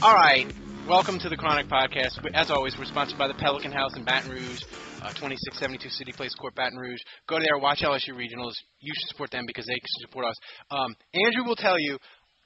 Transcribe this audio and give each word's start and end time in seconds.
All 0.00 0.14
right. 0.14 0.46
Welcome 0.88 1.18
to 1.20 1.28
the 1.28 1.36
Chronic 1.36 1.68
Podcast. 1.68 2.18
As 2.34 2.50
always, 2.50 2.74
we're 2.78 2.86
sponsored 2.86 3.18
by 3.18 3.28
the 3.28 3.34
Pelican 3.34 3.70
House 3.70 3.94
in 3.94 4.04
Baton 4.04 4.30
Rouge, 4.30 4.60
uh, 5.02 5.12
2672 5.14 5.88
City 5.90 6.12
Place 6.12 6.34
Court, 6.34 6.54
Baton 6.56 6.78
Rouge. 6.78 6.98
Go 7.28 7.38
there, 7.38 7.58
watch 7.58 7.80
LSU 7.82 8.14
Regionals. 8.14 8.54
You 8.80 8.92
should 8.94 9.08
support 9.08 9.30
them 9.30 9.44
because 9.46 9.66
they 9.66 9.78
support 10.00 10.26
us. 10.26 10.34
Um, 10.70 10.96
Andrew 11.14 11.44
will 11.44 11.56
tell 11.56 11.78
you, 11.78 11.98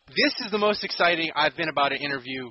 this 0.09 0.35
is 0.45 0.51
the 0.51 0.59
most 0.59 0.85
exciting 0.85 1.31
I've 1.35 1.57
been 1.57 1.69
about 1.71 1.93
an 1.93 1.99
interview 1.99 2.51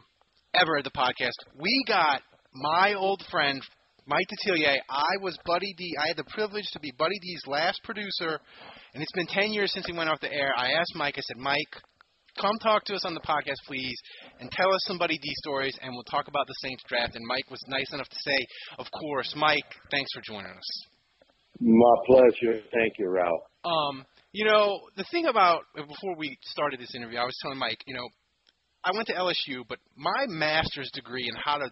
ever 0.59 0.77
at 0.77 0.83
the 0.83 0.91
podcast. 0.91 1.37
We 1.59 1.83
got 1.87 2.21
my 2.53 2.95
old 2.95 3.21
friend, 3.29 3.61
Mike 4.07 4.25
Detillier. 4.47 4.77
I 4.89 5.21
was 5.21 5.37
Buddy 5.45 5.73
D. 5.77 5.93
I 6.03 6.07
had 6.07 6.17
the 6.17 6.31
privilege 6.31 6.65
to 6.73 6.79
be 6.79 6.91
Buddy 6.97 7.19
D's 7.21 7.41
last 7.45 7.79
producer, 7.83 8.39
and 8.93 9.03
it's 9.03 9.11
been 9.13 9.27
10 9.27 9.53
years 9.53 9.71
since 9.73 9.85
he 9.85 9.93
went 9.93 10.09
off 10.09 10.19
the 10.21 10.33
air. 10.33 10.51
I 10.57 10.71
asked 10.71 10.95
Mike, 10.95 11.15
I 11.17 11.21
said, 11.21 11.37
Mike, 11.37 11.75
come 12.39 12.57
talk 12.59 12.83
to 12.85 12.95
us 12.95 13.05
on 13.05 13.13
the 13.13 13.21
podcast, 13.21 13.59
please, 13.67 13.97
and 14.39 14.49
tell 14.51 14.73
us 14.73 14.81
some 14.87 14.97
Buddy 14.97 15.17
D 15.17 15.29
stories, 15.43 15.77
and 15.81 15.93
we'll 15.93 16.03
talk 16.03 16.27
about 16.27 16.47
the 16.47 16.55
Saints 16.61 16.83
draft. 16.87 17.15
And 17.15 17.25
Mike 17.27 17.49
was 17.49 17.61
nice 17.67 17.91
enough 17.93 18.09
to 18.09 18.17
say, 18.19 18.37
of 18.79 18.87
course, 18.91 19.33
Mike, 19.35 19.65
thanks 19.91 20.09
for 20.13 20.21
joining 20.21 20.51
us. 20.51 20.85
My 21.59 21.95
pleasure. 22.05 22.61
Thank 22.73 22.93
you, 22.99 23.09
Ralph. 23.09 23.41
Um, 23.63 24.05
you 24.33 24.45
know, 24.45 24.81
the 24.97 25.05
thing 25.11 25.27
about 25.27 25.61
before 25.75 26.15
we 26.17 26.37
started 26.43 26.79
this 26.79 26.93
interview, 26.95 27.17
I 27.17 27.23
was 27.23 27.37
telling 27.41 27.57
Mike, 27.57 27.81
you 27.87 27.95
know, 27.95 28.07
I 28.83 28.91
went 28.93 29.07
to 29.07 29.13
LSU, 29.13 29.63
but 29.67 29.79
my 29.95 30.25
master's 30.27 30.91
degree 30.93 31.27
in 31.27 31.35
how 31.43 31.57
to 31.57 31.69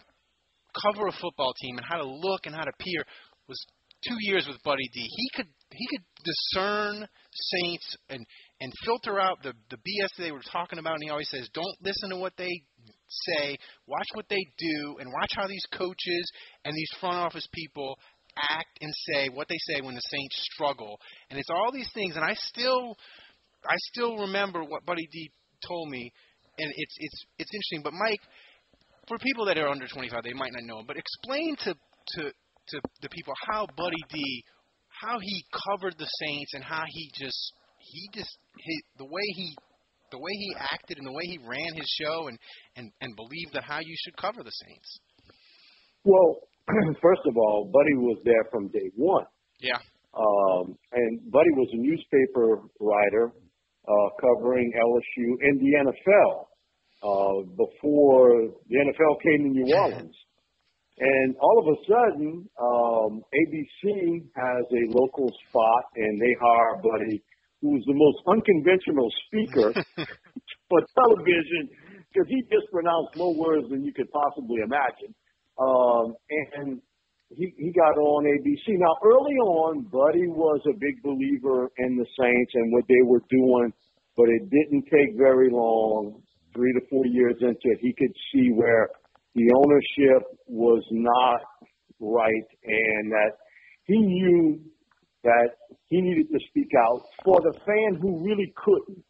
cover 0.81 1.08
a 1.08 1.11
football 1.11 1.53
team 1.61 1.78
and 1.78 1.86
how 1.88 1.97
to 1.97 2.08
look 2.08 2.45
and 2.45 2.56
how 2.56 2.64
to 2.64 2.72
peer 2.80 3.06
two 4.08 4.18
years 4.20 4.48
with 4.48 4.62
Buddy 4.64 4.90
D. 4.94 5.08
He 5.09 5.30
could 5.36 5.48
he 5.72 5.88
could 5.90 6.06
discern 6.24 7.08
Saints 7.31 7.97
and 8.09 8.25
and 8.62 8.72
filter 8.86 9.19
out 9.19 9.41
the 9.44 9.53
the 9.69 9.78
BS 9.78 10.09
they 10.18 10.31
were 10.31 10.44
talking 10.52 10.80
about. 10.80 10.96
And 10.96 11.03
he 11.03 11.09
always 11.09 11.30
says, 11.30 11.50
don't 11.53 11.78
listen 11.81 12.09
to 12.12 12.18
what 12.18 12.34
they 12.38 12.52
say, 13.09 13.58
watch 13.88 14.08
what 14.14 14.25
they 14.30 14.46
do, 14.58 14.97
and 15.00 15.09
watch 15.12 15.31
how 15.36 15.47
these 15.47 15.66
coaches 15.72 16.31
and 16.66 16.75
these 16.75 16.90
front 17.00 17.18
office 17.18 17.47
people 17.53 17.97
act 18.50 18.80
and 18.81 18.91
say 19.14 19.30
what 19.30 19.47
they 19.47 19.58
say 19.68 19.81
when 19.81 19.96
the 19.96 20.02
Saints 20.02 20.50
struggle. 20.53 21.00
And 21.30 21.40
it's 21.40 21.50
all 21.50 21.72
these 21.72 21.90
things. 21.94 22.16
And 22.16 22.25
I 22.25 22.34
still 22.34 22.96
I 23.66 23.75
still 23.94 24.18
remember 24.18 24.64
what 24.64 24.85
Buddy 24.85 25.08
D 25.12 25.31
told 25.68 25.90
me, 25.90 26.12
and 26.58 26.72
it's 26.75 26.96
it's 27.00 27.25
it's 27.40 27.52
interesting. 27.53 27.84
But 27.84 27.94
Mike, 27.94 28.22
for 29.08 29.18
people 29.20 29.46
that 29.46 29.58
are 29.58 29.70
under 29.70 29.88
25, 29.88 30.24
they 30.24 30.34
might 30.34 30.52
not 30.53 30.64
know 30.64 30.80
him, 30.80 30.85
but 30.88 30.97
explain 30.97 31.56
to 31.66 31.75
to 32.16 32.31
to 32.69 32.81
the 33.01 33.09
people 33.09 33.34
how 33.47 33.68
Buddy 33.78 34.01
D 34.09 34.44
how 35.01 35.19
he 35.19 35.46
covered 35.68 35.96
the 35.97 36.07
Saints 36.25 36.53
and 36.53 36.63
how 36.63 36.84
he 36.88 37.12
just 37.18 37.53
he 37.79 38.09
just 38.13 38.38
he, 38.57 38.81
the 38.97 39.06
way 39.06 39.28
he 39.35 39.56
the 40.12 40.19
way 40.19 40.31
he 40.31 40.56
acted 40.59 40.97
and 40.97 41.07
the 41.07 41.12
way 41.12 41.23
he 41.25 41.40
ran 41.40 41.75
his 41.75 41.90
show 42.00 42.28
and 42.28 42.38
and 42.75 42.91
and 43.02 43.16
believed 43.16 43.53
that 43.53 43.63
how 43.63 43.79
you 43.79 43.96
should 44.03 44.16
cover 44.18 44.44
the 44.44 44.52
Saints. 44.52 45.00
Well, 46.03 46.38
first 47.02 47.22
of 47.25 47.35
all, 47.38 47.69
Buddy 47.73 47.96
was 47.96 48.19
there 48.23 48.46
from 48.52 48.68
day 48.69 48.91
one. 48.96 49.25
Yeah. 49.59 49.79
Um, 50.13 50.78
and 50.91 51.31
Buddy 51.31 51.50
was 51.57 51.69
a 51.73 51.78
newspaper 51.78 52.62
writer 52.79 53.31
uh, 53.88 54.09
covering 54.22 54.72
LSU 54.78 55.25
and 55.41 55.59
the 55.59 55.91
NFL 55.91 56.46
uh, 57.02 57.44
before 57.57 58.53
the 58.69 58.75
NFL 58.78 59.22
came 59.23 59.44
to 59.44 59.50
New 59.50 59.75
Orleans. 59.75 60.16
And 61.00 61.36
all 61.42 61.58
of 61.59 61.68
a 61.74 61.78
sudden, 61.90 62.48
um, 62.62 63.24
ABC 63.34 64.30
has 64.36 64.66
a 64.72 64.84
local 64.94 65.31
spot, 65.50 65.84
and 65.96 66.22
they 66.22 66.36
hire 66.40 66.81
Buddy, 66.84 67.24
who's 67.62 67.84
the 67.88 67.96
most 67.96 68.18
unconventional 68.28 69.09
speaker 69.26 69.74
for 70.70 70.80
television, 70.94 71.70
because 72.14 72.30
he 72.30 72.42
just 72.44 72.70
pronounced 72.72 73.18
more 73.18 73.34
words 73.34 73.70
than 73.70 73.84
you 73.84 73.92
could 73.92 74.12
possibly 74.12 74.62
imagine. 74.62 75.16
Um, 75.58 76.14
and 76.30 76.82
he 77.30 77.53
he 77.58 77.72
got 77.72 77.98
on 77.98 78.26
ABC. 78.26 78.78
Now, 78.78 78.94
early 79.03 79.38
on, 79.42 79.82
Buddy 79.90 80.28
was 80.28 80.62
a 80.70 80.78
big 80.78 81.02
believer 81.02 81.72
in 81.78 81.98
the 81.98 82.06
Saints 82.20 82.52
and 82.53 82.72
what 82.72 82.86
they 82.88 83.02
were 83.03 83.24
doing, 83.30 83.74
but 84.16 84.30
it 84.30 84.50
didn't 84.50 84.86
take 84.86 85.18
very 85.18 85.50
long, 85.50 86.22
three 86.53 86.74
to 86.74 86.82
four 86.90 87.06
years 87.08 87.36
into 87.42 87.74
it, 87.74 87.80
he 87.82 87.94
could 87.94 88.14
see 88.32 88.52
where 88.53 88.90
the 89.36 89.50
ownership 89.56 90.24
was 90.48 90.84
not 90.92 91.42
right 92.00 92.48
and 92.66 93.12
that 93.12 93.32
he 93.86 93.98
knew 93.98 94.60
that 95.24 95.50
he 95.88 96.02
needed 96.02 96.28
to 96.32 96.40
speak 96.50 96.70
out 96.78 97.02
for 97.24 97.40
the 97.42 97.54
fan 97.66 98.00
who 98.02 98.24
really 98.24 98.54
couldn't. 98.56 99.04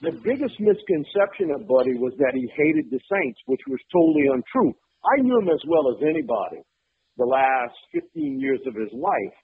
The 0.00 0.18
biggest 0.24 0.58
misconception 0.58 1.54
of 1.54 1.68
Buddy 1.68 1.94
was 1.94 2.12
that 2.18 2.34
he 2.34 2.50
hated 2.56 2.90
the 2.90 2.98
Saints, 3.06 3.38
which 3.46 3.60
was 3.68 3.78
totally 3.92 4.26
untrue. 4.26 4.74
I 5.04 5.22
knew 5.22 5.38
him 5.38 5.48
as 5.48 5.62
well 5.68 5.94
as 5.94 6.02
anybody 6.02 6.64
the 7.18 7.26
last 7.26 7.76
15 7.92 8.40
years 8.40 8.60
of 8.66 8.74
his 8.74 8.90
life. 8.94 9.36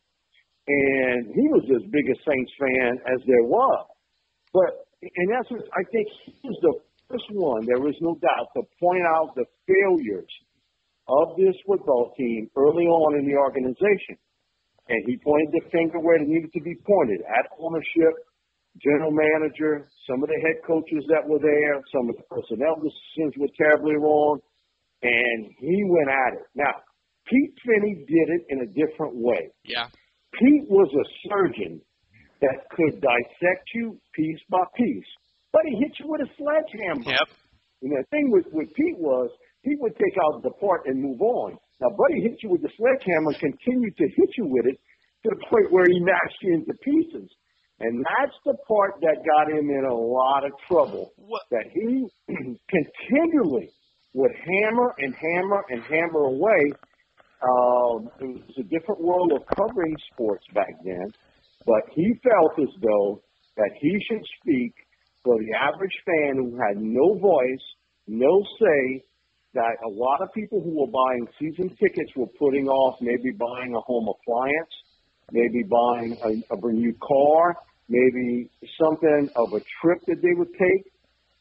And 0.66 1.30
he 1.32 1.46
was 1.48 1.64
as 1.70 1.84
big 1.90 2.04
a 2.10 2.16
Saints 2.26 2.52
fan 2.58 2.98
as 3.06 3.20
there 3.26 3.46
was. 3.46 3.86
But 4.52 4.88
in 5.00 5.28
essence, 5.30 5.62
I 5.72 5.82
think 5.92 6.08
he 6.26 6.34
was 6.42 6.58
the 6.60 6.74
first 7.10 7.24
one, 7.32 7.64
there 7.66 7.80
is 7.88 7.96
no 8.00 8.14
doubt, 8.20 8.48
to 8.56 8.62
point 8.80 9.04
out 9.16 9.34
the 9.34 9.44
failures 9.66 10.32
of 11.08 11.36
this 11.36 11.56
football 11.66 12.12
team 12.16 12.48
early 12.56 12.84
on 12.84 13.18
in 13.18 13.26
the 13.26 13.36
organization. 13.36 14.16
And 14.88 15.00
he 15.06 15.16
pointed 15.20 15.52
the 15.52 15.64
finger 15.72 16.00
where 16.00 16.16
it 16.16 16.28
needed 16.28 16.52
to 16.52 16.60
be 16.60 16.76
pointed 16.86 17.20
at 17.28 17.48
ownership, 17.60 18.12
general 18.80 19.12
manager, 19.12 19.88
some 20.08 20.22
of 20.22 20.28
the 20.28 20.40
head 20.44 20.60
coaches 20.64 21.04
that 21.08 21.24
were 21.24 21.40
there, 21.40 21.80
some 21.92 22.08
of 22.08 22.16
the 22.16 22.24
personnel 22.28 22.76
decisions 22.76 23.36
were 23.36 23.52
terribly 23.56 23.96
wrong, 23.96 24.40
and 25.02 25.48
he 25.60 25.84
went 25.88 26.08
at 26.08 26.40
it. 26.40 26.46
Now, 26.54 26.72
Pete 27.26 27.52
Finney 27.64 28.04
did 28.08 28.28
it 28.32 28.42
in 28.48 28.64
a 28.64 28.68
different 28.72 29.16
way. 29.16 29.52
Yeah. 29.64 29.88
Pete 30.32 30.68
was 30.68 30.88
a 30.92 31.06
surgeon 31.28 31.80
that 32.40 32.68
could 32.70 33.00
dissect 33.00 33.68
you 33.74 33.98
piece 34.14 34.40
by 34.48 34.64
piece 34.76 35.10
he 35.66 35.76
hit 35.78 35.92
you 35.98 36.06
with 36.08 36.22
a 36.22 36.30
sledgehammer. 36.36 37.02
Yep. 37.02 37.28
And 37.82 37.92
the 37.92 38.04
thing 38.10 38.30
with, 38.30 38.46
with 38.52 38.68
Pete 38.74 38.98
was 38.98 39.30
he 39.62 39.76
would 39.80 39.94
take 39.96 40.16
out 40.18 40.42
the 40.42 40.50
part 40.60 40.86
and 40.86 41.02
move 41.02 41.20
on. 41.20 41.58
Now, 41.80 41.90
Buddy 41.94 42.22
hit 42.22 42.42
you 42.42 42.50
with 42.50 42.62
the 42.62 42.70
sledgehammer 42.76 43.30
and 43.30 43.38
continued 43.38 43.96
to 43.96 44.06
hit 44.16 44.30
you 44.36 44.46
with 44.46 44.66
it 44.66 44.78
to 45.24 45.28
the 45.30 45.40
point 45.50 45.70
where 45.70 45.86
he 45.86 46.00
mashed 46.00 46.40
you 46.42 46.54
into 46.54 46.74
pieces. 46.82 47.30
And 47.80 48.04
that's 48.04 48.34
the 48.44 48.54
part 48.66 48.94
that 49.02 49.22
got 49.22 49.52
him 49.54 49.70
in 49.70 49.84
a 49.84 49.94
lot 49.94 50.44
of 50.44 50.50
trouble. 50.66 51.12
What? 51.16 51.42
That 51.50 51.66
he 51.72 52.06
continually 52.68 53.70
would 54.14 54.32
hammer 54.34 54.94
and 54.98 55.14
hammer 55.14 55.62
and 55.70 55.82
hammer 55.84 56.24
away. 56.26 56.72
Um, 57.38 58.10
it 58.18 58.42
was 58.42 58.58
a 58.58 58.64
different 58.64 59.00
world 59.00 59.32
of 59.32 59.42
covering 59.56 59.94
sports 60.12 60.44
back 60.54 60.74
then, 60.84 61.06
but 61.64 61.82
he 61.94 62.14
felt 62.24 62.58
as 62.58 62.74
though 62.82 63.22
that 63.56 63.70
he 63.80 63.96
should 64.10 64.24
speak 64.40 64.74
for 65.24 65.38
the 65.38 65.52
average 65.54 65.96
fan 66.04 66.36
who 66.36 66.56
had 66.56 66.76
no 66.76 67.18
voice, 67.18 67.64
no 68.06 68.42
say 68.60 69.04
that 69.54 69.74
a 69.84 69.90
lot 69.90 70.20
of 70.22 70.32
people 70.34 70.60
who 70.62 70.80
were 70.80 70.90
buying 70.90 71.26
season 71.40 71.68
tickets 71.76 72.12
were 72.16 72.28
putting 72.38 72.68
off 72.68 72.96
maybe 73.00 73.32
buying 73.32 73.74
a 73.74 73.80
home 73.80 74.08
appliance, 74.08 74.74
maybe 75.32 75.64
buying 75.64 76.16
a, 76.24 76.54
a 76.54 76.72
new 76.72 76.94
car, 77.02 77.56
maybe 77.88 78.50
something 78.80 79.28
of 79.36 79.52
a 79.52 79.60
trip 79.80 79.98
that 80.06 80.20
they 80.22 80.34
would 80.36 80.52
take 80.52 80.92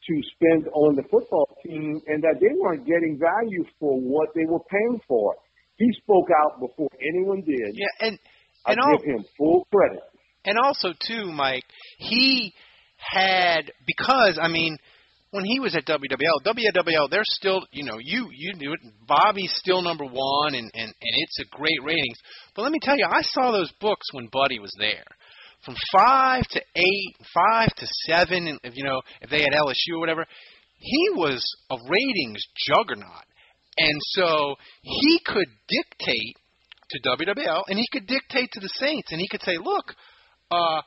to 0.08 0.22
spend 0.34 0.66
on 0.72 0.96
the 0.96 1.02
football 1.10 1.48
team 1.64 2.00
and 2.06 2.22
that 2.22 2.36
they 2.40 2.54
weren't 2.58 2.86
getting 2.86 3.18
value 3.20 3.64
for 3.78 4.00
what 4.00 4.28
they 4.34 4.44
were 4.46 4.62
paying 4.70 5.00
for. 5.06 5.34
He 5.76 5.86
spoke 6.02 6.28
out 6.42 6.60
before 6.60 6.88
anyone 7.00 7.42
did. 7.42 7.74
Yeah, 7.74 8.08
and 8.08 8.18
I 8.66 8.72
and 8.72 8.80
all, 8.80 8.96
give 8.98 9.06
him 9.06 9.24
full 9.36 9.66
credit. 9.72 10.02
and 10.44 10.56
also 10.58 10.88
too, 11.06 11.30
Mike, 11.30 11.64
he 11.98 12.54
had 12.98 13.72
because 13.86 14.38
I 14.40 14.48
mean, 14.48 14.76
when 15.30 15.44
he 15.44 15.60
was 15.60 15.74
at 15.76 15.86
WWL, 15.86 16.44
WWL, 16.44 17.10
they're 17.10 17.22
still 17.24 17.66
you 17.72 17.84
know 17.84 17.98
you 18.00 18.28
you 18.34 18.54
knew 18.54 18.72
it. 18.72 18.80
Bobby's 19.06 19.52
still 19.56 19.82
number 19.82 20.04
one, 20.04 20.54
and 20.54 20.70
and 20.74 20.88
and 20.88 20.94
it's 21.00 21.38
a 21.40 21.56
great 21.56 21.78
ratings. 21.84 22.18
But 22.54 22.62
let 22.62 22.72
me 22.72 22.78
tell 22.82 22.96
you, 22.96 23.06
I 23.08 23.22
saw 23.22 23.52
those 23.52 23.72
books 23.80 24.06
when 24.12 24.28
Buddy 24.32 24.58
was 24.58 24.74
there. 24.78 25.04
From 25.64 25.74
five 25.92 26.44
to 26.50 26.62
eight, 26.76 27.16
five 27.34 27.68
to 27.76 27.86
seven, 28.06 28.46
and 28.46 28.60
if 28.62 28.76
you 28.76 28.84
know 28.84 29.00
if 29.20 29.30
they 29.30 29.42
had 29.42 29.52
LSU 29.52 29.96
or 29.96 30.00
whatever, 30.00 30.24
he 30.78 31.10
was 31.14 31.44
a 31.70 31.76
ratings 31.88 32.42
juggernaut, 32.68 33.24
and 33.76 33.98
so 34.00 34.54
he 34.82 35.20
could 35.26 35.48
dictate 35.68 36.36
to 36.90 37.00
WWL, 37.02 37.64
and 37.68 37.78
he 37.78 37.86
could 37.92 38.06
dictate 38.06 38.50
to 38.52 38.60
the 38.60 38.70
Saints, 38.74 39.12
and 39.12 39.20
he 39.20 39.28
could 39.28 39.42
say, 39.42 39.58
"Look, 39.58 39.94
uh, 40.50 40.80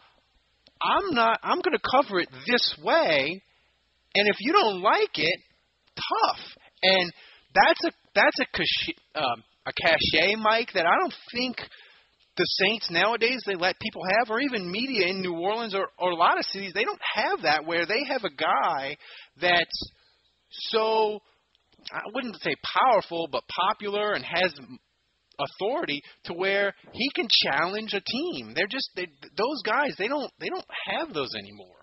I'm 0.84 1.14
not. 1.14 1.40
I'm 1.44 1.62
going 1.62 1.78
to 1.78 1.90
cover 1.92 2.20
it 2.20 2.30
this 2.48 2.76
way, 2.84 3.42
and 4.16 4.28
if 4.28 4.36
you 4.40 4.54
don't 4.54 4.82
like 4.82 5.16
it, 5.16 5.40
tough." 5.96 6.40
And 6.84 7.12
that's 7.54 7.84
a 7.86 7.92
that's 8.16 8.40
a 8.40 9.20
um, 9.20 9.44
a 9.66 9.72
cachet, 9.74 10.36
Mike, 10.36 10.72
that 10.74 10.86
I 10.86 10.98
don't 11.00 11.14
think 11.34 11.58
the 12.38 12.46
Saints 12.46 12.90
nowadays 12.90 13.42
they 13.46 13.56
let 13.56 13.80
people 13.80 14.02
have, 14.18 14.32
or 14.32 14.40
even 14.40 14.72
media 14.72 15.08
in 15.08 15.22
New 15.22 15.34
Orleans 15.34 15.76
or, 15.76 15.88
or 16.00 16.12
a 16.12 16.16
lot 16.16 16.40
of 16.40 16.46
cities, 16.46 16.72
they 16.74 16.86
don't 16.86 17.02
have 17.16 17.42
that 17.44 17.66
where 17.66 17.86
they 17.86 18.04
have 18.08 18.24
a 18.24 18.34
guy 18.34 18.98
that's 19.40 19.92
so 20.50 21.20
I 21.92 22.02
wouldn't 22.14 22.42
say 22.42 22.56
powerful, 22.64 23.28
but 23.32 23.44
popular 23.70 24.14
and 24.14 24.24
has 24.24 24.54
authority 25.40 26.02
to 26.26 26.34
where 26.34 26.74
he 26.92 27.10
can 27.16 27.28
challenge 27.44 27.94
a 27.94 28.02
team. 28.02 28.54
They're 28.56 28.68
just 28.68 28.90
they, 28.96 29.08
those 29.36 29.62
guys. 29.66 29.96
They 29.98 30.08
don't 30.08 30.32
they 30.40 30.50
don't 30.50 30.66
have 30.88 31.14
those 31.14 31.30
anymore. 31.38 31.82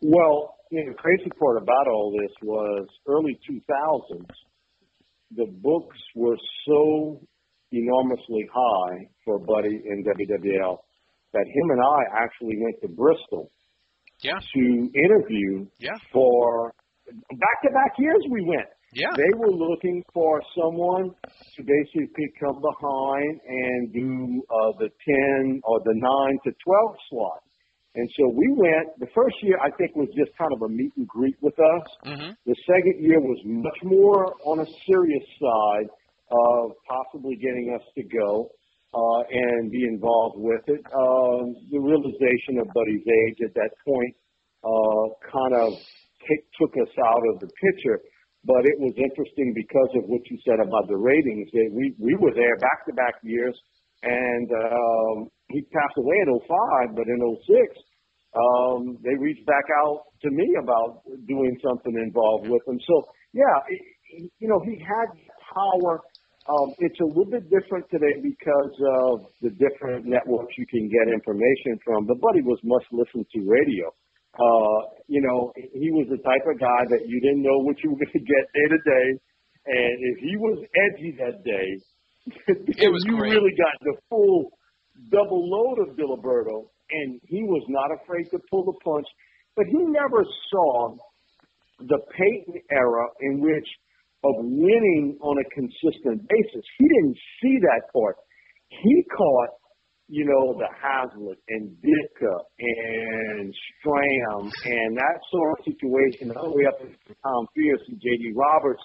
Well, 0.00 0.54
you 0.70 0.84
know, 0.84 0.92
the 0.92 0.98
crazy 0.98 1.30
part 1.38 1.56
about 1.56 1.88
all 1.88 2.12
this 2.12 2.32
was 2.42 2.86
early 3.08 3.38
2000s, 3.50 4.26
the 5.34 5.46
books 5.46 5.98
were 6.14 6.36
so 6.66 7.20
enormously 7.72 8.48
high 8.52 9.08
for 9.24 9.38
Buddy 9.38 9.82
in 9.84 10.04
WWL 10.04 10.78
that 11.32 11.44
him 11.44 11.70
and 11.70 11.80
I 11.80 12.24
actually 12.24 12.56
went 12.60 12.76
to 12.82 12.88
Bristol 12.88 13.50
Yeah, 14.22 14.38
to 14.54 14.90
interview 14.94 15.66
yeah, 15.78 15.90
for 16.12 16.72
back-to-back 17.06 17.92
years 17.98 18.22
we 18.30 18.42
went. 18.42 18.68
Yeah. 18.92 19.12
They 19.16 19.32
were 19.36 19.52
looking 19.52 20.02
for 20.14 20.40
someone 20.56 21.10
to 21.56 21.60
basically 21.62 22.28
come 22.40 22.60
behind 22.60 23.40
and 23.46 23.92
do 23.92 24.42
uh, 24.48 24.72
the 24.78 24.88
10 24.88 25.60
or 25.64 25.80
the 25.84 25.94
9 25.94 26.38
to 26.44 26.50
12 26.64 26.96
slot. 27.10 27.42
And 27.94 28.08
so 28.16 28.28
we 28.28 28.46
went, 28.56 28.98
the 29.00 29.08
first 29.14 29.36
year 29.42 29.58
I 29.60 29.70
think 29.76 29.96
was 29.96 30.08
just 30.16 30.30
kind 30.38 30.52
of 30.52 30.62
a 30.62 30.68
meet 30.68 30.92
and 30.96 31.06
greet 31.08 31.36
with 31.42 31.58
us. 31.58 31.84
hmm 32.04 32.30
The 32.46 32.56
second 32.64 33.02
year 33.02 33.20
was 33.20 33.40
much 33.44 33.80
more 33.82 34.34
on 34.44 34.60
a 34.60 34.68
serious 34.86 35.26
side 35.40 35.88
of 36.30 36.72
possibly 36.86 37.36
getting 37.36 37.74
us 37.74 37.84
to 37.96 38.02
go 38.04 38.50
uh, 38.94 39.22
and 39.30 39.70
be 39.70 39.84
involved 39.84 40.36
with 40.38 40.62
it. 40.68 40.80
Um, 40.94 41.56
the 41.72 41.80
realization 41.80 42.60
of 42.60 42.68
Buddy's 42.72 43.04
age 43.04 43.38
at 43.44 43.54
that 43.54 43.72
point 43.84 44.14
uh, 44.64 45.04
kind 45.32 45.54
of 45.54 45.72
take, 46.28 46.44
took 46.60 46.72
us 46.76 46.92
out 47.04 47.22
of 47.32 47.40
the 47.40 47.48
picture. 47.48 48.00
But 48.46 48.62
it 48.64 48.78
was 48.78 48.94
interesting 48.96 49.52
because 49.54 49.90
of 49.98 50.06
what 50.06 50.22
you 50.30 50.38
said 50.46 50.62
about 50.62 50.86
the 50.86 50.96
ratings. 50.96 51.50
We 51.52 51.94
we 51.98 52.14
were 52.20 52.32
there 52.34 52.56
back 52.62 52.86
to 52.86 52.92
back 52.94 53.18
years, 53.22 53.56
and 54.02 54.46
um, 54.50 55.16
he 55.50 55.62
passed 55.74 55.98
away 55.98 56.16
in 56.22 56.28
'05, 56.46 56.94
but 56.94 57.06
in 57.10 57.18
'06 57.18 57.88
um, 58.36 58.98
they 59.02 59.16
reached 59.16 59.46
back 59.46 59.64
out 59.84 60.04
to 60.22 60.30
me 60.30 60.46
about 60.62 61.00
doing 61.26 61.56
something 61.64 61.94
involved 61.96 62.48
with 62.48 62.60
him. 62.68 62.78
So 62.86 63.08
yeah, 63.32 63.56
it, 63.68 64.30
you 64.38 64.48
know, 64.48 64.60
he 64.64 64.76
had 64.78 65.08
power. 65.54 66.00
Um, 66.48 66.72
it's 66.78 66.98
a 67.00 67.04
little 67.04 67.28
bit 67.28 67.48
different 67.52 67.84
today 67.90 68.20
because 68.22 68.76
of 69.04 69.28
the 69.42 69.52
different 69.56 70.06
networks 70.06 70.52
you 70.56 70.66
can 70.66 70.88
get 70.88 71.12
information 71.12 71.76
from. 71.84 72.06
But 72.06 72.20
Buddy 72.20 72.40
was 72.40 72.58
much 72.64 72.84
listened 72.92 73.26
to 73.34 73.40
radio. 73.44 73.92
Uh, 74.38 74.78
you 75.08 75.20
know, 75.20 75.52
he 75.56 75.90
was 75.90 76.06
the 76.10 76.22
type 76.22 76.46
of 76.46 76.60
guy 76.60 76.82
that 76.94 77.02
you 77.06 77.20
didn't 77.20 77.42
know 77.42 77.58
what 77.66 77.76
you 77.82 77.90
were 77.90 77.98
going 77.98 78.12
to 78.14 78.22
get 78.22 78.44
day 78.54 78.66
to 78.70 78.78
day. 78.86 79.06
And 79.66 79.94
if 80.14 80.16
he 80.22 80.36
was 80.38 80.64
edgy 80.86 81.12
that 81.18 81.44
day, 81.44 81.68
It 82.46 82.92
was 82.92 83.02
you 83.06 83.16
great. 83.16 83.32
really 83.32 83.52
got 83.56 83.72
the 83.82 83.94
full 84.08 84.52
double 85.10 85.48
load 85.48 85.78
of 85.88 85.96
Diliberto, 85.96 86.68
and 86.90 87.20
he 87.24 87.42
was 87.42 87.64
not 87.68 87.88
afraid 88.02 88.24
to 88.30 88.38
pull 88.50 88.64
the 88.64 88.76
punch. 88.84 89.06
But 89.56 89.66
he 89.66 89.78
never 89.78 90.24
saw 90.50 90.96
the 91.80 91.98
Payton 92.16 92.62
era 92.70 93.06
in 93.22 93.40
which 93.40 93.66
of 94.24 94.34
winning 94.44 95.16
on 95.22 95.38
a 95.38 95.46
consistent 95.54 96.28
basis. 96.28 96.64
He 96.78 96.86
didn't 96.86 97.16
see 97.40 97.56
that 97.62 97.82
part. 97.92 98.16
He 98.68 99.04
caught, 99.16 99.50
you 100.08 100.24
know, 100.24 100.56
the 100.58 100.68
Haslett 100.80 101.38
and 101.48 101.76
Ditka 101.84 102.34
and 102.58 103.54
Stram 103.54 104.50
and 104.64 104.96
that 104.96 105.20
sort 105.30 105.58
of 105.58 105.64
situation 105.64 106.32
all 106.32 106.50
the 106.50 106.56
way 106.56 106.66
up 106.66 106.78
to 106.80 106.86
Tom 107.22 107.46
Fears 107.54 107.80
and 107.88 108.00
J.D. 108.00 108.32
Roberts, 108.34 108.82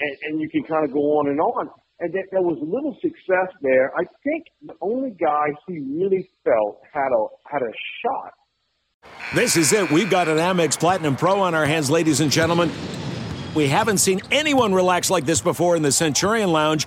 and, 0.00 0.16
and 0.22 0.40
you 0.40 0.48
can 0.48 0.64
kind 0.64 0.84
of 0.84 0.92
go 0.92 1.00
on 1.20 1.28
and 1.28 1.38
on. 1.38 1.68
And 2.00 2.12
that 2.14 2.24
there 2.32 2.42
was 2.42 2.58
little 2.60 2.96
success 3.00 3.54
there. 3.62 3.92
I 3.94 4.04
think 4.24 4.44
the 4.62 4.74
only 4.80 5.10
guy 5.10 5.46
he 5.68 5.78
really 5.78 6.28
felt 6.42 6.80
had 6.92 7.08
a 7.12 7.26
had 7.48 7.62
a 7.62 7.72
shot 8.02 8.32
This 9.34 9.56
is 9.56 9.72
it. 9.72 9.90
We've 9.90 10.10
got 10.10 10.28
an 10.28 10.38
Amex 10.38 10.78
Platinum 10.78 11.14
Pro 11.14 11.40
on 11.40 11.54
our 11.54 11.66
hands, 11.66 11.90
ladies 11.90 12.20
and 12.20 12.32
gentlemen. 12.32 12.72
We 13.54 13.68
haven't 13.68 13.98
seen 13.98 14.20
anyone 14.32 14.74
relax 14.74 15.10
like 15.10 15.24
this 15.24 15.40
before 15.40 15.76
in 15.76 15.82
the 15.82 15.92
Centurion 15.92 16.50
Lounge. 16.50 16.86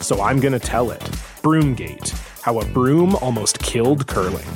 so 0.00 0.20
I'm 0.22 0.40
going 0.40 0.52
to 0.52 0.58
tell 0.58 0.90
it. 0.90 1.00
Broomgate 1.42 2.10
How 2.42 2.58
a 2.60 2.64
Broom 2.66 3.14
Almost 3.16 3.58
Killed 3.60 4.06
Curling. 4.06 4.46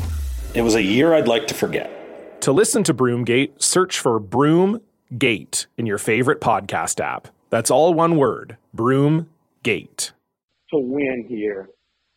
It 0.55 0.63
was 0.63 0.75
a 0.75 0.83
year 0.83 1.15
I'd 1.15 1.29
like 1.29 1.47
to 1.49 1.55
forget. 1.55 2.41
To 2.43 2.53
listen 2.53 2.83
to 2.85 2.95
Broomgate, 2.95 3.63
search 3.63 3.99
for 3.99 4.21
Broomgate 4.21 5.67
in 5.79 5.87
your 5.87 5.99
favorite 5.99 6.41
podcast 6.41 7.01
app. 7.01 7.29
That's 7.51 7.71
all 7.71 7.95
one 7.95 8.17
word 8.17 8.57
Broomgate. 8.77 9.27
to 10.71 10.79
win 10.79 11.27
here 11.29 11.69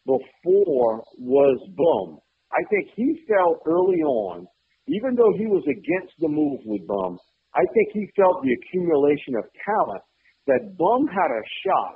before 0.05 1.03
was 1.17 1.59
Bum. 1.75 2.19
I 2.51 2.63
think 2.69 2.89
he 2.95 3.21
felt 3.27 3.59
early 3.67 4.01
on, 4.01 4.47
even 4.87 5.15
though 5.15 5.33
he 5.37 5.45
was 5.45 5.63
against 5.63 6.13
the 6.19 6.29
move 6.29 6.59
with 6.65 6.87
Bum, 6.87 7.17
I 7.53 7.61
think 7.73 7.89
he 7.93 8.09
felt 8.15 8.41
the 8.43 8.53
accumulation 8.53 9.35
of 9.37 9.43
talent 9.65 10.01
that 10.47 10.77
Bum 10.77 11.07
had 11.07 11.31
a 11.31 11.43
shot. 11.65 11.95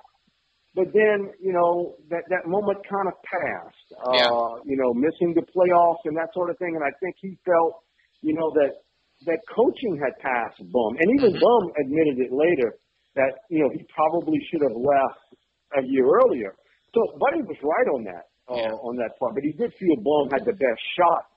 But 0.73 0.87
then, 0.95 1.31
you 1.43 1.51
know, 1.51 1.99
that, 2.09 2.23
that 2.31 2.47
moment 2.47 2.79
kind 2.87 3.07
of 3.11 3.15
passed, 3.27 3.87
uh, 4.07 4.15
Yeah. 4.15 4.31
you 4.63 4.77
know, 4.79 4.93
missing 4.95 5.35
the 5.35 5.43
playoffs 5.43 5.99
and 6.05 6.15
that 6.15 6.31
sort 6.33 6.49
of 6.49 6.57
thing. 6.59 6.75
And 6.79 6.83
I 6.83 6.91
think 7.03 7.15
he 7.19 7.35
felt, 7.43 7.83
you 8.21 8.33
know, 8.33 8.51
that, 8.55 8.79
that 9.27 9.39
coaching 9.51 9.99
had 9.99 10.15
passed 10.23 10.63
Bum. 10.71 10.91
And 10.99 11.07
even 11.19 11.35
Bum 11.35 11.63
admitted 11.75 12.23
it 12.23 12.31
later 12.31 12.79
that, 13.15 13.43
you 13.49 13.59
know, 13.59 13.69
he 13.75 13.83
probably 13.93 14.39
should 14.49 14.63
have 14.63 14.77
left 14.79 15.27
a 15.75 15.83
year 15.83 16.07
earlier. 16.07 16.55
So 16.95 16.99
Buddy 17.19 17.43
was 17.43 17.59
right 17.59 17.89
on 17.91 18.03
that, 18.07 18.31
uh, 18.47 18.71
on 18.87 18.95
that 18.95 19.11
part. 19.19 19.35
But 19.35 19.43
he 19.43 19.51
did 19.51 19.75
feel 19.75 19.95
Bum 19.99 20.31
had 20.31 20.47
the 20.47 20.55
best 20.55 20.81
shot 20.95 21.27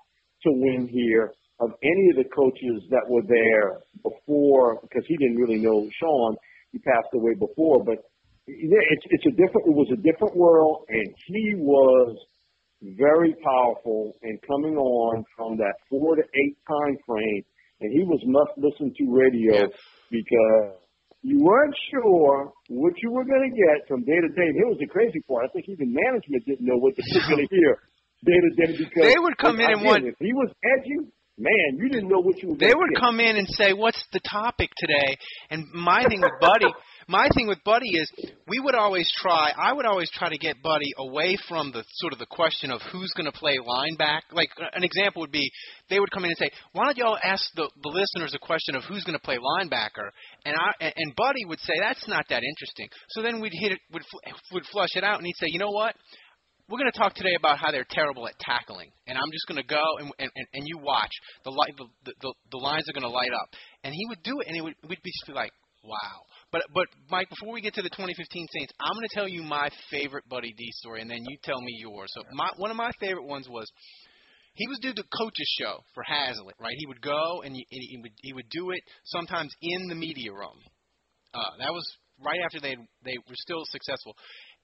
to 0.46 0.50
win 0.62 0.86
here 0.86 1.34
of 1.58 1.70
any 1.82 2.10
of 2.10 2.16
the 2.22 2.28
coaches 2.30 2.86
that 2.90 3.02
were 3.10 3.22
there 3.26 3.82
before, 4.02 4.78
because 4.82 5.02
he 5.06 5.16
didn't 5.16 5.36
really 5.38 5.58
know 5.58 5.88
Sean. 5.98 6.36
He 6.70 6.78
passed 6.78 7.10
away 7.14 7.34
before, 7.34 7.82
but 7.82 7.98
yeah, 7.98 8.13
it's 8.46 9.04
it's 9.10 9.26
a 9.26 9.30
different. 9.30 9.66
It 9.66 9.74
was 9.74 9.88
a 9.92 9.96
different 9.96 10.36
world, 10.36 10.84
and 10.88 11.06
he 11.26 11.54
was 11.56 12.16
very 12.82 13.34
powerful 13.42 14.12
and 14.22 14.38
coming 14.46 14.76
on 14.76 15.24
from 15.36 15.56
that 15.56 15.74
four 15.88 16.16
to 16.16 16.22
eight 16.22 16.56
time 16.68 16.96
frame, 17.06 17.42
and 17.80 17.92
he 17.92 18.04
was 18.04 18.20
must 18.26 18.52
listen 18.58 18.92
to 18.98 19.04
radio 19.08 19.68
because 20.10 20.76
you 21.22 21.40
weren't 21.42 21.74
sure 21.90 22.52
what 22.68 22.92
you 23.02 23.10
were 23.10 23.24
going 23.24 23.48
to 23.50 23.56
get 23.56 23.88
from 23.88 24.04
day 24.04 24.20
to 24.20 24.28
day. 24.36 24.44
And 24.52 24.56
here 24.56 24.68
was 24.68 24.76
the 24.78 24.86
crazy 24.86 25.20
part. 25.26 25.46
I 25.46 25.48
think 25.52 25.64
even 25.68 25.88
management 25.94 26.44
didn't 26.44 26.66
know 26.66 26.76
what 26.76 26.92
they 26.96 27.02
were 27.16 27.36
going 27.36 27.48
to 27.48 27.54
hear 27.56 27.78
day 28.24 28.38
to 28.40 28.50
day 28.66 28.76
because 28.76 29.08
They 29.08 29.16
would 29.18 29.38
come 29.38 29.60
in 29.60 29.70
and 29.72 29.84
want- 29.84 30.04
if 30.04 30.14
he 30.20 30.32
was 30.34 30.52
edgy, 30.60 31.08
man, 31.38 31.80
you 31.80 31.88
didn't 31.88 32.08
know 32.08 32.20
what 32.20 32.36
you 32.42 32.50
were. 32.50 32.56
They 32.56 32.74
would 32.76 32.92
get. 32.92 33.00
come 33.00 33.20
in 33.20 33.36
and 33.36 33.48
say, 33.56 33.72
"What's 33.72 34.04
the 34.12 34.20
topic 34.20 34.68
today?" 34.76 35.16
And 35.48 35.64
my 35.72 36.04
thing 36.04 36.20
with 36.20 36.36
Buddy, 36.40 36.68
my 37.08 37.28
thing 37.34 37.46
with 37.46 37.62
Buddy 37.64 37.88
is 37.88 38.10
we 38.46 38.60
would 38.60 38.74
always 38.74 39.10
try. 39.20 39.52
I 39.56 39.72
would 39.72 39.86
always 39.86 40.10
try 40.10 40.28
to 40.28 40.38
get 40.38 40.62
Buddy 40.62 40.90
away 40.98 41.36
from 41.48 41.72
the 41.72 41.84
sort 41.94 42.12
of 42.12 42.18
the 42.18 42.26
question 42.26 42.70
of 42.70 42.80
who's 42.92 43.12
going 43.16 43.30
to 43.30 43.38
play 43.38 43.56
linebacker. 43.58 44.32
Like 44.32 44.50
an 44.74 44.84
example 44.84 45.20
would 45.20 45.32
be, 45.32 45.50
they 45.90 46.00
would 46.00 46.10
come 46.10 46.24
in 46.24 46.30
and 46.30 46.38
say, 46.38 46.50
"Why 46.72 46.84
don't 46.84 46.96
y'all 46.96 47.18
ask 47.22 47.44
the 47.54 47.68
the 47.82 47.88
listeners 47.88 48.34
a 48.34 48.38
question 48.38 48.74
of 48.74 48.84
who's 48.84 49.04
going 49.04 49.18
to 49.18 49.24
play 49.24 49.38
linebacker?" 49.38 50.10
And 50.44 50.56
I 50.56 50.92
and- 50.96 51.14
Buddy 51.16 51.44
would 51.46 51.60
say, 51.60 51.74
"That's 51.80 52.08
not 52.08 52.24
that 52.28 52.42
interesting." 52.42 52.88
So 53.10 53.22
then 53.22 53.40
we'd 53.40 53.52
hit 53.54 53.72
it, 53.72 53.78
would 53.92 54.02
would 54.52 54.66
flush 54.72 54.96
it 54.96 55.04
out, 55.04 55.18
and 55.18 55.26
he'd 55.26 55.36
say, 55.36 55.46
"You 55.48 55.58
know 55.58 55.70
what?" 55.70 55.94
we're 56.68 56.78
going 56.78 56.90
to 56.90 56.98
talk 56.98 57.14
today 57.14 57.34
about 57.36 57.58
how 57.58 57.70
they're 57.70 57.86
terrible 57.90 58.26
at 58.26 58.32
tackling, 58.40 58.90
and 59.06 59.18
I'm 59.18 59.30
just 59.32 59.46
going 59.46 59.60
to 59.60 59.68
go 59.68 59.84
and 59.98 60.10
and, 60.18 60.30
and, 60.34 60.46
and 60.54 60.62
you 60.66 60.78
watch 60.78 61.10
the 61.44 61.50
light 61.50 61.74
the, 61.76 62.12
the 62.22 62.34
the 62.52 62.56
lines 62.56 62.88
are 62.88 62.92
going 62.98 63.04
to 63.04 63.14
light 63.14 63.32
up, 63.32 63.48
and 63.84 63.92
he 63.92 64.06
would 64.08 64.22
do 64.22 64.40
it, 64.40 64.46
and 64.48 64.56
it 64.56 64.62
would 64.62 64.74
we'd 64.88 65.02
be 65.02 65.12
like, 65.34 65.52
wow. 65.84 66.24
But 66.52 66.62
but 66.74 66.86
Mike, 67.10 67.28
before 67.30 67.52
we 67.52 67.60
get 67.60 67.74
to 67.74 67.82
the 67.82 67.90
2015 67.90 68.46
Saints, 68.58 68.72
I'm 68.80 68.94
going 68.94 69.08
to 69.08 69.14
tell 69.14 69.28
you 69.28 69.42
my 69.42 69.68
favorite 69.90 70.28
Buddy 70.28 70.52
D 70.56 70.64
story, 70.72 71.00
and 71.00 71.10
then 71.10 71.18
you 71.28 71.36
tell 71.42 71.60
me 71.60 71.76
yours. 71.78 72.10
So 72.14 72.22
my 72.32 72.48
one 72.56 72.70
of 72.70 72.76
my 72.76 72.90
favorite 73.00 73.26
ones 73.26 73.48
was. 73.48 73.70
He 74.56 74.68
was 74.68 74.78
doing 74.80 74.94
the 74.94 75.02
coaches 75.18 75.50
show 75.58 75.80
for 75.94 76.04
Haslett, 76.06 76.54
right? 76.60 76.76
He 76.78 76.86
would 76.86 77.02
go 77.02 77.42
and 77.44 77.56
he, 77.56 77.66
he 77.68 77.98
would 78.00 78.12
he 78.22 78.32
would 78.32 78.48
do 78.50 78.70
it 78.70 78.78
sometimes 79.06 79.52
in 79.60 79.88
the 79.88 79.96
media 79.96 80.30
room. 80.30 80.62
Uh, 81.34 81.58
that 81.58 81.72
was 81.72 81.82
right 82.24 82.38
after 82.44 82.60
they 82.60 82.76
they 83.04 83.18
were 83.26 83.34
still 83.34 83.64
successful, 83.64 84.14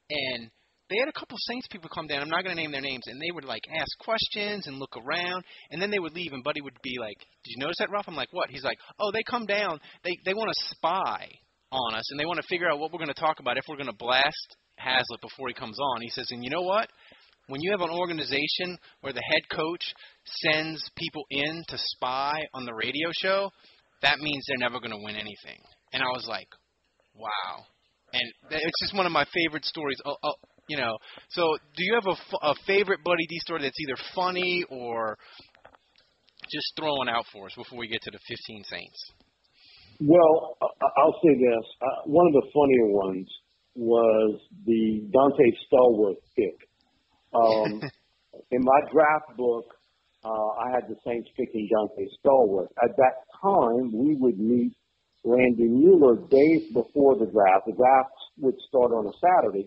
and 0.09 0.49
they 0.91 0.99
had 0.99 1.09
a 1.09 1.19
couple 1.19 1.37
of 1.37 1.47
Saints 1.49 1.69
people 1.71 1.89
come 1.89 2.07
down. 2.07 2.21
I'm 2.21 2.29
not 2.29 2.45
going 2.45 2.55
to 2.55 2.61
name 2.61 2.73
their 2.73 2.81
names, 2.81 3.05
and 3.07 3.21
they 3.21 3.31
would 3.33 3.45
like 3.45 3.63
ask 3.73 3.89
questions 3.99 4.67
and 4.67 4.79
look 4.79 4.97
around, 4.97 5.45
and 5.71 5.81
then 5.81 5.91
they 5.91 5.99
would 5.99 6.15
leave, 6.15 6.33
and 6.33 6.45
Buddy 6.45 6.61
would 6.61 6.77
be 6.83 6.97
like, 6.99 7.17
"Did 7.45 7.53
you 7.57 7.59
notice 7.59 7.79
that, 7.79 7.91
Ruff?" 7.91 8.07
I'm 8.09 8.17
like, 8.17 8.33
"What?" 8.33 8.51
He's 8.51 8.65
like, 8.65 8.79
"Oh, 8.99 9.11
they 9.13 9.23
come 9.23 9.47
down. 9.47 9.81
They 10.05 10.19
they 10.25 10.35
want 10.35 10.51
to 10.51 10.75
spy 10.75 11.29
on 11.73 11.95
us, 11.95 12.11
and 12.11 12.19
they 12.19 12.27
want 12.27 12.41
to 12.41 12.47
figure 12.49 12.69
out 12.69 12.79
what 12.79 12.93
we're 12.93 12.99
going 12.99 13.15
to 13.15 13.21
talk 13.21 13.41
about 13.41 13.57
if 13.57 13.65
we're 13.69 13.77
going 13.77 13.87
to 13.87 13.97
blast 13.97 14.57
Haslett 14.77 15.21
before 15.23 15.49
he 15.49 15.55
comes 15.55 15.79
on." 15.79 16.03
He 16.03 16.11
says, 16.11 16.27
"And 16.31 16.45
you 16.45 16.51
know 16.51 16.63
what?" 16.63 16.91
When 17.47 17.61
you 17.63 17.73
have 17.73 17.81
an 17.81 17.91
organization 17.91 18.79
where 19.01 19.13
the 19.13 19.23
head 19.33 19.43
coach 19.51 19.83
sends 20.25 20.89
people 20.97 21.25
in 21.31 21.65
to 21.69 21.79
spy 21.79 22.47
on 22.55 22.65
the 22.65 22.75
radio 22.75 23.11
show, 23.21 23.51
that 24.03 24.19
means 24.21 24.45
they're 24.47 24.69
never 24.69 24.79
going 24.79 24.93
to 24.93 25.03
win 25.03 25.17
anything. 25.17 25.59
And 25.93 26.03
I 26.03 26.07
was 26.15 26.27
like, 26.29 26.47
wow. 27.15 27.65
And 28.13 28.23
it's 28.51 28.81
just 28.83 28.97
one 28.97 29.07
of 29.07 29.13
my 29.13 29.25
favorite 29.33 29.65
stories. 29.65 29.99
You 30.71 30.77
know, 30.77 30.99
so 31.31 31.43
do 31.75 31.83
you 31.83 31.95
have 31.95 32.07
a, 32.07 32.15
f- 32.15 32.43
a 32.43 32.55
favorite 32.65 33.03
Buddy 33.03 33.27
D 33.29 33.41
story 33.41 33.63
that's 33.63 33.81
either 33.81 33.99
funny 34.15 34.65
or 34.71 35.19
just 36.47 36.71
throwing 36.79 37.09
out 37.09 37.27
for 37.33 37.47
us 37.47 37.53
before 37.57 37.77
we 37.77 37.89
get 37.89 38.01
to 38.03 38.13
the 38.13 38.21
15 38.23 38.63
Saints? 38.71 39.01
Well, 39.99 40.57
I'll 40.63 41.19
say 41.27 41.35
this. 41.35 41.67
Uh, 41.83 42.03
one 42.07 42.25
of 42.29 42.35
the 42.35 42.47
funnier 42.55 42.87
ones 42.87 43.27
was 43.75 44.41
the 44.65 45.11
Donte 45.11 45.51
Stallworth 45.67 46.23
pick. 46.39 46.55
Um, 47.35 47.83
in 48.53 48.63
my 48.63 48.81
draft 48.93 49.37
book, 49.37 49.75
uh, 50.25 50.29
I 50.29 50.71
had 50.71 50.89
the 50.89 50.95
Saints 51.05 51.29
picking 51.37 51.69
Donte 51.75 52.07
Stallworth. 52.23 52.71
At 52.81 52.95
that 52.97 53.27
time, 53.43 53.91
we 53.93 54.15
would 54.15 54.39
meet 54.39 54.77
Randy 55.25 55.67
Mueller 55.67 56.15
days 56.31 56.71
before 56.73 57.19
the 57.19 57.27
draft. 57.27 57.67
The 57.67 57.75
draft 57.75 58.15
would 58.39 58.55
start 58.69 58.93
on 58.93 59.07
a 59.07 59.15
Saturday, 59.19 59.67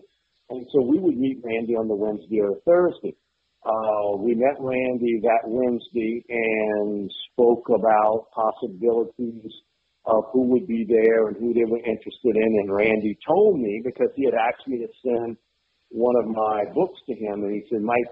and 0.50 0.66
so 0.72 0.82
we 0.82 0.98
would 0.98 1.16
meet 1.16 1.40
Randy 1.42 1.74
on 1.74 1.88
the 1.88 1.94
Wednesday 1.94 2.40
or 2.40 2.56
Thursday. 2.64 3.16
Uh, 3.64 4.16
we 4.20 4.34
met 4.34 4.60
Randy 4.60 5.20
that 5.22 5.48
Wednesday 5.48 6.22
and 6.28 7.10
spoke 7.32 7.64
about 7.70 8.28
possibilities 8.34 9.52
of 10.04 10.24
who 10.32 10.52
would 10.52 10.66
be 10.66 10.84
there 10.86 11.28
and 11.28 11.36
who 11.38 11.54
they 11.54 11.64
were 11.64 11.78
interested 11.78 12.36
in. 12.36 12.50
And 12.60 12.72
Randy 12.72 13.16
told 13.26 13.58
me 13.58 13.80
because 13.82 14.10
he 14.16 14.26
had 14.26 14.34
asked 14.34 14.68
me 14.68 14.84
to 14.84 14.88
send 15.00 15.36
one 15.88 16.14
of 16.20 16.28
my 16.28 16.64
books 16.74 17.00
to 17.06 17.14
him, 17.14 17.44
and 17.44 17.54
he 17.54 17.62
said, 17.70 17.80
Mike, 17.80 18.04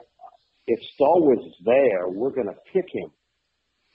if 0.67 0.81
Stallworth 0.97 1.45
is 1.45 1.59
there, 1.65 2.09
we're 2.09 2.31
going 2.31 2.47
to 2.47 2.57
pick 2.73 2.87
him. 2.89 3.11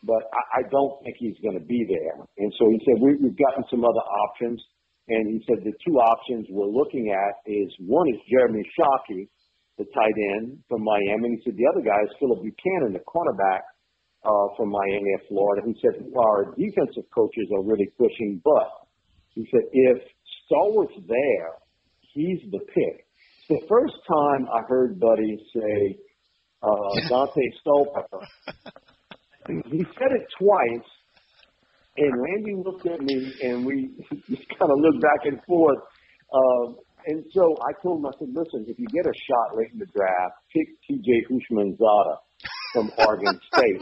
But 0.03 0.29
I, 0.29 0.59
I 0.59 0.69
don't 0.69 1.01
think 1.03 1.15
he's 1.17 1.37
going 1.41 1.57
to 1.57 1.65
be 1.65 1.87
there. 1.89 2.21
And 2.37 2.53
so 2.59 2.69
he 2.69 2.79
said, 2.85 3.01
we, 3.01 3.15
we've 3.15 3.37
gotten 3.37 3.63
some 3.71 3.83
other 3.83 4.05
options. 4.29 4.61
And 5.07 5.27
he 5.31 5.39
said 5.47 5.63
the 5.63 5.71
two 5.85 5.95
options 5.99 6.47
we're 6.49 6.67
looking 6.67 7.15
at 7.15 7.39
is 7.49 7.71
one 7.79 8.07
is 8.09 8.19
Jeremy 8.29 8.63
Shockey, 8.75 9.29
the 9.77 9.85
tight 9.95 10.17
end 10.35 10.59
from 10.67 10.83
Miami. 10.83 11.31
And 11.31 11.37
he 11.37 11.41
said 11.45 11.55
the 11.55 11.67
other 11.71 11.83
guy 11.83 11.95
is 12.03 12.11
Phillip 12.19 12.43
Buchanon, 12.43 12.91
the 12.91 13.05
cornerback 13.07 13.63
uh, 14.27 14.47
from 14.57 14.69
Miami 14.69 15.13
of 15.15 15.21
Florida. 15.29 15.61
He 15.65 15.75
said 15.79 16.03
our 16.11 16.51
defensive 16.57 17.07
coaches 17.15 17.47
are 17.55 17.63
really 17.63 17.87
pushing, 17.97 18.41
but 18.43 18.87
he 19.33 19.47
said 19.51 19.63
if 19.71 19.97
Stallworth's 20.43 20.99
there, 21.07 21.55
he's 22.13 22.39
the 22.51 22.59
pick. 22.59 23.05
It's 23.47 23.61
the 23.61 23.67
first 23.69 23.95
time 24.07 24.47
I 24.51 24.67
heard 24.67 24.99
Buddy 24.99 25.37
say 25.55 25.97
uh, 26.63 26.67
Donte 27.09 27.45
Stallpepper. 27.63 28.25
he 29.71 29.85
said 29.95 30.11
it 30.11 30.27
twice, 30.39 30.89
and 31.97 32.13
Randy 32.21 32.55
looked 32.55 32.87
at 32.87 33.01
me, 33.01 33.33
and 33.41 33.65
we 33.65 33.89
just 34.29 34.47
kind 34.57 34.71
of 34.71 34.77
looked 34.79 35.01
back 35.01 35.25
and 35.25 35.39
forth. 35.45 35.79
Um, 36.33 36.77
and 37.07 37.23
so 37.33 37.55
I 37.63 37.71
told 37.81 37.99
him, 37.99 38.05
I 38.05 38.11
said, 38.19 38.29
listen, 38.35 38.65
if 38.67 38.77
you 38.77 38.87
get 38.87 39.05
a 39.05 39.15
shot 39.15 39.57
late 39.57 39.71
in 39.71 39.79
the 39.79 39.87
draft, 39.87 40.35
pick 40.51 40.67
T.J. 40.87 41.25
Houshmandzadeh 41.31 42.17
from 42.73 42.91
Oregon 42.97 43.39
State. 43.55 43.81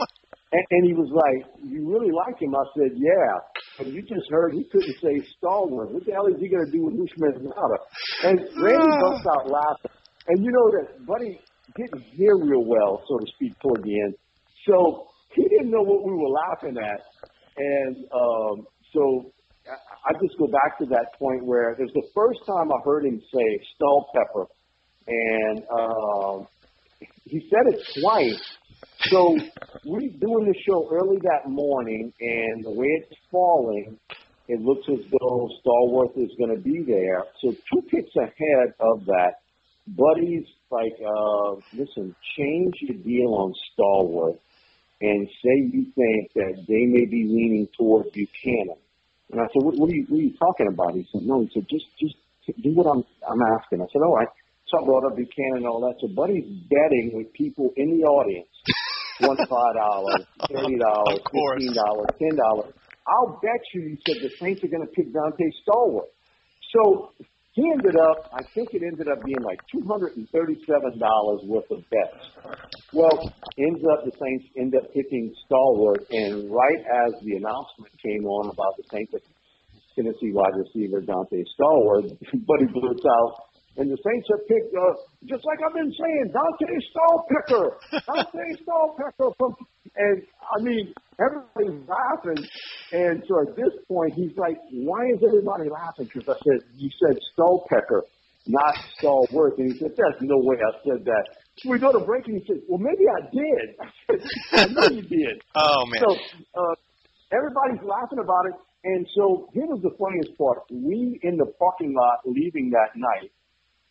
And, 0.51 0.63
and 0.69 0.86
he 0.86 0.93
was 0.93 1.10
like, 1.10 1.41
you 1.65 1.89
really 1.89 2.13
like 2.13 2.39
him? 2.39 2.53
I 2.55 2.63
said, 2.77 2.93
yeah. 2.95 3.34
But 3.77 3.88
you 3.88 4.01
just 4.03 4.29
heard 4.29 4.53
he 4.53 4.63
couldn't 4.72 4.95
say 5.01 5.25
Stallworth. 5.41 5.91
What 5.91 6.05
the 6.05 6.13
hell 6.13 6.27
is 6.27 6.39
he 6.39 6.48
going 6.48 6.65
to 6.65 6.72
do 6.72 6.86
with 6.86 6.93
Houshmandzadeh? 6.95 7.81
And 8.24 8.39
Randy 8.62 8.93
busts 9.01 9.25
out 9.25 9.50
laughing. 9.50 9.91
And 10.27 10.45
you 10.45 10.51
know 10.51 10.69
that 10.77 11.05
Buddy 11.05 11.39
didn't 11.75 12.03
hear 12.13 12.38
real 12.38 12.63
well, 12.63 13.03
so 13.10 13.17
to 13.17 13.25
speak, 13.36 13.57
toward 13.60 13.84
the 13.84 14.01
end. 14.05 14.13
So 14.69 15.07
he 15.34 15.43
didn't 15.50 15.72
know 15.72 15.81
what 15.81 16.05
we 16.05 16.13
were 16.13 16.29
laughing 16.29 16.77
at. 16.77 17.01
And 17.57 17.95
um, 18.13 18.67
so 18.93 19.31
I 19.67 20.13
just 20.21 20.38
go 20.38 20.47
back 20.47 20.77
to 20.79 20.85
that 20.88 21.17
point 21.17 21.45
where 21.45 21.71
it 21.71 21.79
was 21.79 21.91
the 21.93 22.07
first 22.13 22.39
time 22.45 22.71
I 22.71 22.77
heard 22.83 23.05
him 23.05 23.21
say 23.33 23.59
Stall 23.75 24.09
Pepper. 24.13 24.45
And 25.07 25.63
um, 25.71 26.47
he 27.25 27.50
said 27.50 27.74
it 27.74 27.79
twice. 28.01 28.41
So 29.12 29.38
we 29.85 30.09
doing 30.19 30.45
the 30.45 30.55
show 30.67 30.89
early 30.91 31.17
that 31.21 31.50
morning, 31.50 32.12
and 32.19 32.65
the 32.65 32.71
way 32.71 32.88
it's 32.88 33.15
falling, 33.31 34.00
it 34.47 34.62
looks 34.62 34.88
as 34.89 35.00
though 35.12 35.50
Stallworth 35.63 36.17
is 36.17 36.31
going 36.39 36.55
to 36.55 36.62
be 36.62 36.83
there. 36.88 37.24
So 37.41 37.51
two 37.51 37.81
picks 37.89 38.15
ahead 38.15 38.74
of 38.79 39.05
that, 39.05 39.33
Buddy's 39.88 40.45
like, 40.71 40.93
uh, 41.05 41.55
listen, 41.74 42.15
change 42.38 42.74
your 42.81 42.97
deal 43.03 43.33
on 43.33 43.53
Stallworth 43.74 44.39
and 45.02 45.28
say 45.44 45.56
you 45.72 45.92
think 45.96 46.32
that 46.36 46.66
they 46.68 46.86
may 46.86 47.06
be 47.06 47.28
leaning 47.28 47.68
toward 47.78 48.12
Buchanon. 48.14 48.80
And 49.32 49.42
I 49.42 49.46
said, 49.52 49.64
what, 49.66 49.75
what, 49.78 49.90
are 49.92 49.96
you, 49.96 50.06
what 50.08 50.20
are 50.20 50.24
you 50.24 50.38
talking 50.38 50.68
about? 50.68 50.96
He 50.96 51.06
said, 51.12 51.24
no. 51.24 51.42
He 51.42 51.50
said, 51.54 51.66
just 51.70 51.86
just 52.00 52.16
do 52.62 52.72
what 52.74 52.88
I'm 52.88 53.04
I'm 53.28 53.42
asking. 53.60 53.82
I 53.82 53.88
said, 53.92 54.02
all 54.06 54.16
right. 54.16 54.30
So 54.68 54.82
I 54.82 54.86
brought 54.86 55.06
up 55.06 55.16
Buchanon 55.18 55.58
and 55.64 55.68
all 55.68 55.82
that. 55.82 55.96
So 56.02 56.08
Buddy's 56.08 56.46
betting 56.70 57.12
with 57.14 57.34
people 57.34 57.72
in 57.75 57.98
the 57.98 58.06
audience 58.06 58.48
one 59.20 59.38
five 59.38 59.75
dollars, 59.75 60.25
thirty 60.52 60.78
dollars, 60.78 61.20
fifteen 61.32 61.74
dollars, 61.74 62.08
ten 62.20 62.36
dollars. 62.36 62.74
I'll 63.08 63.40
bet 63.42 63.62
you 63.74 63.82
he 63.82 63.98
said 64.06 64.22
the 64.22 64.32
Saints 64.42 64.64
are 64.64 64.68
going 64.68 64.86
to 64.86 64.92
pick 64.92 65.14
Donte 65.14 65.46
Stallworth. 65.64 66.10
So 66.74 67.14
he 67.55 67.63
ended 67.71 67.95
up, 67.95 68.29
I 68.35 68.43
think 68.53 68.75
it 68.75 68.83
ended 68.83 69.07
up 69.07 69.24
being 69.24 69.39
like 69.39 69.59
two 69.71 69.79
hundred 69.88 70.17
and 70.19 70.27
thirty-seven 70.29 71.00
dollars 71.00 71.39
worth 71.47 71.71
of 71.71 71.79
bets. 71.88 72.19
Well, 72.91 73.15
ends 73.57 73.79
up 73.95 74.03
the 74.03 74.12
Saints 74.12 74.45
end 74.59 74.75
up 74.75 74.91
picking 74.93 75.33
Stallworth, 75.47 76.03
and 76.12 76.51
right 76.51 76.81
as 76.83 77.15
the 77.24 77.39
announcement 77.39 77.95
came 78.03 78.27
on 78.27 78.51
about 78.51 78.75
the 78.75 78.83
Saints 78.91 79.15
Tennessee 79.95 80.35
wide 80.35 80.51
receiver 80.59 81.00
Donte 81.00 81.43
Stallworth, 81.55 82.12
Buddy 82.45 82.67
blurts 82.74 83.03
out, 83.07 83.54
and 83.77 83.91
the 83.91 83.98
Saints 84.00 84.27
have 84.32 84.48
picked, 84.48 84.72
uh, 84.72 84.96
just 85.27 85.44
like 85.44 85.60
I've 85.65 85.75
been 85.75 85.91
saying, 85.91 86.32
Donte 86.32 86.67
Stallpicker, 86.91 87.75
Donte 88.08 88.46
Stallpicker 88.63 89.36
from, 89.38 89.55
and 89.96 90.24
I 90.24 90.63
mean, 90.63 90.94
everybody's 91.20 91.84
laughing. 91.88 92.48
And 92.91 93.24
so 93.27 93.41
at 93.41 93.55
this 93.55 93.74
point, 93.88 94.13
he's 94.15 94.36
like, 94.38 94.58
why 94.72 95.03
is 95.13 95.20
everybody 95.27 95.70
laughing? 95.70 96.08
Because 96.13 96.36
I 96.36 96.39
said, 96.39 96.67
you 96.75 96.89
said 97.03 97.20
Stallpecker, 97.36 98.01
not 98.48 98.75
Stallworth. 99.01 99.58
And 99.58 99.74
he 99.74 99.79
said, 99.79 99.91
there's 99.96 100.22
no 100.22 100.38
way 100.39 100.55
I 100.55 100.72
said 100.88 101.03
that. 101.05 101.25
So 101.58 101.72
we 101.72 101.79
go 101.79 101.91
to 101.91 102.00
break 102.00 102.27
and 102.27 102.39
he 102.41 102.48
said, 102.48 102.62
well, 102.67 102.79
maybe 102.79 103.03
I 103.08 103.22
did. 103.32 103.67
I 103.82 103.88
said, 104.08 104.70
I 104.70 104.74
know 104.74 104.88
you 104.96 105.01
did. 105.08 105.41
Oh, 105.55 105.86
man. 105.88 106.01
So, 106.08 106.15
uh, 106.55 106.75
everybody's 107.32 107.84
laughing 107.84 108.20
about 108.24 108.46
it. 108.48 108.55
And 108.86 109.08
so 109.17 109.50
here 109.53 109.65
was 109.65 109.82
the 109.82 109.96
funniest 109.98 110.38
part. 110.38 110.60
We 110.70 111.20
in 111.24 111.38
the 111.38 111.50
parking 111.58 111.96
lot 111.98 112.20
leaving 112.24 112.70
that 112.70 112.94
night, 112.96 113.32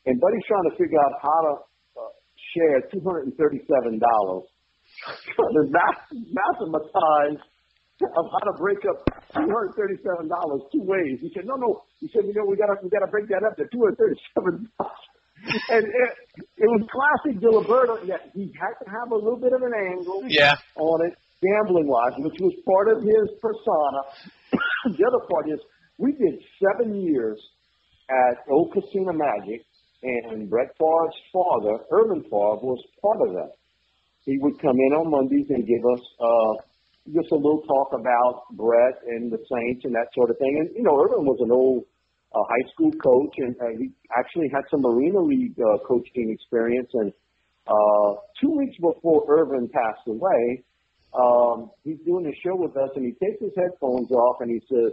and 0.07 0.15
Buddy's 0.21 0.47
trying 0.49 0.69
to 0.71 0.75
figure 0.77 1.01
out 1.01 1.15
how 1.23 1.39
to 1.49 1.53
uh, 2.01 2.13
share 2.57 2.79
two 2.93 3.01
hundred 3.05 3.33
and 3.33 3.35
thirty-seven 3.41 3.99
dollars. 4.01 4.45
trying 5.35 5.55
to 5.59 5.65
math- 5.73 6.13
mathematize 6.13 7.41
of 8.05 8.25
how 8.33 8.43
to 8.51 8.55
break 8.59 8.79
up 8.91 8.99
two 9.33 9.47
hundred 9.49 9.73
thirty-seven 9.79 10.29
dollars 10.29 10.61
two 10.75 10.83
ways. 10.85 11.19
He 11.23 11.31
said, 11.35 11.47
"No, 11.47 11.55
no." 11.57 11.83
He 12.01 12.09
said, 12.13 12.27
"You 12.27 12.35
know, 12.35 12.47
we 12.49 12.57
gotta 12.57 12.77
we 12.83 12.91
gotta 12.91 13.09
break 13.11 13.29
that 13.29 13.43
up 13.47 13.57
to 13.57 13.65
two 13.71 13.81
hundred 13.81 13.99
thirty-seven 13.99 14.69
dollars." 14.79 15.05
And 15.45 15.85
it, 15.85 16.11
it 16.57 16.69
was 16.73 16.83
classic 16.89 17.37
Diliberto. 17.37 18.01
Yeah, 18.09 18.17
he 18.33 18.49
had 18.57 18.73
to 18.81 18.87
have 18.89 19.13
a 19.13 19.15
little 19.15 19.37
bit 19.37 19.53
of 19.53 19.61
an 19.61 19.73
angle 19.77 20.25
Yeah. 20.27 20.55
on 20.77 21.05
it, 21.05 21.13
gambling 21.45 21.85
wise, 21.87 22.17
which 22.17 22.41
was 22.41 22.55
part 22.65 22.89
of 22.97 23.03
his 23.05 23.27
persona. 23.45 24.01
the 24.97 25.05
other 25.05 25.21
part 25.29 25.51
is 25.53 25.61
we 25.99 26.13
did 26.13 26.41
seven 26.65 26.97
years 26.97 27.37
at 28.09 28.41
Old 28.49 28.73
Casino 28.73 29.13
Magic, 29.13 29.61
and 30.05 30.51
Brett 30.51 30.69
Favre's 30.79 31.19
father, 31.33 31.81
Irvin 31.91 32.23
Favre, 32.25 32.61
was 32.61 32.83
part 33.01 33.19
of 33.27 33.35
that. 33.35 33.57
He 34.25 34.39
would 34.39 34.61
come 34.61 34.77
in 34.77 34.93
on 34.93 35.11
Mondays 35.11 35.49
and 35.49 35.67
give 35.67 35.85
us 35.85 36.05
uh, 36.21 36.53
just 37.13 37.33
a 37.33 37.37
little 37.37 37.63
talk 37.69 37.93
about 37.93 38.45
Brett 38.53 39.01
and 39.07 39.33
the 39.33 39.41
Saints 39.49 39.85
and 39.85 39.95
that 39.95 40.09
sort 40.15 40.31
of 40.31 40.39
thing. 40.39 40.57
And 40.61 40.77
you 40.77 40.83
know, 40.83 40.97
Irvin 40.97 41.25
was 41.25 41.41
an 41.41 41.53
old 41.53 41.85
uh, 42.35 42.45
high 42.45 42.67
school 42.73 42.93
coach, 42.93 43.35
and 43.39 43.57
uh, 43.61 43.73
he 43.79 43.91
actually 44.17 44.49
had 44.53 44.65
some 44.71 44.83
Marina 44.83 45.21
League 45.21 45.57
uh, 45.61 45.79
coaching 45.87 46.33
experience. 46.33 46.89
And 46.95 47.13
uh, 47.67 48.21
two 48.41 48.53
weeks 48.57 48.77
before 48.81 49.25
Irvin 49.29 49.69
passed 49.69 50.09
away, 50.09 50.65
um, 51.17 51.71
he's 51.85 52.01
doing 52.05 52.27
a 52.27 52.35
show 52.45 52.57
with 52.57 52.77
us, 52.77 52.91
and 52.97 53.05
he 53.05 53.13
takes 53.25 53.41
his 53.41 53.53
headphones 53.57 54.11
off 54.11 54.41
and 54.41 54.51
he 54.51 54.61
says, 54.69 54.93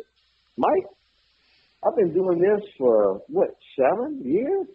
"Mike, 0.57 0.87
I've 1.83 1.95
been 1.95 2.13
doing 2.13 2.39
this 2.39 2.61
for 2.77 3.21
what 3.27 3.49
seven 3.75 4.21
years. 4.23 4.67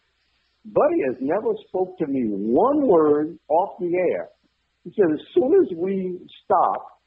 Buddy 0.73 0.99
has 1.07 1.17
never 1.21 1.55
spoke 1.69 1.97
to 1.99 2.07
me 2.07 2.27
one 2.31 2.87
word 2.87 3.39
off 3.49 3.79
the 3.79 3.93
air. 3.95 4.29
He 4.85 4.91
said 4.95 5.07
as 5.13 5.23
soon 5.35 5.55
as 5.63 5.71
we 5.77 6.19
stop 6.45 7.03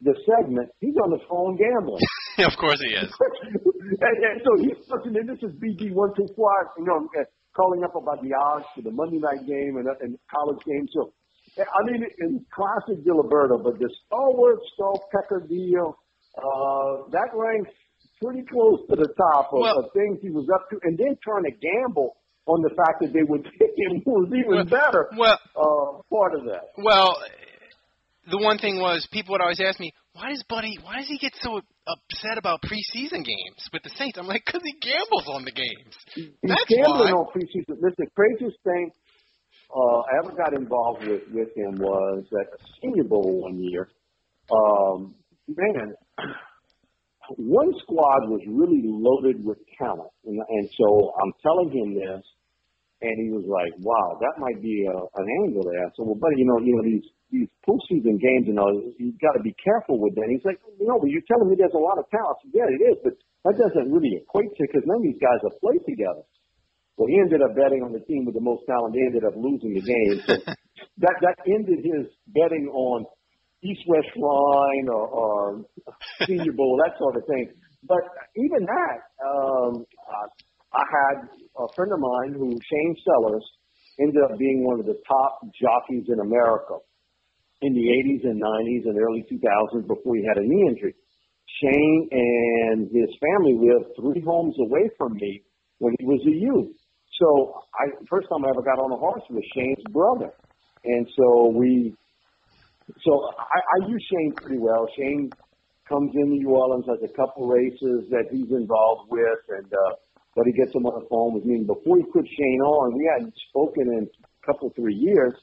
the 0.00 0.14
segment, 0.26 0.70
he's 0.80 0.94
on 1.02 1.10
the 1.10 1.22
phone 1.28 1.56
gambling." 1.56 2.02
of 2.38 2.54
course 2.58 2.78
he 2.82 2.94
is. 2.94 3.10
and, 4.02 4.16
and 4.22 4.40
so 4.42 4.50
he's 4.62 4.78
listening. 4.90 5.26
This 5.26 5.42
is 5.42 5.54
BD 5.58 5.92
one 5.94 6.10
two 6.16 6.26
five. 6.34 6.74
You 6.78 6.86
know, 6.86 7.08
uh, 7.18 7.24
calling 7.54 7.82
up 7.82 7.94
about 7.94 8.22
the 8.22 8.30
odds 8.34 8.66
for 8.74 8.82
the 8.82 8.90
Monday 8.90 9.18
night 9.18 9.46
game 9.46 9.78
and, 9.78 9.88
uh, 9.88 9.98
and 10.00 10.18
college 10.30 10.62
game. 10.66 10.86
So, 10.94 11.10
I 11.58 11.80
mean, 11.90 12.02
it, 12.02 12.12
it's 12.18 12.44
classic 12.54 13.02
Diliberto. 13.02 13.62
But 13.62 13.78
the 13.78 13.90
Stallworth 14.06 14.62
Stallpecker 14.78 15.48
deal, 15.48 15.98
uh, 16.38 17.10
that 17.10 17.34
ranks 17.34 17.70
pretty 18.22 18.42
close 18.50 18.80
to 18.90 18.96
the 18.96 19.10
top 19.18 19.50
of, 19.52 19.58
Well- 19.60 19.78
of 19.78 19.90
things 19.94 20.18
he 20.22 20.30
was 20.30 20.46
up 20.54 20.70
to, 20.70 20.78
and 20.82 20.98
then 20.98 21.18
trying 21.22 21.44
to 21.44 21.54
gamble 21.58 22.16
on 22.48 22.62
the 22.64 22.72
fact 22.74 23.04
that 23.04 23.12
they 23.12 23.22
would 23.22 23.44
pick 23.44 23.72
him 23.76 24.02
was 24.06 24.32
even 24.32 24.66
better. 24.66 25.12
Well, 25.16 25.38
uh, 25.54 26.00
part 26.08 26.34
of 26.34 26.44
that. 26.48 26.72
Well, 26.76 27.16
the 28.30 28.38
one 28.38 28.58
thing 28.58 28.80
was 28.80 29.06
people 29.12 29.32
would 29.32 29.40
always 29.40 29.60
ask 29.60 29.78
me, 29.78 29.92
why 30.14 30.30
does 30.30 30.42
Buddy, 30.48 30.76
why 30.82 30.96
does 30.98 31.08
he 31.08 31.18
get 31.18 31.32
so 31.40 31.60
upset 31.86 32.36
about 32.38 32.60
preseason 32.62 33.24
games 33.24 33.60
with 33.72 33.82
the 33.84 33.90
Saints? 33.96 34.18
I'm 34.18 34.26
like, 34.26 34.42
because 34.44 34.62
he 34.64 34.74
gambles 34.80 35.28
on 35.28 35.44
the 35.44 35.52
games. 35.52 35.94
He's 36.14 36.32
That's 36.42 36.64
gambling 36.68 37.14
why. 37.14 37.20
on 37.20 37.26
preseason. 37.30 37.78
Listen, 37.80 38.02
the 38.02 38.10
craziest 38.16 38.58
thing 38.64 38.90
uh, 39.74 40.00
I 40.00 40.24
ever 40.24 40.34
got 40.34 40.54
involved 40.54 41.06
with 41.06 41.22
with 41.30 41.48
him 41.54 41.76
was 41.78 42.24
at 42.40 42.50
the 42.50 42.58
Senior 42.82 43.04
Bowl 43.04 43.42
one 43.42 43.58
year. 43.60 43.88
Um, 44.50 45.14
man, 45.46 45.94
one 47.36 47.72
squad 47.82 48.28
was 48.28 48.40
really 48.48 48.82
loaded 48.84 49.44
with 49.44 49.58
talent, 49.78 50.10
and, 50.24 50.40
and 50.48 50.68
so 50.76 51.12
I'm 51.22 51.32
telling 51.42 51.70
him 51.70 51.94
this, 51.94 52.24
and 53.00 53.14
he 53.18 53.30
was 53.30 53.46
like, 53.46 53.70
"Wow, 53.78 54.18
that 54.18 54.42
might 54.42 54.58
be 54.58 54.86
a, 54.86 54.96
an 54.96 55.26
angle 55.44 55.62
there." 55.62 55.86
I 55.86 55.90
said, 55.94 56.06
"Well, 56.06 56.18
buddy, 56.18 56.42
you 56.42 56.48
know, 56.48 56.58
you 56.58 56.74
know 56.74 56.84
these 56.84 57.06
these 57.30 57.50
postseason 57.62 58.18
games, 58.18 58.50
you 58.50 58.56
know, 58.56 58.66
you've 58.98 59.20
got 59.22 59.38
to 59.38 59.42
be 59.42 59.54
careful 59.62 60.02
with 60.02 60.18
that." 60.18 60.26
He's 60.26 60.44
like, 60.44 60.58
"You 60.80 60.86
know, 60.90 60.98
but 60.98 61.10
you're 61.10 61.26
telling 61.30 61.46
me 61.46 61.54
there's 61.54 61.76
a 61.78 61.82
lot 61.82 61.98
of 61.98 62.10
talent." 62.10 62.34
I 62.34 62.42
said, 62.42 62.52
"Yeah, 62.54 62.68
it 62.68 62.82
is, 62.82 62.96
but 63.06 63.14
that 63.46 63.54
doesn't 63.54 63.88
really 63.92 64.18
equate 64.18 64.50
to 64.58 64.62
because 64.66 64.82
none 64.86 64.98
of 64.98 65.06
these 65.06 65.22
guys 65.22 65.38
have 65.46 65.56
played 65.62 65.82
together." 65.86 66.26
Well, 66.98 67.06
he 67.06 67.22
ended 67.22 67.46
up 67.46 67.54
betting 67.54 67.86
on 67.86 67.94
the 67.94 68.02
team 68.02 68.26
with 68.26 68.34
the 68.34 68.42
most 68.42 68.66
talent. 68.66 68.90
They 68.90 69.06
ended 69.06 69.22
up 69.22 69.38
losing 69.38 69.70
the 69.78 69.86
game. 69.86 70.18
So 70.26 70.34
that 71.06 71.16
that 71.22 71.38
ended 71.46 71.78
his 71.86 72.10
betting 72.34 72.66
on 72.74 73.06
East 73.62 73.86
West 73.86 74.10
Shrine 74.14 74.86
or, 74.90 75.06
or 75.06 75.64
Senior 76.26 76.52
Bowl, 76.52 76.78
that 76.82 76.98
sort 76.98 77.14
of 77.16 77.22
thing. 77.30 77.54
But 77.86 78.02
even 78.34 78.66
that, 78.66 78.98
um, 79.22 79.86
uh, 79.86 80.26
I 80.72 80.84
had 80.84 81.28
a 81.56 81.66
friend 81.74 81.92
of 81.92 82.00
mine 82.00 82.32
who 82.36 82.50
Shane 82.52 82.96
Sellers 83.04 83.44
ended 84.00 84.22
up 84.22 84.38
being 84.38 84.64
one 84.64 84.80
of 84.80 84.86
the 84.86 85.00
top 85.08 85.40
jockeys 85.60 86.04
in 86.08 86.20
America 86.20 86.76
in 87.62 87.74
the 87.74 87.86
80s 88.04 88.22
and 88.30 88.40
90s 88.40 88.84
and 88.86 88.98
early 88.98 89.24
2000s 89.26 89.86
before 89.86 90.14
he 90.14 90.24
had 90.28 90.36
a 90.36 90.46
knee 90.46 90.68
injury. 90.68 90.94
Shane 91.60 92.08
and 92.12 92.88
his 92.92 93.10
family 93.18 93.56
lived 93.58 93.96
three 93.96 94.22
homes 94.22 94.54
away 94.60 94.90
from 94.96 95.14
me 95.14 95.42
when 95.78 95.94
he 95.98 96.04
was 96.04 96.20
a 96.26 96.36
youth. 96.36 96.76
So 97.18 97.62
I 97.74 97.90
first 98.08 98.28
time 98.28 98.44
I 98.44 98.50
ever 98.50 98.62
got 98.62 98.78
on 98.78 98.92
a 98.92 98.96
horse 98.96 99.22
was 99.30 99.42
Shane's 99.56 99.82
brother, 99.90 100.30
and 100.84 101.06
so 101.16 101.48
we, 101.48 101.94
so 103.02 103.12
I, 103.38 103.58
I 103.58 103.88
use 103.88 104.04
Shane 104.12 104.34
pretty 104.36 104.58
well. 104.58 104.86
Shane 104.96 105.30
comes 105.88 106.12
in 106.14 106.30
New 106.30 106.50
Orleans, 106.50 106.84
has 106.86 107.00
a 107.02 107.12
couple 107.16 107.48
races 107.48 108.06
that 108.10 108.28
he's 108.30 108.50
involved 108.52 109.10
with, 109.10 109.40
and 109.48 109.66
uh, 109.66 109.94
but 110.38 110.46
he 110.46 110.54
gets 110.54 110.70
him 110.70 110.86
on 110.86 111.02
the 111.02 111.06
phone 111.10 111.34
with 111.34 111.42
me. 111.42 111.58
And 111.58 111.66
before 111.66 111.98
he 111.98 112.06
put 112.14 112.22
Shane 112.22 112.62
on, 112.62 112.94
we 112.94 113.10
hadn't 113.10 113.34
spoken 113.50 113.90
in 113.90 114.06
a 114.06 114.42
couple 114.46 114.70
three 114.78 114.94
years. 114.94 115.34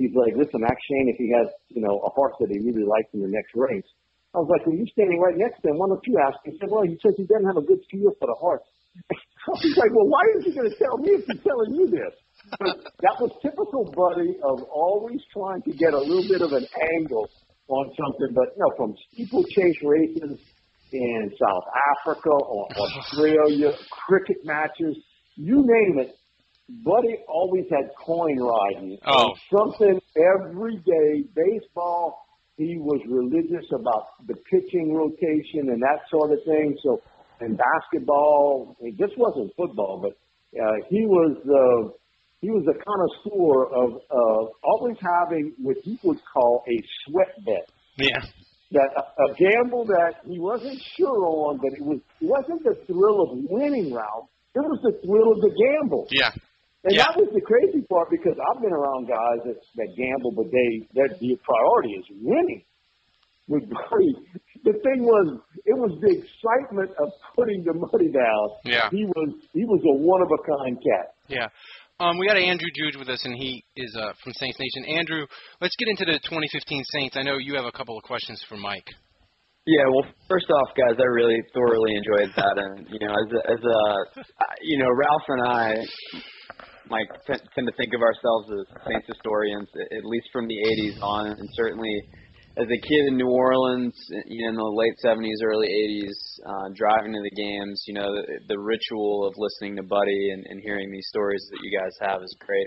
He's 0.00 0.16
like, 0.16 0.32
listen, 0.32 0.64
ask 0.64 0.80
Shane 0.88 1.12
if 1.12 1.20
he 1.20 1.28
has 1.36 1.52
you 1.68 1.84
know 1.84 2.00
a 2.00 2.08
horse 2.16 2.32
that 2.40 2.48
he 2.48 2.56
really 2.64 2.88
likes 2.88 3.12
in 3.12 3.20
the 3.20 3.28
next 3.28 3.52
race. 3.52 3.84
I 4.32 4.40
was 4.40 4.48
like, 4.48 4.64
well, 4.64 4.80
you 4.80 4.88
standing 4.96 5.20
right 5.20 5.36
next 5.36 5.60
to 5.60 5.68
him. 5.68 5.76
Why 5.76 5.92
don't 5.92 6.00
you 6.08 6.16
ask? 6.24 6.40
He 6.48 6.56
said, 6.56 6.72
well, 6.72 6.88
he 6.88 6.96
says 7.04 7.12
he 7.20 7.28
doesn't 7.28 7.44
have 7.44 7.60
a 7.60 7.66
good 7.66 7.84
feel 7.92 8.16
for 8.16 8.32
the 8.32 8.38
horse. 8.40 8.64
Was 9.50 9.76
like, 9.76 9.92
well, 9.92 10.08
why 10.08 10.24
is 10.38 10.44
he 10.46 10.52
going 10.54 10.70
to 10.70 10.76
tell 10.78 10.96
me 10.98 11.16
if 11.16 11.24
he's 11.26 11.42
telling 11.42 11.72
you 11.74 11.88
this? 11.88 12.12
But 12.60 12.76
that 13.00 13.16
was 13.18 13.32
typical 13.40 13.88
Buddy 13.88 14.36
of 14.44 14.62
always 14.68 15.20
trying 15.32 15.62
to 15.62 15.72
get 15.72 15.94
a 15.94 15.98
little 15.98 16.26
bit 16.28 16.42
of 16.42 16.52
an 16.52 16.66
angle 16.92 17.30
on 17.68 17.88
something. 17.96 18.36
But 18.36 18.52
you 18.52 18.60
know, 18.60 18.72
from 18.76 18.94
steeplechase 19.10 19.80
races 19.82 20.38
in 20.92 21.30
South 21.40 21.64
Africa 21.98 22.30
or 22.30 22.66
Australia, 22.76 23.72
cricket 23.90 24.38
matches, 24.44 24.96
you 25.36 25.64
name 25.66 25.98
it, 26.00 26.16
Buddy 26.84 27.16
always 27.28 27.64
had 27.70 27.90
coin 28.04 28.38
riding. 28.38 28.98
Oh. 29.06 29.30
Something 29.56 30.00
every 30.16 30.76
day. 30.76 31.24
Baseball, 31.34 32.26
he 32.56 32.76
was 32.78 33.00
religious 33.08 33.66
about 33.74 34.26
the 34.26 34.34
pitching 34.50 34.94
rotation 34.94 35.70
and 35.70 35.82
that 35.82 36.02
sort 36.10 36.30
of 36.30 36.38
thing. 36.44 36.76
So, 36.84 37.00
in 37.40 37.56
basketball, 37.56 38.76
it 38.80 38.96
just 38.98 39.18
wasn't 39.18 39.50
football, 39.56 40.00
but 40.00 40.12
uh, 40.60 40.74
he 40.88 41.06
was 41.06 41.36
uh, 41.42 41.92
he 42.40 42.50
was 42.50 42.64
a 42.68 42.76
connoisseur 42.84 43.64
of 43.74 44.00
uh, 44.10 44.50
always 44.62 44.96
having 45.00 45.52
what 45.58 45.76
he 45.82 45.98
would 46.02 46.18
call 46.32 46.64
a 46.68 46.76
sweat 47.04 47.44
bet 47.44 47.70
Yeah. 47.96 48.20
That 48.72 48.90
a, 48.96 49.02
a 49.02 49.34
gamble 49.34 49.84
that 49.86 50.22
he 50.26 50.38
wasn't 50.38 50.78
sure 50.96 51.26
on, 51.26 51.58
but 51.58 51.72
it 51.74 51.82
was 51.82 51.98
it 52.20 52.26
wasn't 52.28 52.62
the 52.62 52.74
thrill 52.86 53.22
of 53.26 53.30
winning, 53.50 53.92
Ralph. 53.92 54.30
It 54.54 54.60
was 54.62 54.80
the 54.82 54.94
thrill 55.02 55.30
of 55.32 55.38
the 55.42 55.52
gamble. 55.54 56.06
Yeah. 56.10 56.30
And 56.82 56.94
Yeah. 56.96 57.04
that 57.12 57.18
was 57.18 57.28
the 57.34 57.42
crazy 57.42 57.84
part 57.86 58.08
because 58.10 58.38
I've 58.40 58.62
been 58.62 58.72
around 58.72 59.06
guys 59.06 59.44
that, 59.46 59.58
that 59.76 59.90
gamble, 59.96 60.32
but 60.32 60.48
they 60.50 60.86
their 60.94 61.08
the 61.18 61.36
priority 61.44 61.92
is 61.98 62.06
winning. 62.22 62.62
With 63.50 63.66
the 63.66 64.72
thing 64.86 65.02
was, 65.02 65.40
it 65.66 65.74
was 65.74 65.90
the 65.98 66.22
excitement 66.22 66.90
of 67.02 67.10
putting 67.34 67.64
the 67.66 67.74
money 67.74 68.06
down. 68.14 68.44
Yeah. 68.64 68.86
he 68.94 69.04
was 69.04 69.28
he 69.52 69.64
was 69.66 69.82
a 69.82 69.94
one 69.98 70.22
of 70.22 70.30
a 70.30 70.38
kind 70.46 70.78
cat. 70.78 71.06
Yeah. 71.26 71.48
Um, 72.00 72.16
we 72.16 72.26
got 72.26 72.38
Andrew 72.38 72.72
Juge 72.72 72.96
with 72.96 73.10
us, 73.10 73.20
and 73.28 73.36
he 73.36 73.62
is 73.76 73.94
uh, 73.94 74.16
from 74.24 74.32
Saints 74.32 74.56
Nation. 74.56 74.96
Andrew, 74.96 75.26
let's 75.60 75.76
get 75.76 75.84
into 75.92 76.08
the 76.08 76.16
2015 76.24 76.48
Saints. 76.96 77.16
I 77.18 77.20
know 77.20 77.36
you 77.36 77.54
have 77.56 77.66
a 77.66 77.76
couple 77.76 77.92
of 77.94 78.02
questions 78.04 78.42
for 78.48 78.56
Mike. 78.56 78.88
Yeah, 79.66 79.84
well, 79.92 80.08
first 80.26 80.48
off, 80.48 80.72
guys, 80.72 80.96
I 80.96 81.04
really 81.04 81.36
thoroughly 81.52 81.92
enjoyed 81.92 82.32
that, 82.40 82.56
and 82.56 82.88
you 82.88 83.04
know, 83.04 83.12
as 83.12 83.28
a, 83.36 83.52
as 83.52 83.60
a, 83.60 83.78
uh, 84.16 84.24
you 84.62 84.78
know, 84.78 84.88
Ralph 84.88 85.28
and 85.28 85.42
I, 85.44 85.76
Mike, 86.88 87.12
t- 87.28 87.44
tend 87.54 87.68
to 87.68 87.74
think 87.76 87.92
of 87.92 88.00
ourselves 88.00 88.48
as 88.48 88.64
Saints 88.88 89.06
historians, 89.06 89.68
at 89.92 90.04
least 90.08 90.32
from 90.32 90.48
the 90.48 90.56
'80s 90.56 91.02
on, 91.04 91.26
and 91.36 91.48
certainly 91.52 91.92
as 92.58 92.66
a 92.66 92.80
kid 92.82 93.06
in 93.06 93.16
New 93.16 93.30
Orleans, 93.30 93.94
you 94.26 94.42
know, 94.42 94.50
in 94.50 94.56
the 94.56 94.74
late 94.74 94.94
'70s, 95.04 95.38
early 95.44 95.68
'80s, 95.68 96.18
uh, 96.42 96.66
driving 96.74 97.12
to 97.12 97.22
the 97.22 97.36
games, 97.36 97.84
you 97.86 97.94
know, 97.94 98.10
the, 98.10 98.40
the 98.48 98.58
ritual 98.58 99.26
of 99.26 99.34
listening 99.38 99.76
to 99.76 99.82
Buddy 99.82 100.30
and, 100.32 100.44
and 100.46 100.60
hearing 100.62 100.90
these 100.90 101.06
stories 101.08 101.46
that 101.50 101.60
you 101.62 101.70
guys 101.78 101.94
have 102.00 102.22
is 102.22 102.34
great. 102.40 102.66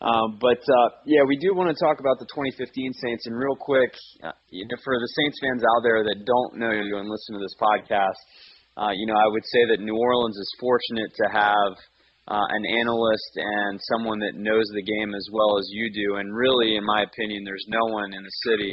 Um, 0.00 0.38
but 0.40 0.62
uh, 0.64 0.88
yeah, 1.04 1.20
we 1.26 1.36
do 1.36 1.52
want 1.52 1.68
to 1.68 1.76
talk 1.76 2.00
about 2.00 2.16
the 2.16 2.30
2015 2.32 2.64
Saints. 2.72 3.26
And 3.26 3.36
real 3.36 3.56
quick, 3.58 3.92
uh, 4.24 4.32
you 4.48 4.64
know, 4.64 4.78
for 4.80 4.96
the 4.96 5.12
Saints 5.20 5.38
fans 5.42 5.60
out 5.60 5.82
there 5.84 6.00
that 6.00 6.24
don't 6.24 6.56
know 6.56 6.72
you 6.72 6.96
and 6.96 7.10
listen 7.10 7.36
to 7.36 7.42
this 7.42 7.58
podcast, 7.60 8.20
uh, 8.80 8.92
you 8.96 9.04
know, 9.04 9.18
I 9.18 9.28
would 9.28 9.44
say 9.44 9.66
that 9.74 9.84
New 9.84 9.98
Orleans 9.98 10.38
is 10.38 10.56
fortunate 10.56 11.12
to 11.12 11.26
have 11.36 11.72
uh, 12.32 12.46
an 12.48 12.64
analyst 12.80 13.32
and 13.36 13.76
someone 13.92 14.22
that 14.24 14.40
knows 14.40 14.64
the 14.72 14.86
game 14.86 15.12
as 15.12 15.26
well 15.34 15.58
as 15.58 15.68
you 15.68 15.92
do. 15.92 16.16
And 16.16 16.32
really, 16.32 16.76
in 16.80 16.84
my 16.86 17.02
opinion, 17.02 17.44
there's 17.44 17.66
no 17.68 17.92
one 17.92 18.14
in 18.14 18.22
the 18.22 18.38
city 18.48 18.72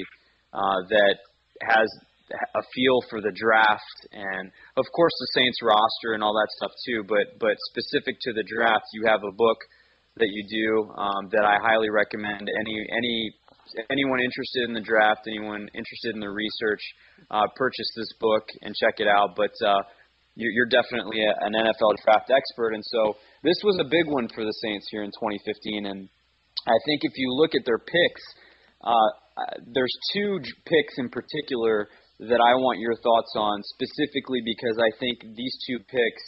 uh, 0.57 0.79
that 0.89 1.15
has 1.61 1.87
a 2.33 2.63
feel 2.75 2.99
for 3.09 3.21
the 3.21 3.31
draft 3.31 3.97
and 4.11 4.51
of 4.75 4.85
course 4.91 5.15
the 5.15 5.31
Saints 5.39 5.63
roster 5.63 6.11
and 6.11 6.21
all 6.21 6.33
that 6.33 6.51
stuff 6.59 6.73
too 6.83 7.05
but 7.07 7.39
but 7.39 7.55
specific 7.71 8.17
to 8.19 8.33
the 8.33 8.43
draft 8.43 8.83
you 8.91 9.07
have 9.07 9.23
a 9.23 9.31
book 9.31 9.57
that 10.19 10.29
you 10.29 10.43
do 10.49 10.67
um, 10.97 11.29
that 11.31 11.45
I 11.45 11.57
highly 11.61 11.89
recommend. 11.89 12.49
Any 12.49 12.75
any 12.91 13.31
anyone 13.89 14.19
interested 14.19 14.67
in 14.67 14.73
the 14.73 14.81
draft 14.81 15.27
anyone 15.27 15.69
interested 15.73 16.13
in 16.13 16.21
the 16.21 16.29
research 16.29 16.81
uh, 17.31 17.45
purchase 17.55 17.89
this 17.95 18.11
book 18.19 18.45
and 18.61 18.73
check 18.75 18.99
it 18.99 19.07
out. 19.07 19.35
But 19.35 19.53
uh, 19.65 19.81
you're, 20.35 20.69
definitely 20.69 21.25
an 21.25 21.53
NFL 21.53 21.97
draft 22.05 22.29
expert. 22.29 22.73
And 22.73 22.85
so 22.85 23.17
this 23.41 23.57
was 23.63 23.77
a 23.81 23.89
big 23.89 24.05
one 24.05 24.27
for 24.35 24.45
the 24.45 24.53
Saints 24.61 24.85
here 24.91 25.01
in 25.01 25.09
2015 25.09 25.85
and 25.85 26.09
I 26.67 26.77
think 26.85 27.01
if 27.03 27.13
you 27.15 27.31
look 27.31 27.55
at 27.55 27.63
their 27.65 27.79
picks 27.79 28.23
uh, 28.83 29.09
uh, 29.37 29.61
there's 29.73 29.93
two 30.13 30.39
picks 30.65 30.95
in 30.97 31.09
particular 31.09 31.89
that 32.19 32.41
I 32.41 32.57
want 32.57 32.79
your 32.79 32.95
thoughts 32.95 33.33
on, 33.37 33.61
specifically 33.77 34.41
because 34.41 34.81
I 34.81 34.89
think 34.97 35.21
these 35.37 35.55
two 35.69 35.77
picks 35.85 36.23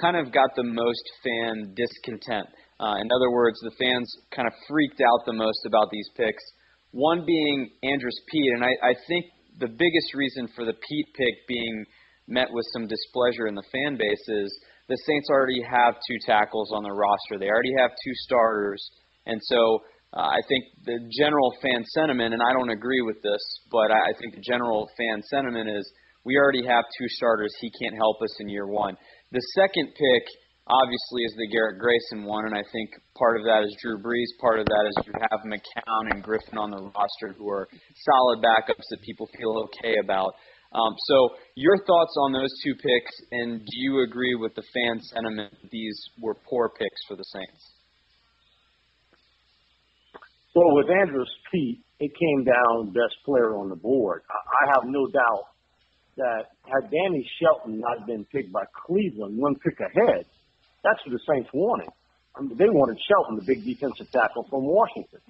kind 0.00 0.16
of 0.16 0.32
got 0.32 0.50
the 0.56 0.66
most 0.66 1.04
fan 1.22 1.74
discontent. 1.78 2.46
Uh, 2.80 2.98
in 2.98 3.06
other 3.14 3.30
words, 3.30 3.60
the 3.62 3.74
fans 3.78 4.10
kind 4.34 4.48
of 4.48 4.54
freaked 4.66 5.00
out 5.00 5.26
the 5.26 5.32
most 5.32 5.62
about 5.66 5.88
these 5.92 6.08
picks. 6.16 6.42
One 6.90 7.24
being 7.24 7.70
Andrus 7.84 8.18
Peat, 8.32 8.50
and 8.54 8.64
I, 8.64 8.74
I 8.82 8.94
think 9.06 9.26
the 9.58 9.68
biggest 9.68 10.14
reason 10.14 10.48
for 10.56 10.64
the 10.64 10.74
Peat 10.74 11.06
pick 11.14 11.46
being 11.46 11.84
met 12.26 12.48
with 12.50 12.64
some 12.72 12.88
displeasure 12.88 13.46
in 13.46 13.54
the 13.54 13.66
fan 13.70 13.96
base 13.96 14.26
is 14.28 14.50
the 14.88 14.98
Saints 15.06 15.28
already 15.30 15.62
have 15.62 15.94
two 16.08 16.18
tackles 16.26 16.72
on 16.74 16.82
their 16.82 16.94
roster. 16.94 17.38
They 17.38 17.50
already 17.50 17.74
have 17.78 17.90
two 17.90 18.14
starters, 18.26 18.82
and 19.26 19.38
so 19.44 19.78
uh, 20.12 20.26
I 20.26 20.42
think 20.48 20.64
the 20.84 20.98
general 21.14 21.54
fan 21.62 21.84
sentiment, 21.94 22.34
and 22.34 22.42
I 22.42 22.52
don't 22.52 22.70
agree 22.70 23.02
with 23.02 23.22
this, 23.22 23.42
but 23.70 23.94
I, 23.94 24.10
I 24.10 24.12
think 24.18 24.34
the 24.34 24.42
general 24.42 24.90
fan 24.98 25.22
sentiment 25.30 25.70
is 25.70 25.86
we 26.24 26.36
already 26.36 26.66
have 26.66 26.84
two 26.98 27.08
starters. 27.08 27.54
He 27.60 27.70
can't 27.80 27.94
help 27.94 28.18
us 28.22 28.34
in 28.40 28.48
year 28.48 28.66
one. 28.66 28.96
The 29.30 29.40
second 29.54 29.86
pick, 29.94 30.24
obviously, 30.66 31.22
is 31.22 31.34
the 31.38 31.46
Garrett 31.54 31.78
Grayson 31.78 32.26
one, 32.26 32.44
and 32.44 32.54
I 32.58 32.66
think 32.72 32.90
part 33.14 33.38
of 33.38 33.46
that 33.46 33.62
is 33.62 33.70
Drew 33.80 34.02
Brees. 34.02 34.34
Part 34.40 34.58
of 34.58 34.66
that 34.66 34.84
is 34.90 35.06
you 35.06 35.14
have 35.30 35.40
McCown 35.46 36.10
and 36.10 36.22
Griffin 36.22 36.58
on 36.58 36.70
the 36.70 36.90
roster 36.90 37.30
who 37.38 37.48
are 37.48 37.68
solid 38.02 38.42
backups 38.42 38.84
that 38.90 39.00
people 39.06 39.30
feel 39.38 39.70
okay 39.70 39.94
about. 40.02 40.34
Um, 40.74 40.94
so, 41.06 41.38
your 41.54 41.78
thoughts 41.86 42.14
on 42.26 42.32
those 42.32 42.50
two 42.62 42.74
picks, 42.74 43.14
and 43.30 43.58
do 43.58 43.76
you 43.78 44.02
agree 44.02 44.34
with 44.34 44.54
the 44.54 44.62
fan 44.74 45.00
sentiment 45.00 45.54
that 45.62 45.70
these 45.70 45.98
were 46.20 46.34
poor 46.34 46.70
picks 46.76 47.00
for 47.08 47.16
the 47.16 47.24
Saints? 47.24 47.79
Well, 50.54 50.74
with 50.74 50.90
Andrus 50.90 51.30
Peat, 51.52 51.80
it 52.00 52.10
came 52.16 52.44
down 52.44 52.92
best 52.92 53.14
player 53.24 53.54
on 53.54 53.68
the 53.68 53.76
board. 53.76 54.22
I, 54.30 54.74
have 54.74 54.84
no 54.84 55.06
doubt 55.06 55.44
that 56.16 56.50
had 56.64 56.90
Danny 56.90 57.28
Shelton 57.38 57.80
not 57.80 58.06
been 58.06 58.24
picked 58.32 58.52
by 58.52 58.64
Cleveland, 58.86 59.38
one 59.38 59.54
pick 59.56 59.78
ahead, 59.78 60.26
that's 60.82 61.00
what 61.04 61.12
the 61.12 61.20
Saints 61.28 61.50
wanted. 61.52 61.92
I 62.36 62.42
mean, 62.42 62.56
they 62.56 62.70
wanted 62.70 62.98
Shelton, 63.06 63.36
the 63.36 63.44
big 63.44 63.64
defensive 63.64 64.10
tackle 64.10 64.46
from 64.48 64.64
Washington. 64.64 65.20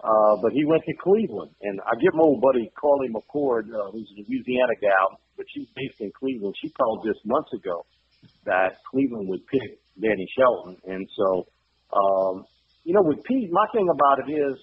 Uh, 0.00 0.36
but 0.40 0.52
he 0.52 0.64
went 0.64 0.82
to 0.84 0.94
Cleveland. 1.02 1.50
And 1.62 1.80
I 1.80 1.94
get 2.00 2.14
my 2.14 2.22
old 2.22 2.40
buddy 2.40 2.70
Carly 2.78 3.08
McCord, 3.08 3.68
uh, 3.72 3.90
who's 3.92 4.08
a 4.16 4.24
Louisiana 4.24 4.76
gal, 4.80 5.20
but 5.36 5.46
she's 5.52 5.68
based 5.74 6.00
in 6.00 6.12
Cleveland. 6.12 6.54
She 6.62 6.70
called 6.70 7.04
just 7.04 7.24
months 7.24 7.52
ago 7.52 7.84
that 8.44 8.78
Cleveland 8.90 9.28
would 9.28 9.46
pick 9.46 9.80
Danny 10.00 10.26
Shelton. 10.36 10.76
And 10.86 11.08
so, 11.16 11.46
um, 11.92 12.44
you 12.86 12.94
know, 12.94 13.02
with 13.02 13.18
Peat, 13.26 13.50
my 13.50 13.66
thing 13.74 13.90
about 13.90 14.22
it 14.22 14.30
is, 14.30 14.54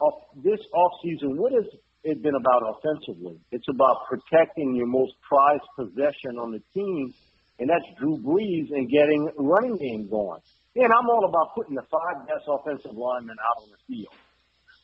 off, 0.00 0.24
this 0.40 0.58
offseason, 0.72 1.36
what 1.36 1.52
has 1.52 1.68
it 2.02 2.22
been 2.24 2.32
about 2.32 2.64
offensively? 2.64 3.36
It's 3.52 3.68
about 3.68 4.08
protecting 4.08 4.74
your 4.74 4.88
most 4.88 5.12
prized 5.20 5.68
possession 5.76 6.40
on 6.40 6.56
the 6.56 6.64
team, 6.72 7.12
and 7.60 7.68
that's 7.68 7.84
Drew 8.00 8.16
Brees 8.24 8.72
and 8.72 8.88
getting 8.88 9.28
running 9.36 9.76
game 9.76 10.08
going. 10.08 10.40
And 10.80 10.88
I'm 10.88 11.04
all 11.12 11.28
about 11.28 11.52
putting 11.52 11.76
the 11.76 11.84
five 11.92 12.24
best 12.24 12.48
offensive 12.48 12.96
linemen 12.96 13.36
out 13.36 13.62
on 13.62 13.68
the 13.68 13.80
field. 13.84 14.16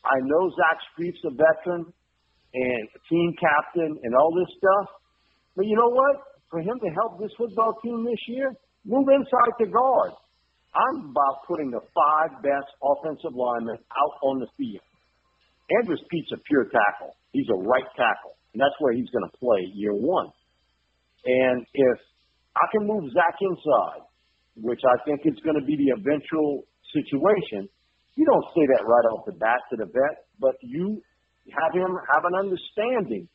I 0.05 0.21
know 0.29 0.53
Zach 0.53 0.77
Strief's 0.93 1.25
a 1.25 1.33
veteran 1.33 1.89
and 2.53 2.85
a 2.93 3.01
team 3.09 3.33
captain 3.41 3.97
and 3.97 4.13
all 4.15 4.31
this 4.37 4.53
stuff, 4.61 4.93
but 5.57 5.65
you 5.65 5.75
know 5.75 5.89
what? 5.89 6.21
For 6.53 6.61
him 6.61 6.77
to 6.85 6.91
help 7.01 7.19
this 7.19 7.33
football 7.41 7.81
team 7.83 8.05
this 8.05 8.21
year, 8.29 8.53
move 8.85 9.09
inside 9.09 9.57
the 9.59 9.73
guard. 9.73 10.13
I'm 10.79 11.11
about 11.11 11.43
putting 11.51 11.71
the 11.75 11.83
five 11.91 12.39
best 12.39 12.71
offensive 12.79 13.35
linemen 13.35 13.77
out 13.91 14.15
on 14.23 14.39
the 14.39 14.47
field. 14.55 14.85
Andrus 15.83 16.01
Peat's 16.09 16.31
a 16.33 16.39
pure 16.47 16.71
tackle. 16.71 17.19
He's 17.33 17.51
a 17.51 17.59
right 17.59 17.89
tackle, 17.99 18.39
and 18.55 18.63
that's 18.63 18.79
where 18.79 18.95
he's 18.95 19.11
going 19.11 19.27
to 19.27 19.35
play 19.37 19.67
year 19.75 19.93
one. 19.93 20.31
And 21.27 21.67
if 21.75 21.99
I 22.57 22.65
can 22.73 22.87
move 22.87 23.11
Zach 23.13 23.37
inside, 23.43 24.07
which 24.57 24.81
I 24.87 24.97
think 25.05 25.21
is 25.27 25.39
going 25.45 25.59
to 25.59 25.67
be 25.67 25.77
the 25.77 25.99
eventual 25.99 26.65
situation, 26.95 27.69
you 28.15 28.25
don't 28.25 28.47
say 28.55 28.65
that 28.75 28.87
right 28.87 29.07
off 29.13 29.27
the 29.27 29.37
bat 29.37 29.61
to 29.71 29.77
the 29.77 29.87
vet, 29.87 30.27
but 30.41 30.55
you 30.63 31.03
have 31.55 31.73
him 31.75 31.91
have 32.15 32.25
an 32.25 32.35
understanding 32.35 33.29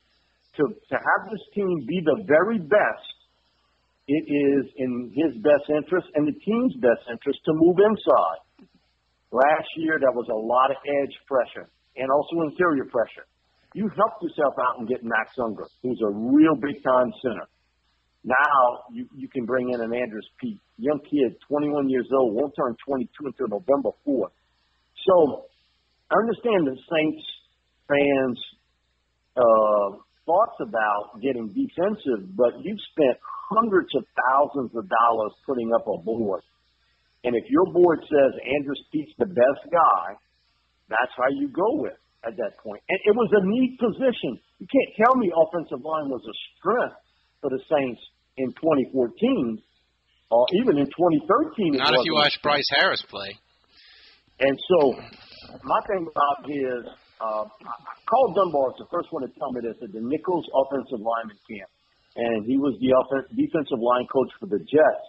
to 0.58 0.64
to 0.68 0.96
have 0.96 1.22
this 1.32 1.44
team 1.56 1.86
be 1.88 2.02
the 2.04 2.24
very 2.28 2.60
best. 2.60 3.13
It 4.08 4.24
is 4.28 4.64
in 4.76 5.12
his 5.16 5.32
best 5.40 5.70
interest 5.72 6.08
and 6.16 6.28
the 6.28 6.36
team's 6.36 6.76
best 6.84 7.08
interest 7.08 7.40
to 7.46 7.54
move 7.56 7.80
inside. 7.80 8.68
Last 9.32 9.70
year, 9.78 9.98
there 9.98 10.12
was 10.12 10.28
a 10.30 10.36
lot 10.36 10.70
of 10.70 10.78
edge 10.84 11.16
pressure 11.26 11.72
and 11.96 12.12
also 12.12 12.52
interior 12.52 12.86
pressure. 12.92 13.26
You 13.74 13.90
helped 13.96 14.22
yourself 14.22 14.54
out 14.60 14.80
and 14.80 14.88
get 14.88 15.02
Max 15.04 15.34
Unger, 15.40 15.66
who's 15.82 16.00
a 16.04 16.12
real 16.12 16.54
big 16.60 16.84
time 16.84 17.10
center. 17.24 17.48
Now 18.24 18.86
you, 18.92 19.08
you 19.16 19.28
can 19.28 19.46
bring 19.46 19.72
in 19.74 19.82
an 19.82 19.94
Andrus 19.94 20.26
Peat, 20.40 20.60
young 20.78 21.00
kid, 21.10 21.36
21 21.48 21.90
years 21.90 22.08
old, 22.14 22.36
won't 22.36 22.54
turn 22.56 22.76
22 22.86 23.10
until 23.26 23.48
November 23.48 23.90
4th. 24.08 24.36
So 25.08 25.48
I 26.12 26.16
understand 26.20 26.68
the 26.68 26.78
Saints 26.78 27.24
fans' 27.88 28.40
uh, 29.36 29.98
thoughts 30.26 30.58
about 30.62 31.22
getting 31.22 31.48
defensive, 31.52 32.36
but 32.36 32.60
you've 32.64 32.82
spent 32.92 33.18
hundreds 33.52 33.90
of 33.96 34.06
thousands 34.28 34.72
of 34.76 34.88
dollars 34.88 35.34
putting 35.46 35.72
up 35.74 35.86
a 35.88 35.98
board. 36.04 36.42
And 37.24 37.36
if 37.36 37.44
your 37.50 37.66
board 37.72 38.00
says 38.04 38.32
Andrus 38.60 38.80
Peat's 38.92 39.12
the 39.18 39.26
best 39.26 39.64
guy, 39.72 40.16
that's 40.90 41.14
how 41.16 41.32
you 41.32 41.48
go 41.48 41.80
with 41.80 41.98
at 42.26 42.36
that 42.36 42.60
point. 42.64 42.82
And 42.90 43.00
it 43.06 43.16
was 43.16 43.30
a 43.32 43.44
neat 43.48 43.80
position. 43.80 44.40
You 44.60 44.68
can't 44.68 44.92
tell 45.00 45.16
me 45.16 45.32
offensive 45.32 45.84
line 45.84 46.10
was 46.10 46.24
a 46.24 46.36
strength 46.60 47.00
for 47.42 47.50
the 47.50 47.60
Saints 47.72 48.02
in 48.38 48.52
2014, 48.60 49.62
or 50.32 50.46
even 50.64 50.78
in 50.78 50.86
2013. 50.86 51.78
Not 51.78 51.94
if 51.94 52.06
you 52.06 52.14
watch 52.16 52.40
Bryce 52.42 52.68
Harris 52.76 53.04
play. 53.10 53.36
And 54.40 54.58
so, 54.68 54.94
my 55.64 55.80
thing 55.88 56.08
about 56.10 56.50
is, 56.50 56.84
Karl 57.24 58.30
Dunbar 58.36 58.76
is 58.76 58.80
the 58.84 58.90
first 58.92 59.12
one 59.12 59.24
to 59.24 59.32
tell 59.40 59.52
me 59.52 59.62
this 59.64 59.80
at 59.82 59.92
the 59.92 60.04
Nichols 60.04 60.46
offensive 60.52 61.00
lineman 61.00 61.40
camp. 61.48 61.70
And 62.16 62.46
he 62.46 62.58
was 62.58 62.78
the 62.78 62.94
offen- 62.94 63.32
defensive 63.34 63.82
line 63.82 64.06
coach 64.12 64.30
for 64.40 64.46
the 64.46 64.60
Jets. 64.60 65.08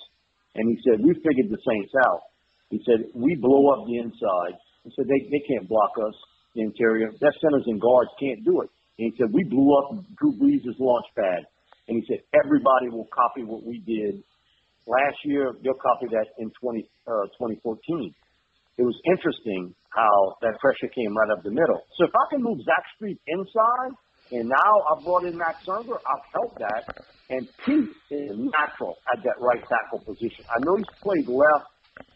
And 0.54 0.70
he 0.70 0.76
said, 0.86 1.02
we 1.02 1.12
figured 1.20 1.50
the 1.50 1.60
Saints 1.60 1.92
out. 2.06 2.22
He 2.70 2.80
said, 2.86 3.10
we 3.12 3.34
blow 3.36 3.74
up 3.74 3.86
the 3.86 3.98
inside. 3.98 4.56
He 4.84 4.90
said, 4.96 5.04
they, 5.10 5.20
they 5.28 5.42
can't 5.44 5.68
block 5.68 5.92
us, 6.00 6.14
the 6.54 6.62
interior. 6.62 7.10
Their 7.20 7.34
centers 7.42 7.66
and 7.66 7.80
guards 7.80 8.10
can't 8.18 8.44
do 8.44 8.62
it. 8.62 8.70
And 8.98 9.10
he 9.10 9.12
said, 9.18 9.34
we 9.34 9.44
blew 9.44 9.74
up 9.76 9.98
Drew 10.16 10.32
Brees' 10.38 10.64
launch 10.78 11.06
pad. 11.18 11.44
And 11.88 12.00
he 12.00 12.04
said, 12.08 12.24
everybody 12.32 12.88
will 12.88 13.08
copy 13.12 13.44
what 13.44 13.64
we 13.66 13.82
did 13.84 14.22
last 14.86 15.18
year. 15.24 15.52
They'll 15.62 15.74
copy 15.74 16.06
that 16.12 16.32
in 16.38 16.50
20, 16.60 16.88
uh, 17.06 17.28
2014. 17.36 18.14
It 18.78 18.82
was 18.82 18.96
interesting 19.04 19.74
how 19.94 20.36
that 20.42 20.58
pressure 20.60 20.90
came 20.94 21.14
right 21.16 21.30
up 21.30 21.42
the 21.42 21.50
middle. 21.50 21.80
So 21.98 22.04
if 22.04 22.14
I 22.14 22.24
can 22.34 22.42
move 22.42 22.58
Zach 22.66 22.84
Strief 22.98 23.18
inside, 23.26 23.94
and 24.32 24.48
now 24.48 24.72
I've 24.90 25.04
brought 25.04 25.24
in 25.24 25.36
Max 25.36 25.62
Unger, 25.68 25.94
I've 25.94 26.26
helped 26.32 26.58
that. 26.58 26.82
And 27.30 27.48
Peat 27.64 27.88
is 28.10 28.36
natural 28.36 28.96
at 29.14 29.22
that 29.24 29.38
right 29.38 29.62
tackle 29.68 30.00
position. 30.04 30.44
I 30.50 30.58
know 30.64 30.76
he's 30.76 30.94
played 31.02 31.28
left, 31.28 31.68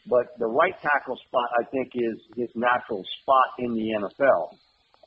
but 0.08 0.32
the 0.38 0.46
right 0.46 0.74
tackle 0.82 1.16
spot, 1.28 1.48
I 1.60 1.64
think, 1.70 1.92
is 1.94 2.16
his 2.36 2.48
natural 2.56 3.04
spot 3.22 3.48
in 3.58 3.74
the 3.74 3.86
NFL. 4.02 4.56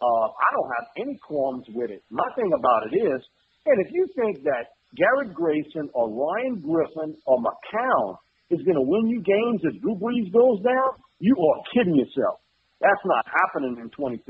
Uh, 0.02 0.28
I 0.30 0.48
don't 0.58 0.72
have 0.80 0.88
any 0.98 1.20
qualms 1.22 1.66
with 1.70 1.92
it. 1.92 2.02
My 2.10 2.26
thing 2.36 2.50
about 2.58 2.90
it 2.90 2.98
is, 2.98 3.22
and 3.66 3.78
if 3.86 3.94
you 3.94 4.08
think 4.16 4.44
that 4.44 4.74
Garrett 4.98 5.34
Grayson 5.34 5.90
or 5.94 6.10
Ryan 6.10 6.62
Griffin 6.62 7.16
or 7.26 7.38
McCown 7.38 8.18
is 8.50 8.60
going 8.66 8.76
to 8.76 8.86
win 8.86 9.08
you 9.08 9.22
games 9.22 9.62
if 9.64 9.82
Drew 9.82 9.96
Brees 9.96 10.32
goes 10.34 10.62
down, 10.64 10.98
you 11.20 11.36
are 11.38 11.62
kidding 11.74 11.96
yourself. 11.96 12.41
That's 12.82 13.06
not 13.06 13.24
happening 13.30 13.78
in 13.78 13.90
2015. 13.94 14.26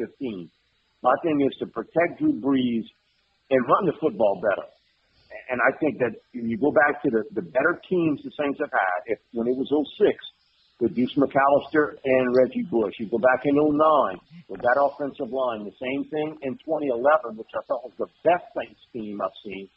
My 1.02 1.16
thing 1.24 1.42
is 1.42 1.56
to 1.64 1.68
protect 1.72 2.20
Drew 2.20 2.36
Brees 2.38 2.86
and 3.50 3.60
run 3.66 3.84
the 3.88 3.96
football 4.00 4.40
better. 4.44 4.68
And 5.50 5.60
I 5.64 5.72
think 5.80 5.98
that 6.04 6.14
if 6.36 6.44
you 6.44 6.60
go 6.60 6.72
back 6.72 7.02
to 7.04 7.10
the, 7.10 7.24
the 7.32 7.46
better 7.48 7.80
teams 7.88 8.20
the 8.24 8.32
Saints 8.36 8.60
have 8.60 8.72
had, 8.72 9.00
if 9.08 9.20
when 9.32 9.48
it 9.48 9.56
was 9.56 9.72
06, 9.72 10.12
with 10.82 10.96
Deuce 10.96 11.14
McAllister 11.16 11.94
and 12.04 12.36
Reggie 12.36 12.66
Bush. 12.66 12.98
You 12.98 13.06
go 13.06 13.20
back 13.22 13.46
in 13.46 13.54
09 13.54 14.18
with 14.50 14.62
that 14.62 14.82
offensive 14.82 15.30
line, 15.30 15.64
the 15.64 15.78
same 15.78 16.10
thing 16.10 16.36
in 16.42 16.58
2011, 16.66 17.38
which 17.38 17.54
I 17.54 17.62
thought 17.70 17.86
was 17.86 17.94
the 18.02 18.10
best 18.26 18.50
Saints 18.58 18.82
team 18.92 19.22
I've 19.22 19.38
seen. 19.46 19.70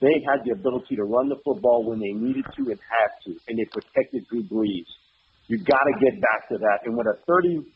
They 0.00 0.22
had 0.22 0.46
the 0.46 0.54
ability 0.54 0.96
to 0.96 1.04
run 1.04 1.28
the 1.28 1.38
football 1.44 1.82
when 1.84 1.98
they 1.98 2.14
needed 2.14 2.46
to 2.56 2.62
and 2.70 2.78
had 2.78 3.10
to, 3.26 3.34
and 3.50 3.58
they 3.58 3.66
protected 3.74 4.26
Drew 4.30 4.46
Brees. 4.46 4.86
You 5.50 5.58
got 5.58 5.82
to 5.82 5.94
get 5.98 6.14
back 6.22 6.48
to 6.50 6.58
that. 6.58 6.86
And 6.86 6.96
with 6.96 7.06
a 7.10 7.18
35 7.26 7.66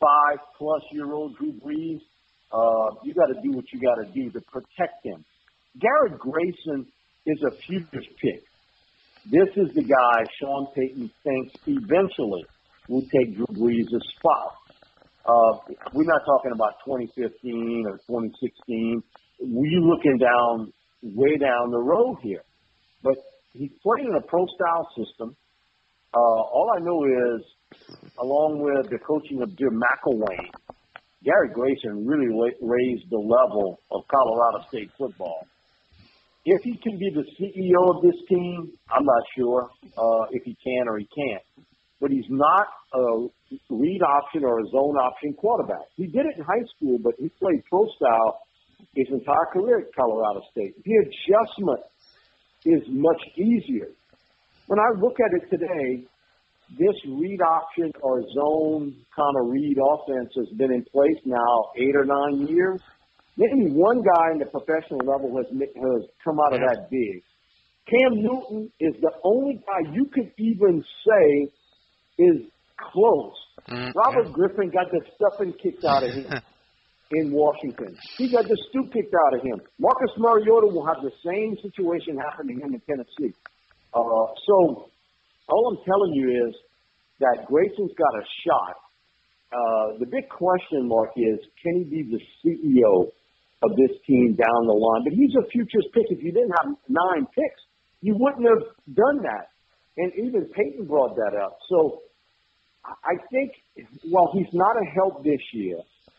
plus 0.00 0.82
year 0.92 1.12
old 1.12 1.36
Drew 1.36 1.52
Brees, 1.52 2.00
uh, 2.52 2.96
you 3.04 3.14
got 3.14 3.26
to 3.26 3.40
do 3.42 3.52
what 3.52 3.64
you 3.72 3.80
got 3.80 4.02
to 4.02 4.10
do 4.12 4.30
to 4.30 4.40
protect 4.40 5.04
him. 5.04 5.24
Garrett 5.78 6.18
Grayson 6.18 6.86
is 7.26 7.38
a 7.46 7.56
futures 7.66 8.06
pick. 8.20 8.42
This 9.30 9.48
is 9.56 9.74
the 9.74 9.82
guy 9.82 10.24
Sean 10.40 10.66
Payton 10.74 11.10
thinks 11.22 11.52
eventually 11.66 12.44
will 12.88 13.02
take 13.02 13.36
Drew 13.36 13.46
Brees' 13.46 13.86
spot. 14.16 14.56
Uh, 15.24 15.74
we're 15.92 16.08
not 16.08 16.22
talking 16.24 16.52
about 16.54 16.80
2015 16.84 17.84
or 17.86 17.98
2016. 18.08 19.02
We're 19.40 19.80
looking 19.80 20.18
down, 20.18 20.72
way 21.02 21.36
down 21.36 21.70
the 21.70 21.78
road 21.78 22.16
here. 22.22 22.42
But 23.02 23.14
he's 23.52 23.70
playing 23.82 24.08
in 24.08 24.16
a 24.16 24.26
pro 24.26 24.46
style 24.46 24.88
system. 24.96 25.36
Uh, 26.12 26.18
all 26.18 26.72
I 26.74 26.80
know 26.80 27.04
is, 27.04 27.44
along 28.20 28.60
with 28.60 28.90
the 28.90 28.98
coaching 28.98 29.42
of 29.42 29.56
Jim 29.56 29.80
McElwain, 29.80 30.50
Gary 31.24 31.50
Grayson 31.52 32.06
really 32.06 32.28
raised 32.60 33.10
the 33.10 33.18
level 33.18 33.80
of 33.90 34.02
Colorado 34.08 34.64
State 34.68 34.90
football. 34.96 35.46
If 36.44 36.62
he 36.64 36.76
can 36.82 36.98
be 36.98 37.10
the 37.12 37.24
CEO 37.36 37.94
of 37.94 38.02
this 38.02 38.16
team, 38.28 38.72
I'm 38.90 39.04
not 39.04 39.22
sure 39.36 39.68
uh, 39.96 40.24
if 40.30 40.42
he 40.44 40.56
can 40.64 40.88
or 40.88 40.98
he 40.98 41.06
can't. 41.14 41.42
But 42.00 42.10
he's 42.10 42.28
not 42.30 42.66
a 42.94 43.28
read 43.68 44.00
option 44.00 44.44
or 44.44 44.60
a 44.60 44.66
zone 44.72 44.96
option 44.96 45.34
quarterback. 45.34 45.84
He 45.96 46.06
did 46.06 46.24
it 46.24 46.38
in 46.38 46.44
high 46.44 46.64
school, 46.76 46.96
but 47.04 47.12
he 47.18 47.28
played 47.38 47.60
pro 47.68 47.84
style 47.96 48.40
his 48.94 49.06
entire 49.12 49.46
career 49.52 49.80
at 49.80 49.94
Colorado 49.94 50.40
State. 50.50 50.74
The 50.82 50.94
adjustment 51.04 51.84
is 52.64 52.82
much 52.88 53.20
easier. 53.36 53.92
When 54.66 54.78
I 54.78 54.98
look 54.98 55.16
at 55.20 55.42
it 55.42 55.50
today, 55.50 56.06
this 56.78 56.94
read 57.06 57.40
option 57.42 57.90
or 58.02 58.22
zone 58.22 58.94
kind 59.16 59.34
of 59.40 59.50
read 59.50 59.76
offense 59.78 60.30
has 60.36 60.48
been 60.56 60.72
in 60.72 60.84
place 60.92 61.18
now 61.24 61.70
eight 61.76 61.96
or 61.96 62.04
nine 62.04 62.46
years. 62.46 62.80
Maybe 63.36 63.72
one 63.72 64.02
guy 64.02 64.32
in 64.32 64.38
the 64.38 64.46
professional 64.46 65.00
level 65.02 65.34
has 65.36 65.46
has 65.50 66.02
come 66.24 66.38
out 66.38 66.54
of 66.54 66.60
that 66.60 66.90
big. 66.90 67.22
Cam 67.90 68.22
Newton 68.22 68.70
is 68.78 68.94
the 69.00 69.10
only 69.24 69.54
guy 69.54 69.90
you 69.92 70.06
could 70.12 70.30
even 70.38 70.84
say 71.06 71.50
is 72.18 72.36
close. 72.92 73.34
Mm-hmm. 73.68 73.98
Robert 73.98 74.32
Griffin 74.32 74.70
got 74.70 74.90
the 74.90 75.00
stuffing 75.16 75.52
kicked 75.62 75.84
out 75.84 76.04
of 76.04 76.10
him 76.14 76.26
in 77.10 77.32
Washington. 77.32 77.96
He 78.16 78.30
got 78.30 78.46
the 78.46 78.56
stoop 78.70 78.92
kicked 78.92 79.14
out 79.26 79.38
of 79.38 79.42
him. 79.42 79.60
Marcus 79.78 80.14
Mariota 80.18 80.68
will 80.68 80.86
have 80.86 81.02
the 81.02 81.12
same 81.24 81.56
situation 81.62 82.16
happen 82.16 82.46
to 82.46 82.54
him 82.54 82.74
in 82.74 82.82
Tennessee. 82.86 83.34
Uh, 83.92 84.26
so 84.46 84.90
all 85.50 85.76
I'm 85.76 85.82
telling 85.84 86.14
you 86.14 86.48
is 86.48 86.54
that 87.20 87.46
Grayson's 87.46 87.92
got 87.98 88.14
a 88.16 88.24
shot. 88.46 88.76
Uh, 89.50 89.98
the 89.98 90.06
big 90.06 90.28
question 90.28 90.88
mark 90.88 91.10
is, 91.16 91.38
can 91.62 91.82
he 91.82 91.84
be 91.84 92.02
the 92.06 92.20
CEO 92.40 93.10
of 93.62 93.76
this 93.76 93.92
team 94.06 94.36
down 94.36 94.60
the 94.66 94.76
line. 94.76 95.04
But 95.04 95.12
he's 95.12 95.34
a 95.36 95.44
futures 95.50 95.86
pick. 95.92 96.08
If 96.08 96.22
you 96.22 96.32
didn't 96.32 96.54
have 96.64 96.76
nine 96.88 97.26
picks, 97.34 97.60
you 98.00 98.16
wouldn't 98.18 98.46
have 98.48 98.64
done 98.94 99.20
that. 99.22 99.52
And 99.96 100.12
even 100.16 100.48
Payton 100.56 100.86
brought 100.86 101.14
that 101.16 101.36
up. 101.36 101.58
So 101.68 102.00
I 102.84 103.20
think 103.30 103.52
while 104.08 104.30
he's 104.32 104.48
not 104.52 104.76
a 104.76 104.86
help 104.94 105.22
this 105.24 105.40
year 105.52 105.76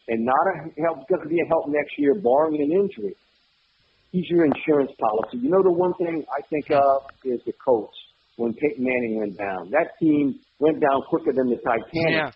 and 0.08 0.26
not 0.26 0.46
a 0.54 0.82
help, 0.82 1.08
going 1.10 1.24
to 1.24 1.30
be 1.30 1.42
a 1.42 1.48
help 1.48 1.68
next 1.68 1.98
year, 1.98 2.14
barring 2.14 2.62
an 2.62 2.72
injury, 2.72 3.16
he's 4.12 4.30
your 4.30 4.46
insurance 4.46 4.92
policy. 5.00 5.42
You 5.42 5.50
know, 5.50 5.64
the 5.64 5.72
one 5.72 5.94
thing 5.96 6.24
I 6.30 6.42
think 6.50 6.70
of 6.70 7.10
is 7.26 7.40
the 7.46 7.54
Colts 7.54 7.98
when 8.42 8.54
Peyton 8.54 8.84
Manning 8.84 9.18
went 9.18 9.38
down. 9.38 9.70
That 9.72 9.94
team 10.02 10.40
went 10.60 10.82
down 10.82 11.02
quicker 11.10 11.32
than 11.34 11.50
the 11.50 11.58
Titanic. 11.58 11.86
Yeah. 11.94 12.32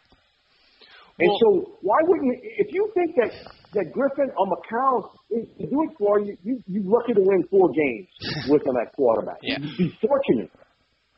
And 1.17 1.29
well, 1.29 1.37
so 1.39 1.77
why 1.81 1.95
wouldn't 2.03 2.39
if 2.43 2.67
you 2.71 2.91
think 2.93 3.15
that 3.15 3.31
that 3.73 3.91
Griffin 3.93 4.29
or 4.37 4.47
McCown 4.47 5.09
is 5.31 5.47
to 5.59 5.65
do 5.65 5.77
it 5.83 5.97
for 5.97 6.19
you, 6.19 6.37
you 6.43 6.61
you 6.67 6.83
lucky 6.83 7.13
to 7.13 7.21
win 7.21 7.43
four 7.49 7.69
games 7.71 8.07
with 8.49 8.61
him 8.61 8.75
at 8.85 8.93
quarterback. 8.93 9.37
Yeah. 9.41 9.57
You'd 9.59 9.77
be 9.77 9.97
fortunate. 10.05 10.51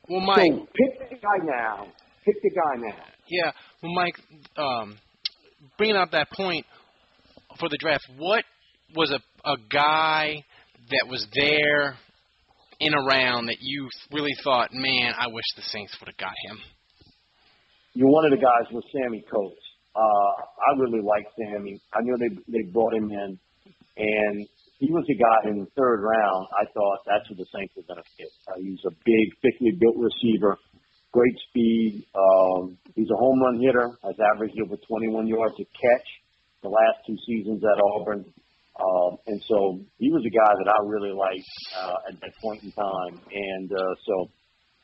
Well, 0.08 0.22
Mike, 0.22 0.52
so 0.52 0.68
pick 0.74 1.10
the 1.10 1.16
guy 1.16 1.44
now. 1.44 1.88
Pick 2.24 2.36
the 2.44 2.52
guy 2.52 2.88
now. 2.88 3.04
Yeah. 3.28 3.52
Well, 3.82 3.94
Mike, 3.94 4.16
um, 4.56 4.98
bringing 5.78 5.98
up 5.98 6.12
that 6.12 6.30
point 6.32 6.66
for 7.60 7.68
the 7.70 7.78
draft, 7.78 8.06
what 8.18 8.46
was 8.96 9.12
a 9.12 9.50
a 9.50 9.58
guy 9.70 10.44
that 10.92 11.08
was 11.10 11.26
there 11.34 11.98
in 12.80 12.94
around 12.94 13.48
that 13.48 13.58
you 13.62 13.90
really 14.12 14.36
thought, 14.44 14.70
man, 14.74 15.14
I 15.18 15.28
wish 15.28 15.46
the 15.56 15.64
Saints 15.64 15.96
would 16.00 16.08
have 16.08 16.18
got 16.18 16.36
him? 16.50 16.60
You're 17.94 18.10
one 18.10 18.26
of 18.26 18.32
the 18.32 18.38
guys 18.38 18.72
was 18.72 18.84
Sammy 18.94 19.24
Coates. 19.32 19.66
Uh, 19.96 20.34
I 20.46 20.78
really 20.78 21.02
like 21.02 21.26
Sammy. 21.34 21.82
I 21.94 22.00
know 22.04 22.14
they 22.22 22.30
they 22.46 22.70
brought 22.70 22.94
him 22.94 23.10
in, 23.10 23.40
and 23.98 24.48
he 24.78 24.92
was 24.94 25.04
a 25.10 25.18
guy 25.18 25.50
in 25.50 25.66
the 25.66 25.70
third 25.74 26.06
round. 26.06 26.48
I 26.54 26.70
thought 26.70 27.00
that's 27.10 27.26
what 27.30 27.42
the 27.42 27.50
Saints 27.50 27.74
were 27.74 27.88
going 27.90 28.04
to 28.06 28.10
get. 28.18 28.30
Uh, 28.46 28.62
he's 28.62 28.86
a 28.86 28.94
big, 29.02 29.26
thickly 29.42 29.74
built 29.74 29.98
receiver, 29.98 30.58
great 31.12 31.34
speed. 31.50 32.06
Um, 32.14 32.78
he's 32.94 33.10
a 33.10 33.18
home 33.18 33.42
run 33.42 33.58
hitter. 33.58 33.90
Has 34.06 34.14
averaged 34.36 34.62
over 34.62 34.78
21 34.78 35.26
yards 35.26 35.58
a 35.58 35.66
catch 35.66 36.08
the 36.62 36.70
last 36.70 37.02
two 37.06 37.18
seasons 37.26 37.62
at 37.64 37.82
Auburn. 37.94 38.26
Um, 38.78 39.18
and 39.26 39.42
so 39.50 39.82
he 39.98 40.10
was 40.14 40.22
a 40.22 40.34
guy 40.34 40.54
that 40.54 40.70
I 40.70 40.80
really 40.86 41.14
liked 41.14 41.54
uh, 41.74 42.14
at 42.14 42.16
that 42.22 42.34
point 42.42 42.62
in 42.62 42.72
time. 42.78 43.14
And 43.18 43.70
uh, 43.74 43.94
so 44.06 44.16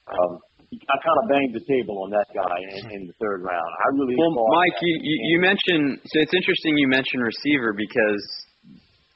um, 0.09 0.31
I 0.73 0.95
kind 0.97 1.17
of 1.21 1.25
banged 1.29 1.53
the 1.53 1.65
table 1.69 2.01
on 2.01 2.09
that 2.09 2.25
guy 2.33 2.57
in, 2.73 2.89
in 2.89 3.01
the 3.05 3.15
third 3.21 3.45
round. 3.45 3.69
I 3.85 3.85
really 3.93 4.17
well, 4.17 4.33
Mike, 4.33 4.77
you, 4.81 4.95
you 5.01 5.15
you 5.33 5.37
mentioned 5.39 6.01
so 6.01 6.15
it's 6.19 6.33
interesting 6.33 6.77
you 6.77 6.89
mentioned 6.89 7.21
receiver 7.21 7.73
because 7.77 8.23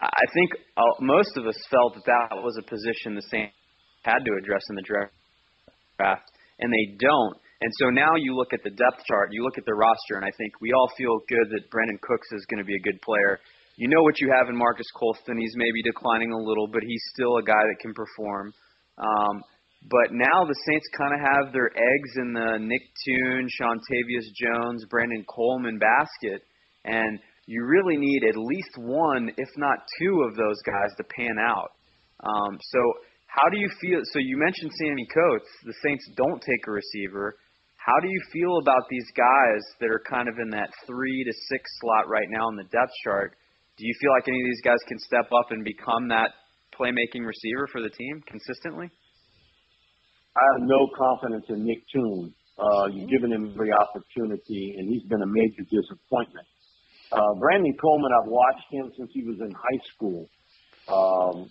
I 0.02 0.26
think 0.34 0.50
uh, 0.78 0.82
most 1.02 1.34
of 1.38 1.48
us 1.48 1.58
felt 1.74 1.98
that 1.98 2.06
that 2.06 2.38
was 2.38 2.54
a 2.62 2.66
position 2.70 3.18
the 3.18 3.26
Saints 3.34 3.58
had 4.06 4.22
to 4.22 4.32
address 4.38 4.62
in 4.70 4.76
the 4.78 4.86
draft, 4.86 6.30
and 6.60 6.70
they 6.70 6.96
don't. 7.02 7.36
And 7.60 7.72
so 7.82 7.90
now 7.90 8.13
you 8.16 8.38
look 8.38 8.54
at 8.54 8.62
the 8.62 8.70
depth 8.70 9.02
chart, 9.10 9.34
you 9.34 9.42
look 9.44 9.58
at 9.58 9.66
the 9.66 9.74
roster, 9.74 10.22
and 10.22 10.24
I 10.24 10.30
think 10.38 10.54
we 10.62 10.72
all 10.74 10.92
feel 10.96 11.18
good 11.28 11.50
that 11.58 11.66
Brandin 11.74 11.98
Cooks 12.06 12.30
is 12.38 12.46
going 12.46 12.62
to 12.62 12.68
be 12.68 12.78
a 12.78 12.84
good 12.86 13.02
player. 13.02 13.42
You 13.78 13.88
know 13.88 14.02
what 14.02 14.20
you 14.20 14.34
have 14.34 14.50
in 14.50 14.58
Marques 14.58 14.90
Colston. 14.98 15.38
He's 15.38 15.54
maybe 15.56 15.84
declining 15.86 16.32
a 16.34 16.38
little, 16.38 16.68
but 16.68 16.82
he's 16.82 17.04
still 17.13 17.38
a 17.38 17.44
guy 17.44 17.62
that 17.62 17.78
can 17.80 17.94
perform. 17.94 18.52
Um, 18.98 19.44
but 19.86 20.10
now 20.12 20.44
the 20.44 20.58
Saints 20.66 20.88
kind 20.98 21.13
of 21.13 21.22
have 21.22 21.54
their 21.54 21.70
eggs 21.70 22.12
in 22.18 22.34
the 22.34 22.58
Nick 22.58 22.82
Toon, 23.06 23.48
Seantavius 23.62 24.26
Jones, 24.34 24.84
Brandon 24.90 25.24
Coleman 25.30 25.78
basket, 25.78 26.42
and 26.86 27.20
you 27.46 27.63
really 27.66 27.98
need 27.98 28.24
at 28.28 28.36
least 28.36 28.74
one, 28.78 29.30
if 29.38 29.50
not 29.58 29.78
two, 30.02 30.26
of 30.28 30.36
those 30.36 30.58
guys 30.66 30.92
to 30.98 31.04
pan 31.16 31.38
out. 31.40 31.72
Um, 32.26 32.58
so 32.60 32.80
how 33.28 33.48
do 33.50 33.60
you 33.60 33.70
feel? 33.80 34.02
So 34.12 34.18
you 34.18 34.38
mentioned 34.42 34.72
Sammy 34.74 35.06
Coates. 35.13 35.50
The 35.63 35.78
Saints 35.86 36.10
don't 36.18 36.42
take 36.42 36.66
a 36.68 36.72
receiver. 36.72 37.38
how 37.78 38.00
do 38.02 38.10
you 38.10 38.22
feel 38.34 38.58
about 38.58 38.90
these 38.90 39.08
guys 39.16 39.62
that 39.80 39.90
are 39.94 40.02
kind 40.10 40.28
of 40.28 40.36
in 40.42 40.50
that 40.50 40.74
three 40.88 41.24
to 41.24 41.34
six 41.48 41.63
slot 41.80 42.10
right 42.10 42.28
now 42.30 42.50
in 42.50 42.56
the 42.58 42.68
depth 42.74 42.92
chart? 43.04 43.38
Do 43.78 43.86
you 43.86 43.94
feel 44.02 44.10
like 44.18 44.26
any 44.28 44.42
of 44.42 44.48
these 44.50 44.66
guys 44.66 44.82
can 44.90 44.98
step 45.06 45.30
up 45.30 45.54
and 45.54 45.62
become 45.62 46.10
that 46.10 46.34
playmaking 46.74 47.30
receiver 47.30 47.70
for 47.72 47.82
the 47.82 47.94
team 47.94 48.26
consistently? 48.26 48.90
I 48.90 50.44
have 50.58 50.66
no 50.66 50.82
confidence 50.98 51.46
in 51.50 51.62
Nick 51.62 51.86
Toon. 51.94 52.34
Uh, 52.58 52.90
you've 52.90 53.10
given 53.10 53.32
him 53.32 53.54
every 53.54 53.70
opportunity, 53.70 54.74
and 54.78 54.90
he's 54.90 55.06
been 55.06 55.22
a 55.22 55.30
major 55.30 55.62
disappointment. 55.70 56.48
Uh, 57.13 57.34
Brandon 57.38 57.74
Coleman, 57.78 58.12
I've 58.18 58.30
watched 58.30 58.70
him 58.74 58.92
since 58.98 59.10
he 59.13 59.22
was 59.24 59.38
in 59.46 59.54
high 59.54 59.82
school. 59.94 60.26
Um, 60.90 61.46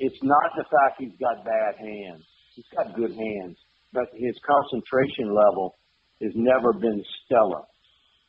it's 0.00 0.18
not 0.24 0.48
the 0.56 0.64
fact 0.64 0.96
he's 1.04 1.16
got 1.20 1.44
bad 1.44 1.76
hands. 1.76 2.24
He's 2.56 2.68
got 2.72 2.96
good 2.96 3.12
hands, 3.12 3.56
but 3.92 4.08
his 4.16 4.34
concentration 4.40 5.36
level 5.36 5.76
has 6.22 6.32
never 6.34 6.72
been 6.72 7.04
stellar. 7.24 7.62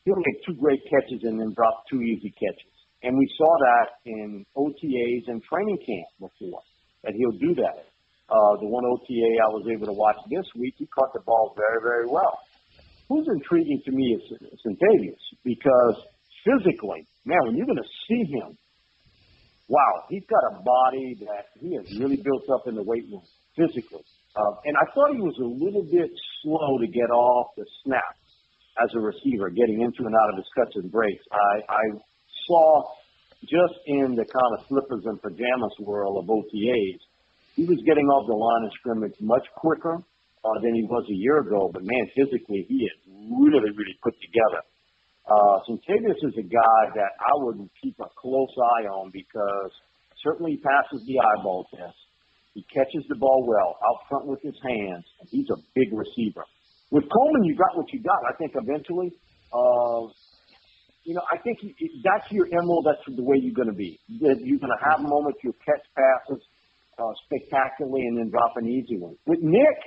He'll 0.03 0.19
make 0.19 0.43
two 0.45 0.59
great 0.59 0.83
catches 0.91 1.23
and 1.23 1.39
then 1.39 1.53
drop 1.55 1.83
two 1.89 2.01
easy 2.01 2.35
catches. 2.35 2.78
And 3.03 3.17
we 3.17 3.27
saw 3.37 3.47
that 3.47 3.87
in 4.05 4.45
OTAs 4.57 5.23
and 5.27 5.41
training 5.43 5.79
camp 5.85 6.31
before, 6.31 6.61
that 7.03 7.13
he'll 7.15 7.39
do 7.39 7.55
that. 7.55 7.87
Uh, 8.29 8.53
the 8.61 8.67
one 8.67 8.85
OTA 8.85 9.31
I 9.41 9.49
was 9.55 9.65
able 9.71 9.87
to 9.87 9.97
watch 9.97 10.17
this 10.29 10.45
week, 10.55 10.75
he 10.77 10.85
caught 10.87 11.13
the 11.13 11.23
ball 11.25 11.55
very, 11.57 11.81
very 11.81 12.07
well. 12.07 12.37
Who's 13.07 13.25
intriguing 13.25 13.81
to 13.85 13.91
me 13.91 14.19
is 14.19 14.21
Seantavius 14.61 15.23
because 15.43 15.97
physically, 16.45 17.07
man, 17.25 17.39
when 17.45 17.55
you're 17.57 17.65
going 17.65 17.81
to 17.81 17.93
see 18.05 18.21
him, 18.29 18.53
wow, 19.67 20.05
he's 20.09 20.25
got 20.29 20.43
a 20.53 20.61
body 20.61 21.17
that 21.25 21.49
he 21.57 21.73
has 21.73 21.85
really 21.97 22.17
built 22.17 22.45
up 22.53 22.67
in 22.67 22.75
the 22.75 22.83
weight 22.83 23.05
room 23.09 23.25
physically. 23.57 24.05
Uh, 24.35 24.53
and 24.65 24.77
I 24.77 24.85
thought 24.93 25.09
he 25.15 25.21
was 25.21 25.37
a 25.41 25.49
little 25.49 25.85
bit 25.89 26.09
slow 26.43 26.77
to 26.77 26.87
get 26.87 27.09
off 27.09 27.47
the 27.57 27.65
snap 27.83 28.13
as 28.77 28.89
a 28.93 28.99
receiver, 28.99 29.49
getting 29.49 29.81
into 29.81 30.05
and 30.05 30.13
out 30.13 30.29
of 30.29 30.37
his 30.37 30.49
cuts 30.53 30.75
and 30.75 30.91
breaks. 30.91 31.23
I, 31.31 31.65
I 31.65 31.83
saw 32.49 32.97
just 33.45 33.77
in 33.85 34.17
the 34.17 34.25
kind 34.25 34.51
of 34.57 34.65
slippers 34.67 35.05
and 35.05 35.21
pajamas 35.21 35.77
world 35.79 36.17
of 36.17 36.27
OTAs 36.27 36.99
he 37.59 37.67
was 37.67 37.83
getting 37.83 38.07
off 38.07 38.23
the 38.23 38.39
line 38.39 38.63
of 38.63 38.71
scrimmage 38.79 39.19
much 39.19 39.43
quicker 39.59 39.99
uh, 39.99 40.57
than 40.63 40.71
he 40.79 40.87
was 40.87 41.03
a 41.11 41.17
year 41.19 41.43
ago. 41.43 41.67
But 41.67 41.83
man, 41.83 42.05
physically, 42.15 42.63
he 42.71 42.87
is 42.87 42.95
really, 43.35 43.67
really 43.75 43.99
put 43.99 44.15
together. 44.23 44.63
Uh, 45.27 45.59
Seantavius 45.67 46.23
is 46.23 46.39
a 46.39 46.47
guy 46.47 46.81
that 46.95 47.11
I 47.19 47.33
would 47.43 47.67
keep 47.83 47.99
a 47.99 48.07
close 48.15 48.55
eye 48.79 48.87
on 48.87 49.11
because 49.11 49.71
certainly 50.23 50.55
he 50.55 50.59
passes 50.63 51.03
the 51.03 51.19
eyeball 51.19 51.67
test. 51.75 51.99
He 52.55 52.63
catches 52.71 53.03
the 53.11 53.19
ball 53.19 53.43
well 53.43 53.75
out 53.83 54.07
front 54.07 54.25
with 54.25 54.39
his 54.41 54.55
hands, 54.63 55.03
and 55.19 55.27
he's 55.27 55.51
a 55.51 55.59
big 55.75 55.91
receiver. 55.91 56.47
With 56.89 57.05
Coleman, 57.11 57.43
you 57.43 57.59
got 57.59 57.75
what 57.75 57.91
you 57.91 57.99
got. 58.01 58.23
I 58.23 58.33
think 58.39 58.55
eventually, 58.55 59.11
uh, 59.51 60.07
you 61.03 61.15
know, 61.15 61.21
I 61.31 61.37
think 61.37 61.59
that's 62.03 62.31
your 62.31 62.47
emerald. 62.47 62.85
That's 62.85 63.15
the 63.15 63.23
way 63.23 63.37
you're 63.41 63.53
going 63.53 63.69
to 63.69 63.75
be. 63.75 63.99
You're 64.07 64.59
going 64.59 64.71
to 64.71 64.89
have 64.89 64.99
moments. 65.01 65.39
You'll 65.43 65.53
catch 65.65 65.83
passes 65.95 66.43
uh, 66.99 67.13
spectacularly 67.25 68.01
and 68.01 68.17
then 68.17 68.29
drop 68.29 68.53
an 68.57 68.67
easy 68.67 68.97
one. 68.97 69.15
With 69.25 69.39
Nick, 69.41 69.77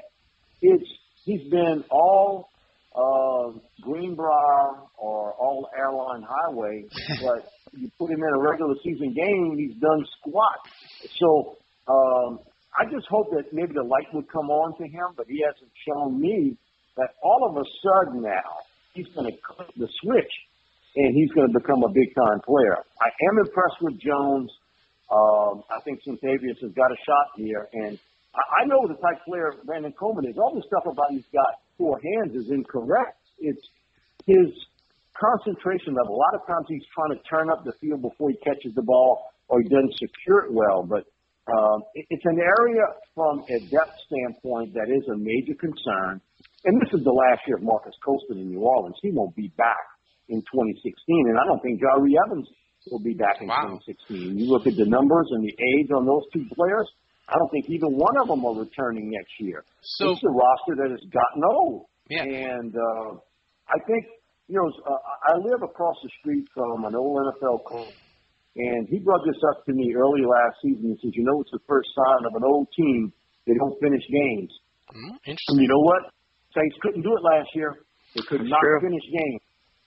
it's 0.63 0.89
he's 1.25 1.49
been 1.51 1.85
all 1.91 2.49
uh, 2.95 3.59
Greenbrier 3.83 4.89
or 4.99 5.33
all 5.35 5.69
airline 5.77 6.25
highway, 6.27 6.85
but 7.23 7.49
you 7.73 7.91
put 7.99 8.11
him 8.11 8.19
in 8.19 8.35
a 8.35 8.41
regular 8.41 8.75
season 8.83 9.15
game, 9.15 9.57
he's 9.59 9.77
done 9.81 10.05
squat. 10.19 10.61
So 11.19 11.57
um, 11.89 12.39
I 12.79 12.85
just 12.91 13.07
hope 13.09 13.31
that 13.31 13.53
maybe 13.53 13.73
the 13.75 13.83
light 13.83 14.13
would 14.13 14.31
come 14.31 14.51
on 14.51 14.77
to 14.79 14.85
him, 14.85 15.15
but 15.17 15.27
he 15.29 15.43
hasn't 15.45 15.73
shown 15.87 16.21
me 16.21 16.57
that 16.97 17.09
all 17.23 17.49
of 17.49 17.57
a 17.57 17.65
sudden 17.83 18.23
now 18.23 18.65
he's 18.95 19.09
going 19.15 19.31
to 19.31 19.37
click 19.43 19.69
the 19.77 19.89
switch 20.03 20.33
and 20.97 21.15
he's 21.15 21.31
going 21.33 21.49
to 21.49 21.55
become 21.59 21.83
a 21.85 21.93
big 21.93 22.13
time 22.15 22.41
player. 22.45 22.77
I 23.01 23.09
am 23.33 23.39
impressed 23.41 23.81
with 23.81 23.97
Jones. 24.01 24.51
Um, 25.09 25.65
I 25.69 25.81
think 25.85 26.01
Seantavius 26.05 26.61
has 26.63 26.73
got 26.73 26.89
a 26.89 26.99
shot 27.05 27.27
here, 27.37 27.69
and 27.73 27.99
I, 28.35 28.65
I 28.65 28.67
know 28.67 28.81
the 28.89 28.97
type 29.01 29.25
player 29.25 29.53
Brandon 29.65 29.93
Coleman 29.93 30.25
is. 30.27 30.37
All 30.37 30.55
the 30.55 30.65
stuff 30.67 30.85
about 30.89 31.11
he's 31.11 31.29
got 31.33 31.61
four 31.77 32.01
hands 32.01 32.37
is 32.37 32.51
incorrect. 32.51 33.21
It's 33.39 33.61
his 34.27 34.49
concentration 35.17 35.95
level. 35.95 36.17
A 36.17 36.21
lot 36.21 36.35
of 36.35 36.47
times 36.47 36.67
he's 36.69 36.85
trying 36.95 37.13
to 37.13 37.21
turn 37.29 37.51
up 37.51 37.65
the 37.65 37.73
field 37.81 38.03
before 38.03 38.31
he 38.31 38.37
catches 38.45 38.75
the 38.75 38.83
ball, 38.83 39.33
or 39.49 39.61
he 39.61 39.69
doesn't 39.69 39.95
secure 40.01 40.45
it 40.49 40.53
well. 40.53 40.85
But 40.85 41.05
um, 41.53 41.85
it, 41.95 42.07
it's 42.09 42.25
an 42.25 42.41
area 42.41 42.85
from 43.15 43.45
a 43.49 43.59
depth 43.69 43.97
standpoint 44.09 44.73
that 44.75 44.89
is 44.89 45.05
a 45.13 45.17
major 45.17 45.57
concern. 45.61 46.21
And 46.65 46.81
this 46.81 46.93
is 46.95 47.05
the 47.05 47.13
last 47.13 47.43
year 47.47 47.57
of 47.57 47.63
Marques 47.63 47.97
Colston 48.05 48.39
in 48.39 48.49
New 48.49 48.61
Orleans. 48.61 48.97
He 49.03 49.11
won't 49.11 49.35
be 49.35 49.53
back 49.59 49.92
in 50.29 50.41
2016, 50.41 51.29
and 51.29 51.37
I 51.39 51.45
don't 51.47 51.61
think 51.63 51.81
Jahri 51.81 52.15
Evans 52.27 52.49
will 52.91 53.03
be 53.03 53.15
back 53.15 53.41
in 53.41 53.49
wow. 53.49 53.79
2016. 53.83 54.39
You 54.39 54.47
look 54.51 54.67
at 54.67 54.77
the 54.77 54.87
numbers 54.87 55.29
and 55.31 55.43
the 55.45 55.55
age 55.55 55.91
on 55.95 56.07
those 56.07 56.27
two 56.33 56.47
players. 56.55 56.89
I 57.29 57.39
don't 57.39 57.51
think 57.51 57.71
even 57.71 57.95
one 57.95 58.17
of 58.19 58.29
them 58.29 58.45
are 58.45 58.59
returning 58.59 59.11
next 59.11 59.33
year. 59.39 59.65
So 59.81 60.11
it's 60.11 60.23
a 60.25 60.31
roster 60.31 60.75
that 60.83 60.91
has 60.91 61.05
gotten 61.11 61.43
old. 61.47 61.87
Yeah. 62.11 62.25
And 62.25 62.75
uh, 62.75 63.17
I 63.71 63.79
think 63.87 64.05
you 64.49 64.59
know 64.59 64.69
uh, 64.69 65.01
I 65.33 65.39
live 65.39 65.63
across 65.63 65.97
the 66.03 66.11
street 66.21 66.45
from 66.53 66.85
an 66.85 66.95
old 66.95 67.17
NFL 67.23 67.65
coach, 67.65 67.95
and 68.57 68.89
he 68.91 68.99
brought 68.99 69.23
this 69.25 69.39
up 69.55 69.65
to 69.67 69.73
me 69.73 69.95
early 69.95 70.27
last 70.27 70.59
season. 70.61 70.99
He 70.99 71.09
says, 71.09 71.15
"You 71.15 71.25
know, 71.25 71.41
it's 71.41 71.53
the 71.53 71.63
first 71.69 71.89
sign 71.95 72.27
of 72.27 72.35
an 72.35 72.45
old 72.45 72.67
team 72.77 73.13
they 73.47 73.55
don't 73.55 73.79
finish 73.81 74.03
games." 74.11 74.53
Mm, 74.91 75.15
interesting. 75.25 75.57
And 75.57 75.63
you 75.63 75.69
know 75.69 75.81
what? 75.81 76.11
Saints 76.53 76.77
couldn't 76.83 77.03
do 77.03 77.17
it 77.17 77.23
last 77.23 77.49
year. 77.55 77.81
They 78.15 78.23
could 78.29 78.45
not 78.45 78.61
true. 78.61 78.81
finish 78.83 79.07
games. 79.09 79.42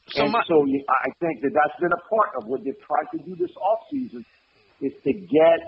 So 0.10 0.24
and 0.24 0.32
my, 0.32 0.42
so 0.48 0.62
I 0.62 1.10
think 1.20 1.42
that 1.42 1.52
that's 1.54 1.80
been 1.82 1.92
a 1.92 2.04
part 2.10 2.30
of 2.38 2.48
what 2.48 2.64
they've 2.64 2.78
tried 2.86 3.10
to 3.18 3.24
do 3.24 3.36
this 3.36 3.50
off 3.58 3.80
season 3.90 4.24
is 4.82 4.94
to 5.04 5.14
get 5.14 5.60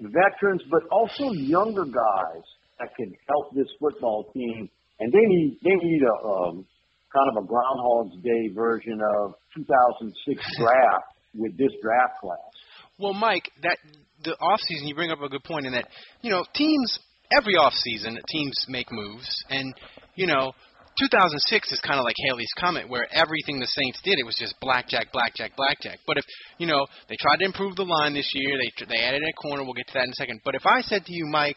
veterans, 0.00 0.62
but 0.70 0.82
also 0.90 1.32
younger 1.32 1.84
guys 1.84 2.44
that 2.78 2.94
can 2.96 3.12
help 3.28 3.54
this 3.54 3.66
football 3.80 4.30
team. 4.32 4.68
And 5.00 5.12
they 5.12 5.26
need 5.26 5.58
they 5.64 5.74
need 5.74 6.02
a 6.02 6.26
um, 6.26 6.64
kind 7.12 7.28
of 7.36 7.42
a 7.42 7.46
Groundhog's 7.46 8.22
Day 8.22 8.54
version 8.54 9.00
of 9.18 9.34
2006 9.56 10.42
draft 10.58 11.04
with 11.34 11.56
this 11.56 11.72
draft 11.82 12.20
class. 12.20 12.54
Well, 12.98 13.14
Mike, 13.14 13.50
that 13.62 13.78
the 14.24 14.36
off 14.40 14.60
season 14.60 14.86
you 14.86 14.94
bring 14.94 15.10
up 15.10 15.20
a 15.22 15.28
good 15.28 15.44
point 15.44 15.66
in 15.66 15.72
that 15.72 15.88
you 16.20 16.30
know 16.30 16.44
teams 16.54 16.98
every 17.32 17.54
off 17.54 17.72
season 17.74 18.18
teams 18.28 18.54
make 18.68 18.88
moves 18.90 19.44
and 19.48 19.74
you 20.14 20.26
know 20.26 20.52
2006 21.00 21.72
is 21.72 21.80
kind 21.80 21.98
of 21.98 22.04
like 22.04 22.16
Halley's 22.28 22.52
Comet, 22.60 22.88
where 22.88 23.08
everything 23.10 23.58
the 23.58 23.66
Saints 23.66 24.00
did, 24.04 24.18
it 24.18 24.26
was 24.26 24.36
just 24.36 24.54
blackjack, 24.60 25.10
blackjack, 25.12 25.56
blackjack. 25.56 25.98
But 26.06 26.18
if 26.18 26.24
you 26.58 26.66
know 26.66 26.86
they 27.08 27.16
tried 27.16 27.38
to 27.38 27.46
improve 27.46 27.76
the 27.76 27.88
line 27.88 28.12
this 28.12 28.30
year, 28.34 28.58
they 28.58 28.70
they 28.84 29.00
added 29.00 29.22
a 29.22 29.32
corner. 29.40 29.64
We'll 29.64 29.72
get 29.72 29.86
to 29.88 29.94
that 29.94 30.04
in 30.04 30.10
a 30.10 30.20
second. 30.20 30.40
But 30.44 30.54
if 30.54 30.66
I 30.66 30.82
said 30.82 31.06
to 31.06 31.12
you, 31.12 31.26
Mike, 31.26 31.56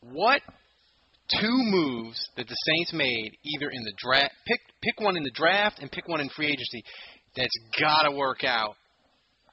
what 0.00 0.42
two 1.30 1.56
moves 1.70 2.18
that 2.36 2.48
the 2.48 2.56
Saints 2.66 2.92
made, 2.92 3.30
either 3.54 3.70
in 3.70 3.84
the 3.84 3.92
draft, 3.98 4.34
pick 4.46 4.60
pick 4.82 4.98
one 4.98 5.16
in 5.16 5.22
the 5.22 5.32
draft 5.34 5.78
and 5.78 5.90
pick 5.90 6.08
one 6.08 6.20
in 6.20 6.28
free 6.30 6.46
agency, 6.46 6.82
that's 7.36 7.56
got 7.78 8.02
to 8.02 8.16
work 8.16 8.42
out, 8.42 8.74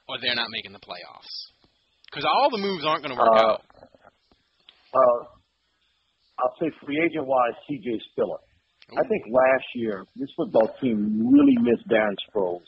or 0.08 0.16
they're 0.20 0.34
not 0.34 0.48
making 0.50 0.72
the 0.72 0.80
playoffs. 0.80 1.30
Because 2.10 2.26
all 2.26 2.50
the 2.50 2.58
moves 2.58 2.84
aren't 2.84 3.04
going 3.04 3.14
to 3.14 3.20
work 3.22 3.30
uh, 3.36 3.46
out. 3.46 3.62
Uh, 4.92 5.24
I'll 6.40 6.56
say 6.60 6.74
free 6.84 7.00
agent 7.04 7.26
wise, 7.26 7.54
C.J. 7.68 8.00
Spiller. 8.10 8.38
I 8.98 9.06
think 9.06 9.22
last 9.30 9.66
year 9.74 10.04
this 10.16 10.28
football 10.36 10.74
team 10.80 11.28
really 11.30 11.56
missed 11.62 11.86
Darren 11.88 12.16
Sproles. 12.26 12.66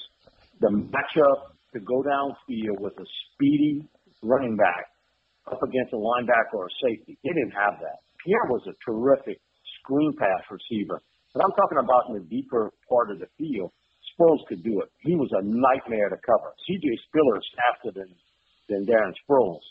The 0.61 0.71
matchup 0.71 1.53
to 1.75 1.81
go 1.81 2.03
downfield 2.03 2.79
with 2.79 2.95
a 2.99 3.07
speedy 3.35 3.89
running 4.23 4.57
back 4.57 4.87
up 5.51 5.59
against 5.63 5.93
a 5.93 5.97
linebacker 5.97 6.55
or 6.55 6.67
a 6.67 6.75
safety, 6.87 7.19
they 7.25 7.31
didn't 7.31 7.57
have 7.59 7.81
that. 7.81 8.07
Pierre 8.25 8.47
was 8.47 8.63
a 8.71 8.75
terrific 8.87 9.41
screen 9.81 10.15
pass 10.17 10.47
receiver, 10.51 11.03
but 11.35 11.43
I'm 11.43 11.51
talking 11.59 11.79
about 11.83 12.07
in 12.09 12.14
the 12.14 12.27
deeper 12.31 12.70
part 12.89 13.11
of 13.11 13.18
the 13.18 13.27
field. 13.39 13.73
Sproles 14.14 14.47
could 14.47 14.62
do 14.62 14.81
it. 14.83 14.93
He 15.01 15.16
was 15.16 15.31
a 15.33 15.43
nightmare 15.43 16.11
to 16.11 16.16
cover. 16.23 16.55
C.J. 16.68 16.87
Spiller 17.09 17.37
is 17.39 17.49
faster 17.57 17.91
than 17.99 18.14
than 18.68 18.87
Darren 18.87 19.12
Sproles. 19.27 19.64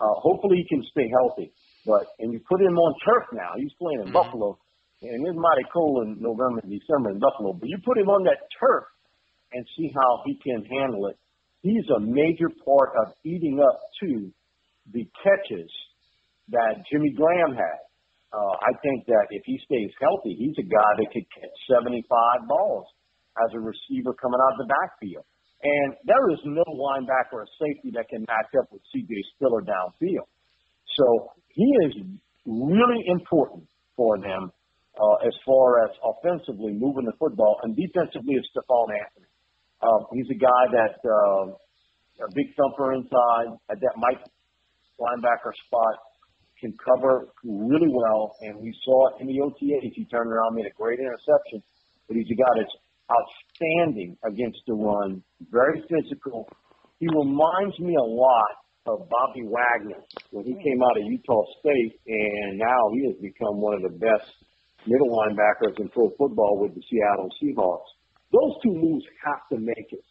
Uh, 0.00 0.16
hopefully 0.16 0.64
he 0.64 0.66
can 0.68 0.82
stay 0.90 1.10
healthy. 1.20 1.52
But 1.84 2.06
and 2.18 2.32
you 2.32 2.40
put 2.48 2.60
him 2.60 2.78
on 2.78 2.94
turf 3.04 3.24
now. 3.32 3.52
He's 3.56 3.72
playing 3.78 4.00
in 4.00 4.06
mm-hmm. 4.06 4.14
Buffalo 4.14 4.58
and 5.02 5.26
it's 5.26 5.36
mighty 5.36 5.64
cold 5.72 6.04
in 6.06 6.20
November 6.20 6.60
and 6.60 6.70
December 6.70 7.10
in 7.10 7.18
Buffalo. 7.18 7.56
But 7.56 7.68
you 7.68 7.78
put 7.84 7.96
him 7.96 8.08
on 8.12 8.24
that 8.24 8.44
turf 8.60 8.84
and 9.52 9.64
see 9.76 9.90
how 9.94 10.22
he 10.26 10.36
can 10.44 10.64
handle 10.68 11.08
it. 11.08 11.16
He's 11.62 11.88
a 11.96 12.00
major 12.00 12.48
part 12.64 12.92
of 13.00 13.12
eating 13.24 13.60
up 13.60 13.80
to 14.04 14.32
the 14.92 15.04
catches 15.24 15.70
that 16.52 16.84
Jimmy 16.90 17.12
Graham 17.16 17.56
had. 17.56 17.80
Uh, 18.32 18.54
I 18.62 18.72
think 18.84 19.06
that 19.06 19.26
if 19.30 19.42
he 19.44 19.58
stays 19.64 19.90
healthy, 20.00 20.36
he's 20.38 20.56
a 20.60 20.68
guy 20.68 20.90
that 21.02 21.08
could 21.12 21.26
catch 21.34 21.56
75 21.68 22.04
balls 22.46 22.86
as 23.42 23.50
a 23.54 23.60
receiver 23.60 24.14
coming 24.14 24.38
out 24.38 24.54
of 24.54 24.60
the 24.62 24.70
backfield. 24.70 25.24
And 25.62 25.96
there 26.04 26.30
is 26.30 26.40
no 26.44 26.64
linebacker 26.72 27.44
or 27.44 27.48
safety 27.60 27.90
that 27.94 28.08
can 28.08 28.24
match 28.28 28.48
up 28.56 28.70
with 28.72 28.80
C.J. 28.92 29.12
Spiller 29.34 29.60
downfield. 29.60 30.28
So 30.96 31.32
he 31.48 31.68
is 31.84 31.92
really 32.46 33.04
important 33.06 33.64
for 33.96 34.16
them 34.18 34.52
uh, 34.98 35.26
as 35.26 35.34
far 35.46 35.84
as 35.84 35.90
offensively 36.02 36.72
moving 36.72 37.04
the 37.06 37.16
football, 37.18 37.60
and 37.62 37.76
defensively 37.76 38.34
is 38.34 38.44
Stephone 38.50 38.90
Anthony. 38.94 39.30
Uh, 39.80 40.00
he's 40.12 40.28
a 40.30 40.38
guy 40.38 40.62
that 40.72 40.96
uh, 41.04 41.44
a 42.24 42.30
big 42.34 42.52
thumper 42.56 42.92
inside 42.92 43.48
at 43.70 43.80
that 43.80 43.94
Mike 43.96 44.20
linebacker 45.00 45.52
spot 45.66 45.96
can 46.60 46.74
cover 46.84 47.32
really 47.42 47.88
well, 47.88 48.36
and 48.42 48.60
we 48.60 48.74
saw 48.84 49.08
it 49.08 49.22
in 49.22 49.26
the 49.26 49.40
OTAs. 49.40 49.92
He 49.96 50.04
turned 50.12 50.28
around, 50.30 50.54
made 50.54 50.66
a 50.66 50.76
great 50.76 51.00
interception, 51.00 51.62
but 52.06 52.16
he's 52.16 52.28
a 52.28 52.36
guy 52.36 52.52
that's 52.60 52.76
outstanding 53.08 54.16
against 54.28 54.60
the 54.66 54.74
run, 54.74 55.22
very 55.50 55.82
physical. 55.88 56.46
He 56.98 57.08
reminds 57.08 57.78
me 57.80 57.96
a 57.96 58.04
lot 58.04 58.52
of 58.86 59.08
Bobby 59.08 59.48
Wagner 59.48 60.04
when 60.30 60.44
he 60.44 60.52
came 60.52 60.80
out 60.84 60.96
of 61.00 61.04
Utah 61.08 61.44
State, 61.60 61.96
and 62.06 62.58
now 62.58 62.80
he 62.92 63.08
has 63.08 63.16
become 63.20 63.60
one 63.60 63.74
of 63.74 63.82
the 63.82 63.96
best 63.96 64.28
middle 64.86 65.10
linebackers 65.10 65.78
in 65.80 65.88
pro 65.90 66.10
football 66.16 66.58
with 66.60 66.74
the 66.74 66.82
Seattle 66.88 67.28
Seahawks. 67.42 67.90
Those 68.32 68.54
two 68.62 68.74
moves 68.74 69.04
have 69.26 69.42
to 69.52 69.58
make 69.58 69.88
it 69.90 70.04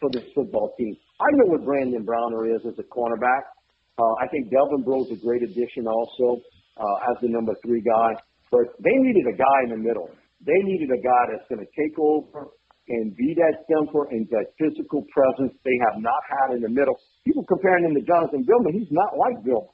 for 0.00 0.08
this 0.12 0.24
football 0.34 0.72
team. 0.78 0.96
I 1.20 1.28
know 1.36 1.52
what 1.52 1.64
Brandon 1.64 2.04
Browner 2.04 2.48
is 2.48 2.62
as 2.64 2.78
a 2.78 2.86
cornerback. 2.88 3.44
Uh, 3.98 4.14
I 4.22 4.26
think 4.32 4.50
Delvin 4.50 4.82
Breaux's 4.82 5.18
a 5.18 5.20
great 5.20 5.42
addition 5.42 5.84
also 5.86 6.40
uh, 6.80 7.10
as 7.12 7.20
the 7.20 7.28
number 7.28 7.52
three 7.60 7.82
guy. 7.82 8.16
But 8.50 8.72
they 8.80 8.96
needed 8.96 9.28
a 9.28 9.36
guy 9.36 9.58
in 9.68 9.70
the 9.76 9.82
middle. 9.82 10.08
They 10.40 10.56
needed 10.64 10.88
a 10.88 11.00
guy 11.02 11.22
that's 11.30 11.46
going 11.52 11.60
to 11.60 11.70
take 11.76 11.94
over 12.00 12.48
and 12.88 13.14
be 13.14 13.36
that 13.36 13.62
temper 13.70 14.08
and 14.10 14.26
that 14.32 14.50
physical 14.58 15.04
presence 15.12 15.54
they 15.62 15.76
have 15.86 16.02
not 16.02 16.18
had 16.26 16.56
in 16.56 16.62
the 16.64 16.72
middle. 16.72 16.96
People 17.22 17.44
comparing 17.46 17.84
him 17.84 17.94
to 17.94 18.02
Jonathan 18.02 18.42
Vilma, 18.42 18.72
he's 18.72 18.90
not 18.90 19.14
like 19.14 19.38
Vilma. 19.44 19.70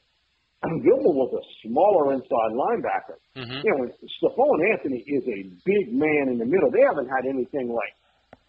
Vilma 0.65 1.11
was 1.13 1.31
a 1.37 1.43
smaller 1.65 2.13
inside 2.17 2.51
linebacker. 2.57 3.17
Mm-hmm. 3.37 3.61
You 3.61 3.71
know, 3.77 3.85
Stephone 4.17 4.59
Anthony 4.73 5.01
is 5.05 5.23
a 5.29 5.39
big 5.63 5.93
man 5.93 6.33
in 6.33 6.37
the 6.41 6.49
middle. 6.49 6.73
They 6.73 6.81
haven't 6.81 7.07
had 7.07 7.29
anything 7.29 7.69
like 7.69 7.93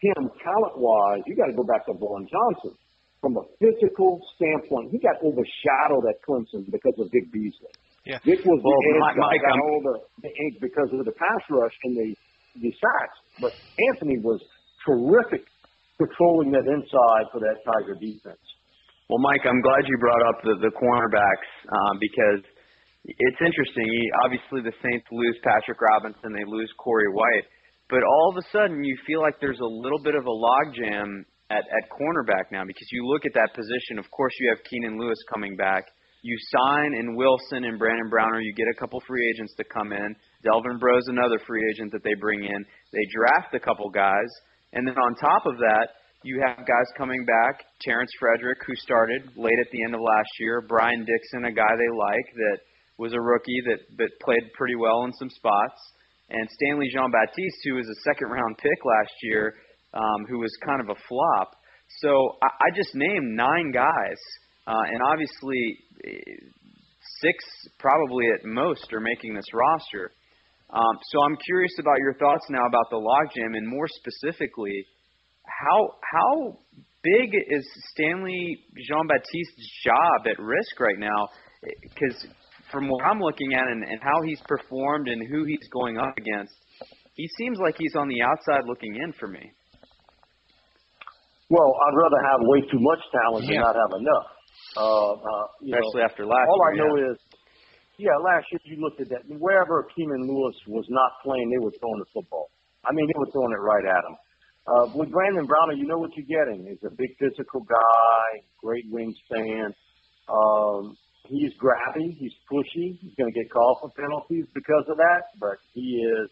him 0.01 0.31
talent-wise. 0.41 1.23
You 1.29 1.37
got 1.37 1.53
to 1.53 1.57
go 1.57 1.65
back 1.69 1.85
to 1.87 1.95
Vaughn 1.95 2.25
Johnson. 2.31 2.73
From 3.21 3.35
a 3.37 3.45
physical 3.59 4.23
standpoint, 4.39 4.95
he 4.95 4.99
got 5.03 5.19
overshadowed 5.27 6.07
at 6.07 6.23
Clemson 6.23 6.65
because 6.71 6.95
of 7.03 7.11
Vic 7.11 7.27
Beasley. 7.35 7.75
Yeah. 8.07 8.23
Vic 8.25 8.41
was 8.47 8.63
Well, 8.63 8.79
the 8.79 9.01
Mike- 9.03 9.19
Mike, 9.19 9.43
got 9.43 9.59
all 9.59 9.81
the, 9.83 9.97
the 10.23 10.31
ink 10.33 10.63
because 10.63 10.87
of 10.95 11.05
the 11.05 11.13
pass 11.13 11.43
rush 11.51 11.75
and 11.85 11.97
the 11.97 12.15
the 12.63 12.73
sacks. 12.73 13.19
But 13.43 13.53
Anthony 13.93 14.19
was 14.19 14.41
terrific 14.87 15.45
patrolling 15.99 16.51
that 16.53 16.67
inside 16.67 17.27
for 17.31 17.39
that 17.43 17.59
Tiger 17.67 17.95
defense. 18.01 18.41
Well, 19.09 19.25
Mike, 19.25 19.41
I'm 19.49 19.65
glad 19.65 19.89
you 19.89 19.97
brought 19.97 20.21
up 20.29 20.37
the 20.45 20.69
the 20.69 20.73
cornerbacks 20.77 21.49
um, 21.65 21.97
because 21.97 22.45
it's 23.09 23.41
interesting. 23.41 23.89
Obviously, 24.29 24.61
the 24.61 24.77
Saints 24.85 25.09
lose 25.09 25.37
Patrick 25.41 25.81
Robinson, 25.81 26.37
they 26.37 26.45
lose 26.45 26.69
Corey 26.77 27.09
White, 27.09 27.49
but 27.89 28.05
all 28.05 28.29
of 28.29 28.37
a 28.37 28.45
sudden 28.53 28.85
you 28.85 28.93
feel 29.09 29.25
like 29.25 29.41
there's 29.41 29.65
a 29.65 29.73
little 29.81 30.05
bit 30.05 30.13
of 30.13 30.29
a 30.29 30.37
logjam 30.37 31.25
at 31.49 31.65
at 31.65 31.85
cornerback 31.89 32.53
now 32.53 32.69
because 32.69 32.85
you 32.93 33.09
look 33.09 33.25
at 33.25 33.33
that 33.33 33.57
position. 33.57 33.97
Of 33.97 34.05
course, 34.13 34.37
you 34.45 34.53
have 34.53 34.61
Keenan 34.69 35.01
Lewis 35.01 35.17
coming 35.33 35.57
back. 35.57 35.89
You 36.21 36.37
sign 36.53 36.93
in 36.93 37.17
Wilson 37.17 37.65
and 37.65 37.81
Brandon 37.81 38.13
Browner. 38.13 38.45
You 38.45 38.53
get 38.53 38.69
a 38.69 38.77
couple 38.77 39.01
free 39.09 39.25
agents 39.33 39.57
to 39.57 39.65
come 39.65 39.97
in. 39.97 40.13
Delvin 40.45 40.77
Breaux's 40.77 41.09
another 41.09 41.41
free 41.49 41.65
agent 41.73 41.97
that 41.97 42.05
they 42.05 42.13
bring 42.21 42.45
in. 42.45 42.61
They 42.93 43.07
draft 43.09 43.57
a 43.57 43.61
couple 43.61 43.89
guys, 43.89 44.29
and 44.77 44.85
then 44.85 45.01
on 45.01 45.17
top 45.17 45.49
of 45.49 45.57
that, 45.65 45.97
you 46.25 46.43
have 46.47 46.67
guys 46.67 46.89
coming 46.97 47.25
back. 47.25 47.65
Terrence 47.81 48.11
Frederick, 48.19 48.59
who 48.67 48.75
started 48.77 49.23
late 49.37 49.59
at 49.61 49.71
the 49.71 49.83
end 49.85 49.95
of 49.95 50.01
last 50.01 50.31
year. 50.41 50.61
Brian 50.67 51.05
Dixon, 51.05 51.45
a 51.45 51.53
guy 51.53 51.71
they 51.79 51.93
like 51.97 52.29
that 52.35 52.59
was 52.99 53.13
a 53.13 53.21
rookie 53.21 53.63
that 53.67 53.79
that 53.99 54.11
played 54.23 54.43
pretty 54.57 54.75
well 54.75 55.05
in 55.05 55.13
some 55.15 55.31
spots. 55.31 55.79
And 56.31 56.47
Stanley 56.51 56.91
Jean 56.93 57.11
Baptiste, 57.11 57.63
who 57.65 57.77
was 57.77 57.89
a 57.89 58.03
second 58.03 58.29
round 58.29 58.59
pick 58.59 58.85
last 58.85 59.15
year, 59.23 59.55
um, 59.95 60.27
who 60.29 60.39
was 60.39 60.51
kind 60.67 60.81
of 60.81 60.91
a 60.91 61.01
flop. 61.09 61.55
So 62.03 62.37
I, 62.43 62.69
I 62.69 62.77
just 62.77 62.91
named 62.95 63.37
nine 63.37 63.71
guys, 63.73 64.21
uh, 64.67 64.85
and 64.93 65.01
obviously 65.07 65.79
eh, 66.05 66.19
six 67.23 67.45
probably 67.79 68.27
at 68.35 68.45
most 68.45 68.93
are 68.93 69.01
making 69.01 69.35
this 69.35 69.49
roster. 69.55 70.13
Um, 70.69 70.99
so 71.13 71.23
I'm 71.23 71.37
curious 71.47 71.73
about 71.81 71.97
your 71.99 72.13
thoughts 72.15 72.45
now 72.51 72.67
about 72.67 72.91
the 72.91 73.01
logjam, 73.01 73.57
and 73.57 73.67
more 73.67 73.89
specifically, 73.89 74.85
how 75.49 75.95
how 76.13 76.59
big 77.03 77.31
is 77.51 77.65
Stanley 77.93 78.59
Jean 78.89 79.07
Baptiste's 79.09 79.67
job 79.85 80.27
at 80.31 80.39
risk 80.39 80.79
right 80.81 80.99
now? 80.99 81.29
Because 81.83 82.27
from 82.71 82.89
what 82.89 83.05
I'm 83.05 83.19
looking 83.21 83.55
at 83.55 83.67
and, 83.67 83.83
and 83.85 84.01
how 84.03 84.23
he's 84.23 84.41
performed 84.47 85.09
and 85.09 85.27
who 85.29 85.45
he's 85.45 85.67
going 85.73 85.99
up 85.99 86.13
against, 86.17 86.53
he 87.15 87.27
seems 87.39 87.59
like 87.59 87.77
he's 87.79 87.95
on 87.97 88.09
the 88.09 88.23
outside 88.23 88.63
looking 88.67 88.95
in 89.03 89.13
for 89.19 89.27
me. 89.29 89.51
Well, 91.51 91.73
I'd 91.73 91.97
rather 91.97 92.21
have 92.29 92.41
way 92.45 92.61
too 92.69 92.81
much 92.81 93.01
talent 93.09 93.45
Yeah. 93.49 93.65
than 93.65 93.73
not 93.73 93.77
have 93.77 93.93
enough. 93.97 94.27
Uh, 94.77 95.13
uh, 95.17 95.45
you 95.65 95.73
Especially 95.73 96.01
know, 96.03 96.05
after 96.05 96.23
last 96.27 96.45
all 96.49 96.61
year, 96.61 96.61
All 96.61 96.69
I 96.69 96.75
know 96.77 96.93
yeah. 97.01 97.11
is, 97.13 97.19
yeah, 97.97 98.17
last 98.21 98.45
year 98.53 98.61
you 98.69 98.77
looked 98.85 99.01
at 99.01 99.09
that. 99.09 99.23
Wherever 99.27 99.89
Keenan 99.97 100.29
Lewis 100.29 100.55
was 100.69 100.85
not 100.91 101.11
playing, 101.25 101.49
they 101.49 101.59
were 101.65 101.73
throwing 101.81 102.01
the 102.05 102.11
football. 102.13 102.51
I 102.85 102.93
mean, 102.93 103.07
they 103.09 103.17
were 103.19 103.31
throwing 103.33 103.53
it 103.53 103.63
right 103.65 103.87
at 103.89 104.03
him. 104.05 104.17
Uh, 104.69 104.85
with 104.95 105.11
Brandon 105.11 105.47
Browner, 105.47 105.73
you 105.73 105.87
know 105.87 105.97
what 105.97 106.11
you're 106.13 106.29
getting. 106.29 106.67
He's 106.69 106.85
a 106.85 106.93
big 106.93 107.17
physical 107.17 107.65
guy, 107.65 108.45
great 108.61 108.85
wingspan. 108.93 109.73
Um, 110.29 110.95
he's 111.25 111.53
grabby, 111.57 112.13
he's 112.19 112.37
pushy. 112.53 113.01
He's 113.01 113.15
going 113.17 113.33
to 113.33 113.37
get 113.37 113.51
called 113.51 113.79
for 113.81 113.89
penalties 113.97 114.45
because 114.53 114.85
of 114.91 114.99
that, 114.99 115.33
but 115.41 115.57
he 115.73 116.05
is 116.05 116.29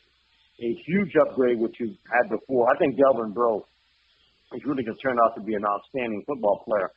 a 0.61 0.69
huge 0.85 1.17
upgrade 1.17 1.59
which 1.59 1.77
you 1.81 1.97
had 2.13 2.29
before. 2.29 2.69
I 2.69 2.77
think 2.77 2.99
Delvin 2.99 3.33
Breaux 3.33 3.65
is 4.53 4.61
really 4.67 4.85
going 4.85 4.97
to 4.97 5.03
turn 5.03 5.17
out 5.25 5.35
to 5.37 5.43
be 5.43 5.55
an 5.55 5.65
outstanding 5.65 6.23
football 6.27 6.61
player. 6.69 6.93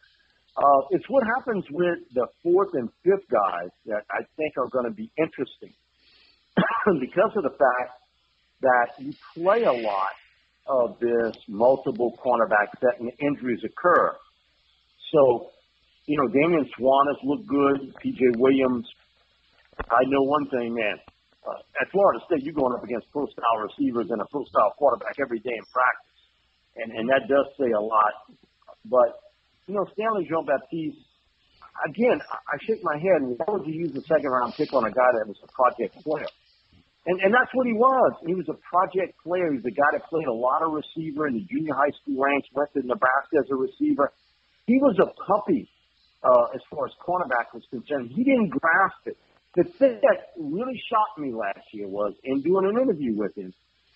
Uh, 0.58 0.82
it's 0.92 1.06
what 1.08 1.24
happens 1.38 1.64
with 1.72 2.00
the 2.16 2.28
fourth 2.44 2.74
and 2.74 2.90
fifth 3.04 3.28
guys 3.32 3.72
that 3.86 4.04
I 4.12 4.28
think 4.36 4.60
are 4.60 4.68
going 4.68 4.92
to 4.92 4.96
be 4.96 5.10
interesting 5.16 5.72
because 7.00 7.32
of 7.38 7.44
the 7.44 7.56
fact 7.56 7.96
that 8.60 9.00
you 9.00 9.14
play 9.36 9.64
a 9.64 9.72
lot 9.72 10.20
of 10.70 11.00
this 11.02 11.36
multiple 11.50 12.14
cornerback 12.24 12.70
set 12.80 13.00
and 13.00 13.12
injuries 13.20 13.60
occur. 13.66 14.16
So, 15.12 15.50
you 16.06 16.18
know, 16.18 16.28
Damian 16.30 16.70
Swann 16.78 17.06
has 17.10 17.20
looked 17.26 17.48
good. 17.48 17.94
PJ 17.98 18.38
Williams, 18.38 18.86
I 19.90 20.06
know 20.08 20.22
one 20.24 20.48
thing, 20.50 20.74
man. 20.74 20.98
Uh, 21.42 21.58
at 21.82 21.90
Florida 21.92 22.20
State, 22.28 22.44
you're 22.44 22.54
going 22.54 22.76
up 22.76 22.84
against 22.84 23.10
pro 23.12 23.26
style 23.26 23.58
receivers 23.66 24.08
and 24.10 24.22
a 24.22 24.26
pro 24.30 24.44
style 24.46 24.74
quarterback 24.78 25.16
every 25.20 25.40
day 25.40 25.56
in 25.58 25.66
practice. 25.74 26.22
And, 26.78 26.92
and 26.94 27.10
that 27.10 27.26
does 27.28 27.48
say 27.58 27.72
a 27.72 27.82
lot. 27.82 28.14
But, 28.86 29.18
you 29.66 29.74
know, 29.74 29.86
Stanley 29.94 30.28
Jean 30.30 30.46
Baptiste, 30.46 31.02
again, 31.90 32.22
I, 32.22 32.38
I 32.54 32.56
shake 32.68 32.84
my 32.84 32.98
head. 33.02 33.26
Why 33.26 33.46
would 33.50 33.66
you 33.66 33.74
use 33.74 33.96
a 33.96 34.06
second 34.06 34.30
round 34.30 34.54
pick 34.54 34.74
on 34.74 34.86
a 34.86 34.92
guy 34.92 35.10
that 35.18 35.26
was 35.26 35.38
a 35.42 35.50
project 35.50 35.98
player? 36.04 36.30
And, 37.10 37.18
and 37.26 37.34
that's 37.34 37.50
what 37.58 37.66
he 37.66 37.74
was. 37.74 38.14
He 38.22 38.38
was 38.38 38.46
a 38.54 38.58
project 38.70 39.18
player. 39.26 39.50
He 39.50 39.58
was 39.58 39.66
a 39.66 39.74
guy 39.74 39.98
that 39.98 40.06
played 40.14 40.30
a 40.30 40.34
lot 40.34 40.62
of 40.62 40.78
receiver 40.78 41.26
in 41.26 41.42
the 41.42 41.46
junior 41.50 41.74
high 41.74 41.90
school 41.98 42.22
ranks, 42.22 42.46
went 42.54 42.70
to 42.78 42.86
Nebraska 42.86 43.42
as 43.42 43.50
a 43.50 43.58
receiver. 43.58 44.14
He 44.70 44.78
was 44.78 44.94
a 45.02 45.10
puppy 45.26 45.66
uh, 46.22 46.54
as 46.54 46.62
far 46.70 46.86
as 46.86 46.94
cornerback 47.02 47.50
was 47.50 47.66
concerned. 47.74 48.14
He 48.14 48.22
didn't 48.22 48.54
grasp 48.54 49.10
it. 49.10 49.18
The 49.58 49.66
thing 49.82 49.98
that 50.06 50.38
really 50.38 50.78
shocked 50.86 51.18
me 51.18 51.34
last 51.34 51.66
year 51.74 51.90
was 51.90 52.14
in 52.22 52.46
doing 52.46 52.70
an 52.70 52.78
interview 52.78 53.18
with 53.18 53.34
him 53.34 53.50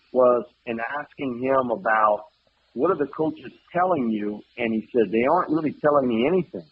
was 0.10 0.50
in 0.66 0.82
asking 0.82 1.38
him 1.38 1.70
about 1.70 2.34
what 2.74 2.90
are 2.90 2.98
the 2.98 3.10
coaches 3.14 3.54
telling 3.70 4.10
you, 4.10 4.42
and 4.58 4.74
he 4.74 4.82
said 4.90 5.14
they 5.14 5.26
aren't 5.30 5.54
really 5.54 5.78
telling 5.86 6.10
me 6.10 6.26
anything. 6.26 6.66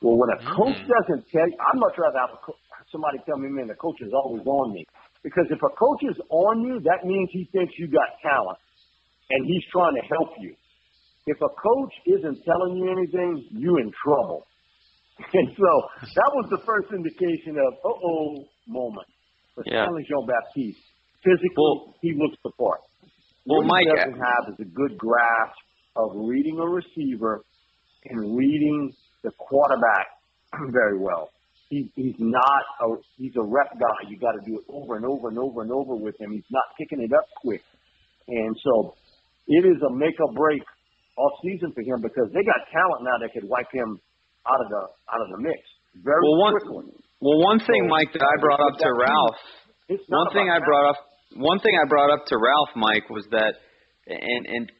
Well, 0.00 0.16
when 0.16 0.32
a 0.32 0.40
coach 0.48 0.80
doesn't 0.88 1.28
tell 1.28 1.44
you, 1.44 1.56
I'd 1.60 1.76
much 1.76 1.96
rather 2.00 2.16
have 2.24 2.32
a 2.32 2.40
co- 2.40 2.56
somebody 2.92 3.18
tell 3.26 3.36
me, 3.36 3.52
man, 3.52 3.68
the 3.68 3.76
coach 3.76 4.00
is 4.00 4.12
always 4.16 4.46
on 4.46 4.72
me. 4.72 4.86
Because 5.22 5.46
if 5.50 5.58
a 5.58 5.72
coach 5.74 6.02
is 6.08 6.16
on 6.30 6.62
you, 6.62 6.80
that 6.84 7.06
means 7.06 7.28
he 7.32 7.48
thinks 7.52 7.74
you 7.78 7.88
got 7.88 8.06
talent, 8.22 8.58
and 9.30 9.44
he's 9.46 9.64
trying 9.72 9.94
to 9.94 10.04
help 10.08 10.30
you. 10.38 10.54
If 11.26 11.36
a 11.42 11.52
coach 11.52 11.92
isn't 12.06 12.38
telling 12.44 12.76
you 12.76 12.90
anything, 12.90 13.48
you 13.52 13.78
in 13.78 13.90
trouble. 14.04 14.46
And 15.34 15.48
so 15.50 15.72
that 16.14 16.30
was 16.38 16.46
the 16.48 16.62
first 16.64 16.94
indication 16.94 17.58
of 17.58 17.74
uh 17.82 17.90
oh 17.90 18.46
moment 18.68 19.08
for 19.52 19.64
Yeah. 19.66 19.82
Stanley 19.82 20.06
Jean 20.08 20.24
Baptiste. 20.24 20.78
Physically, 21.26 21.98
he 22.00 22.14
looks 22.14 22.38
the 22.44 22.52
part. 22.54 22.80
Well, 23.44 23.66
what 23.66 23.66
Mike, 23.66 23.86
he 23.90 23.96
doesn't 23.98 24.14
have 24.14 24.54
is 24.54 24.60
a 24.60 24.70
good 24.70 24.96
grasp 24.96 25.58
of 25.96 26.12
reading 26.14 26.60
a 26.60 26.68
receiver 26.68 27.42
and 28.06 28.36
reading 28.36 28.92
the 29.24 29.32
quarterback 29.38 30.06
very 30.70 30.98
well. 30.98 31.30
He, 31.70 31.92
he's 31.96 32.16
not 32.18 32.62
a 32.80 32.86
he's 33.20 33.36
a 33.36 33.44
rep 33.44 33.68
guy. 33.76 33.98
You 34.08 34.16
got 34.18 34.32
to 34.32 34.42
do 34.48 34.56
it 34.56 34.64
over 34.72 34.96
and 34.96 35.04
over 35.04 35.28
and 35.28 35.36
over 35.38 35.60
and 35.62 35.70
over 35.72 35.96
with 35.96 36.16
him. 36.20 36.32
He's 36.32 36.48
not 36.50 36.64
picking 36.80 37.00
it 37.04 37.12
up 37.12 37.28
quick, 37.44 37.60
and 38.28 38.56
so 38.64 38.94
it 39.46 39.68
is 39.68 39.76
a 39.84 39.92
make 39.92 40.16
or 40.16 40.32
break 40.32 40.62
off 41.20 41.32
season 41.44 41.68
for 41.76 41.82
him 41.84 42.00
because 42.00 42.32
they 42.32 42.40
got 42.40 42.56
talent 42.72 43.04
now 43.04 43.20
that 43.20 43.34
could 43.36 43.44
wipe 43.44 43.68
him 43.72 44.00
out 44.48 44.60
of 44.64 44.68
the 44.72 44.82
out 45.12 45.20
of 45.20 45.28
the 45.36 45.40
mix 45.44 45.60
very 46.00 46.16
Well, 46.24 46.40
one- 46.40 46.54
quickly. 46.56 47.04
Well, 47.20 47.38
one 47.42 47.58
thing, 47.58 47.82
So, 47.84 47.90
Mike, 47.90 48.12
that 48.14 48.22
I 48.22 48.34
brought 48.40 48.60
up 48.62 48.78
to 48.78 48.88
Ralph. 48.94 49.38
One 50.06 50.30
thing 50.32 50.48
I 50.48 50.60
brought 50.62 50.88
up. 50.94 50.96
one 51.36 51.58
thing 51.60 51.74
I 51.74 51.84
brought 51.88 52.10
up 52.14 52.24
to 52.26 52.36
Ralph, 52.38 52.72
Mike, 52.76 53.10
was 53.10 53.26
that, 53.32 53.54
and 54.06 54.46
and 54.46 54.72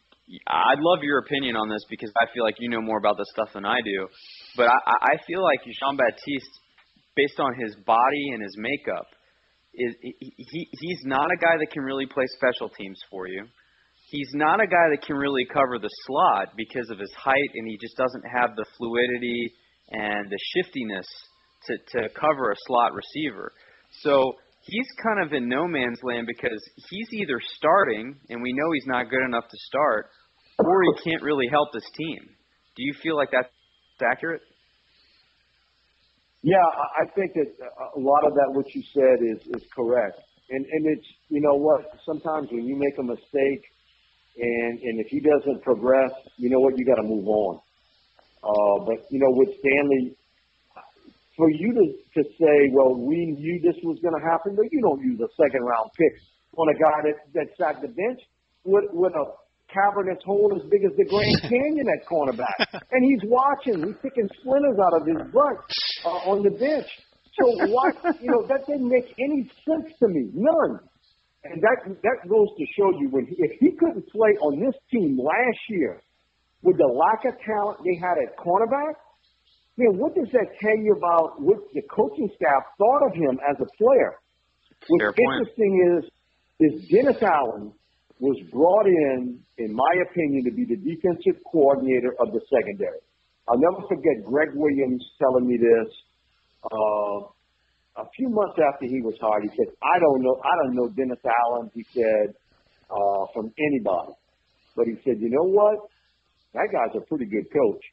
I'd 0.46 0.78
love 0.80 1.02
your 1.02 1.18
opinion 1.20 1.56
on 1.56 1.68
this 1.68 1.82
because 1.90 2.12
I 2.16 2.26
feel 2.32 2.44
like 2.44 2.54
you 2.60 2.68
know 2.70 2.80
more 2.80 2.96
about 2.98 3.16
this 3.18 3.26
stuff 3.32 3.52
than 3.52 3.64
I 3.66 3.76
do. 3.84 4.06
But 4.56 4.68
I, 4.68 4.78
I 5.02 5.14
feel 5.26 5.42
like 5.42 5.60
Jean 5.64 5.96
Baptiste, 5.96 6.54
based 7.18 7.40
on 7.40 7.58
his 7.58 7.74
body 7.82 8.24
and 8.32 8.42
his 8.42 8.54
makeup, 8.56 9.10
is 9.74 9.94
he 10.00 10.68
he's 10.70 11.02
not 11.04 11.26
a 11.26 11.36
guy 11.36 11.58
that 11.58 11.70
can 11.72 11.82
really 11.82 12.06
play 12.06 12.24
special 12.38 12.70
teams 12.70 12.98
for 13.10 13.26
you. 13.26 13.42
He's 14.10 14.30
not 14.34 14.62
a 14.62 14.66
guy 14.66 14.86
that 14.94 15.02
can 15.04 15.16
really 15.16 15.44
cover 15.52 15.78
the 15.78 15.90
slot 16.06 16.54
because 16.56 16.88
of 16.90 16.98
his 16.98 17.12
height, 17.12 17.50
and 17.54 17.68
he 17.68 17.76
just 17.76 17.96
doesn't 17.96 18.24
have 18.24 18.56
the 18.56 18.64
fluidity 18.78 19.52
and 19.90 20.30
the 20.30 20.38
shiftiness 20.54 21.06
to 21.66 21.74
to 21.98 22.08
cover 22.14 22.52
a 22.52 22.56
slot 22.66 22.92
receiver. 22.94 23.52
So 24.02 24.32
he's 24.62 24.88
kind 25.02 25.26
of 25.26 25.32
in 25.32 25.48
no 25.48 25.66
man's 25.66 26.00
land 26.02 26.26
because 26.26 26.62
he's 26.88 27.08
either 27.12 27.40
starting, 27.56 28.14
and 28.30 28.42
we 28.42 28.52
know 28.52 28.72
he's 28.74 28.86
not 28.86 29.10
good 29.10 29.24
enough 29.26 29.48
to 29.50 29.58
start, 29.66 30.06
or 30.58 30.82
he 30.82 31.10
can't 31.10 31.22
really 31.22 31.48
help 31.50 31.74
his 31.74 31.88
team. 31.96 32.20
Do 32.76 32.82
you 32.86 32.94
feel 33.02 33.16
like 33.16 33.30
that's 33.32 33.50
accurate? 34.00 34.42
Yeah, 36.42 36.62
I 36.62 37.04
think 37.16 37.34
that 37.34 37.50
a 37.96 37.98
lot 37.98 38.22
of 38.24 38.32
that 38.34 38.48
what 38.54 38.66
you 38.74 38.82
said 38.94 39.18
is 39.26 39.42
is 39.58 39.66
correct, 39.74 40.20
and 40.50 40.64
and 40.64 40.86
it's 40.86 41.06
you 41.28 41.40
know 41.40 41.54
what 41.58 41.82
sometimes 42.06 42.46
when 42.52 42.64
you 42.64 42.76
make 42.78 42.94
a 42.98 43.02
mistake, 43.02 43.62
and 44.38 44.78
and 44.78 45.00
if 45.02 45.08
he 45.10 45.18
doesn't 45.18 45.62
progress, 45.64 46.12
you 46.36 46.48
know 46.48 46.60
what 46.60 46.78
you 46.78 46.86
got 46.86 47.02
to 47.02 47.08
move 47.08 47.26
on. 47.26 47.58
Uh, 48.38 48.84
but 48.86 49.10
you 49.10 49.18
know 49.18 49.34
with 49.34 49.50
Stanley, 49.58 50.14
for 51.36 51.50
you 51.50 51.74
to 51.74 52.22
to 52.22 52.28
say, 52.38 52.70
well, 52.72 52.94
we 52.94 53.34
knew 53.34 53.58
this 53.58 53.74
was 53.82 53.98
going 53.98 54.14
to 54.14 54.24
happen, 54.30 54.54
but 54.54 54.66
you 54.70 54.80
don't 54.80 55.02
use 55.02 55.18
a 55.18 55.30
second 55.42 55.62
round 55.66 55.90
pick 55.98 56.14
on 56.54 56.68
a 56.70 56.78
guy 56.78 56.98
that 57.10 57.18
that 57.34 57.48
sat 57.58 57.82
the 57.82 57.88
bench 57.88 58.20
with 58.62 58.84
with 58.92 59.12
a 59.14 59.26
cavernous 59.72 60.18
hole 60.24 60.52
as 60.56 60.62
big 60.70 60.84
as 60.84 60.92
the 60.96 61.04
Grand 61.04 61.40
Canyon 61.42 61.86
at 61.92 62.06
cornerback. 62.08 62.82
and 62.90 63.00
he's 63.04 63.22
watching. 63.28 63.84
He's 63.84 63.96
picking 64.02 64.28
splinters 64.40 64.78
out 64.80 65.00
of 65.00 65.06
his 65.06 65.20
butt 65.32 65.56
uh, 66.04 66.30
on 66.30 66.42
the 66.42 66.50
bench. 66.50 66.88
So 67.38 67.44
what? 67.70 67.94
You 68.22 68.30
know 68.32 68.42
that 68.48 68.66
didn't 68.66 68.88
make 68.88 69.06
any 69.18 69.48
sense 69.62 69.88
to 70.00 70.08
me. 70.08 70.30
None. 70.34 70.80
And 71.44 71.62
that 71.62 71.78
that 72.02 72.18
goes 72.28 72.48
to 72.58 72.64
show 72.76 72.90
you 72.98 73.08
when 73.10 73.26
he, 73.26 73.36
if 73.38 73.52
he 73.60 73.70
couldn't 73.78 74.04
play 74.10 74.34
on 74.42 74.58
this 74.58 74.74
team 74.90 75.16
last 75.16 75.62
year 75.70 76.00
with 76.62 76.76
the 76.76 76.90
lack 76.90 77.24
of 77.24 77.38
talent 77.46 77.78
they 77.86 77.94
had 78.02 78.18
at 78.18 78.36
cornerback, 78.36 78.98
man, 79.78 79.96
what 79.96 80.14
does 80.16 80.26
that 80.32 80.48
tell 80.60 80.76
you 80.76 80.92
about 80.98 81.40
what 81.40 81.58
the 81.72 81.82
coaching 81.94 82.28
staff 82.34 82.62
thought 82.76 83.06
of 83.06 83.14
him 83.14 83.38
as 83.48 83.56
a 83.62 83.68
player? 83.78 84.18
What's 84.88 85.16
interesting 85.18 85.72
is 85.94 86.10
is 86.60 86.88
Dennis 86.90 87.22
Allen 87.22 87.72
was 88.20 88.38
brought 88.50 88.86
in, 88.86 89.38
in 89.58 89.70
my 89.74 89.92
opinion, 90.10 90.44
to 90.44 90.52
be 90.54 90.66
the 90.66 90.78
defensive 90.78 91.38
coordinator 91.50 92.14
of 92.18 92.34
the 92.34 92.42
secondary. 92.50 92.98
I'll 93.48 93.58
never 93.58 93.86
forget 93.88 94.26
Gregg 94.26 94.52
Williams 94.54 95.00
telling 95.22 95.46
me 95.46 95.56
this 95.56 95.88
uh, 96.66 97.30
a 98.02 98.06
few 98.14 98.28
months 98.28 98.58
after 98.60 98.86
he 98.86 99.00
was 99.00 99.14
hired. 99.22 99.46
He 99.46 99.52
said, 99.56 99.72
"I 99.82 99.96
don't 99.98 100.20
know, 100.22 100.36
I 100.42 100.52
don't 100.62 100.74
know 100.76 100.88
Dennis 100.92 101.22
Allen." 101.24 101.70
He 101.72 101.86
said 101.94 102.34
uh, 102.90 103.24
from 103.32 103.54
anybody, 103.56 104.14
but 104.76 104.86
he 104.86 104.98
said, 105.06 105.22
"You 105.22 105.30
know 105.30 105.48
what? 105.48 105.78
That 106.54 106.68
guy's 106.74 106.94
a 106.98 107.04
pretty 107.06 107.26
good 107.26 107.46
coach." 107.48 107.84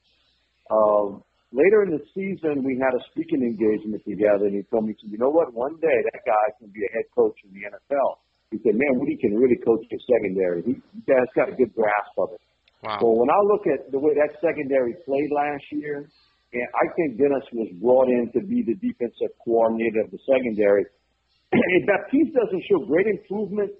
Um, 0.73 1.23
later 1.53 1.85
in 1.85 1.95
the 1.95 2.03
season, 2.11 2.65
we 2.65 2.75
had 2.81 2.91
a 2.97 3.01
speaking 3.13 3.45
engagement 3.45 4.03
together, 4.03 4.49
and 4.49 4.57
he 4.57 4.63
told 4.73 4.89
me, 4.89 4.97
"You 5.05 5.17
know 5.17 5.29
what? 5.31 5.53
One 5.53 5.77
day 5.79 5.97
that 6.11 6.21
guy 6.25 6.45
can 6.59 6.73
be 6.73 6.83
a 6.83 6.91
head 6.91 7.07
coach 7.15 7.37
in 7.45 7.53
the 7.53 7.63
NFL." 7.69 8.24
He 8.51 8.57
said, 8.61 8.77
man, 8.77 8.99
Woody 9.01 9.17
can 9.17 9.35
really 9.35 9.57
coach 9.57 9.81
the 9.89 9.99
secondary. 10.05 10.61
He, 10.63 10.73
has 11.09 11.29
got 11.35 11.49
a 11.49 11.55
good 11.55 11.73
grasp 11.73 12.13
of 12.17 12.29
it. 12.33 12.41
Wow. 12.83 12.99
So 13.01 13.05
when 13.17 13.29
I 13.29 13.39
look 13.49 13.65
at 13.65 13.91
the 13.91 13.99
way 13.99 14.13
that 14.13 14.37
secondary 14.39 14.93
played 15.05 15.29
last 15.33 15.65
year, 15.71 16.05
and 16.53 16.67
I 16.71 16.85
think 16.95 17.17
Dennis 17.17 17.43
was 17.51 17.67
brought 17.81 18.07
in 18.07 18.31
to 18.31 18.39
be 18.45 18.63
the 18.63 18.77
defensive 18.79 19.33
coordinator 19.43 20.07
of 20.07 20.11
the 20.11 20.21
secondary. 20.23 20.85
if 21.51 21.83
Baptiste 21.83 22.31
doesn't 22.31 22.63
show 22.69 22.85
great 22.85 23.07
improvement 23.07 23.71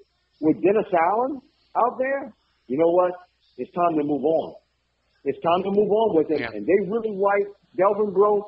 with 0.42 0.60
Dennis 0.60 0.90
Allen 0.92 1.40
out 1.78 1.96
there, 1.98 2.34
you 2.68 2.78
know 2.78 2.92
what? 2.92 3.14
It's 3.58 3.72
time 3.72 3.96
to 3.96 4.04
move 4.04 4.26
on. 4.26 4.56
It's 5.24 5.40
time 5.42 5.64
to 5.64 5.72
move 5.72 5.90
on 5.90 6.10
with 6.18 6.28
him. 6.30 6.42
Yeah. 6.42 6.52
And 6.54 6.66
they 6.68 6.80
really 6.90 7.16
like 7.16 7.48
Delvin 7.78 8.14
Breaux. 8.14 8.44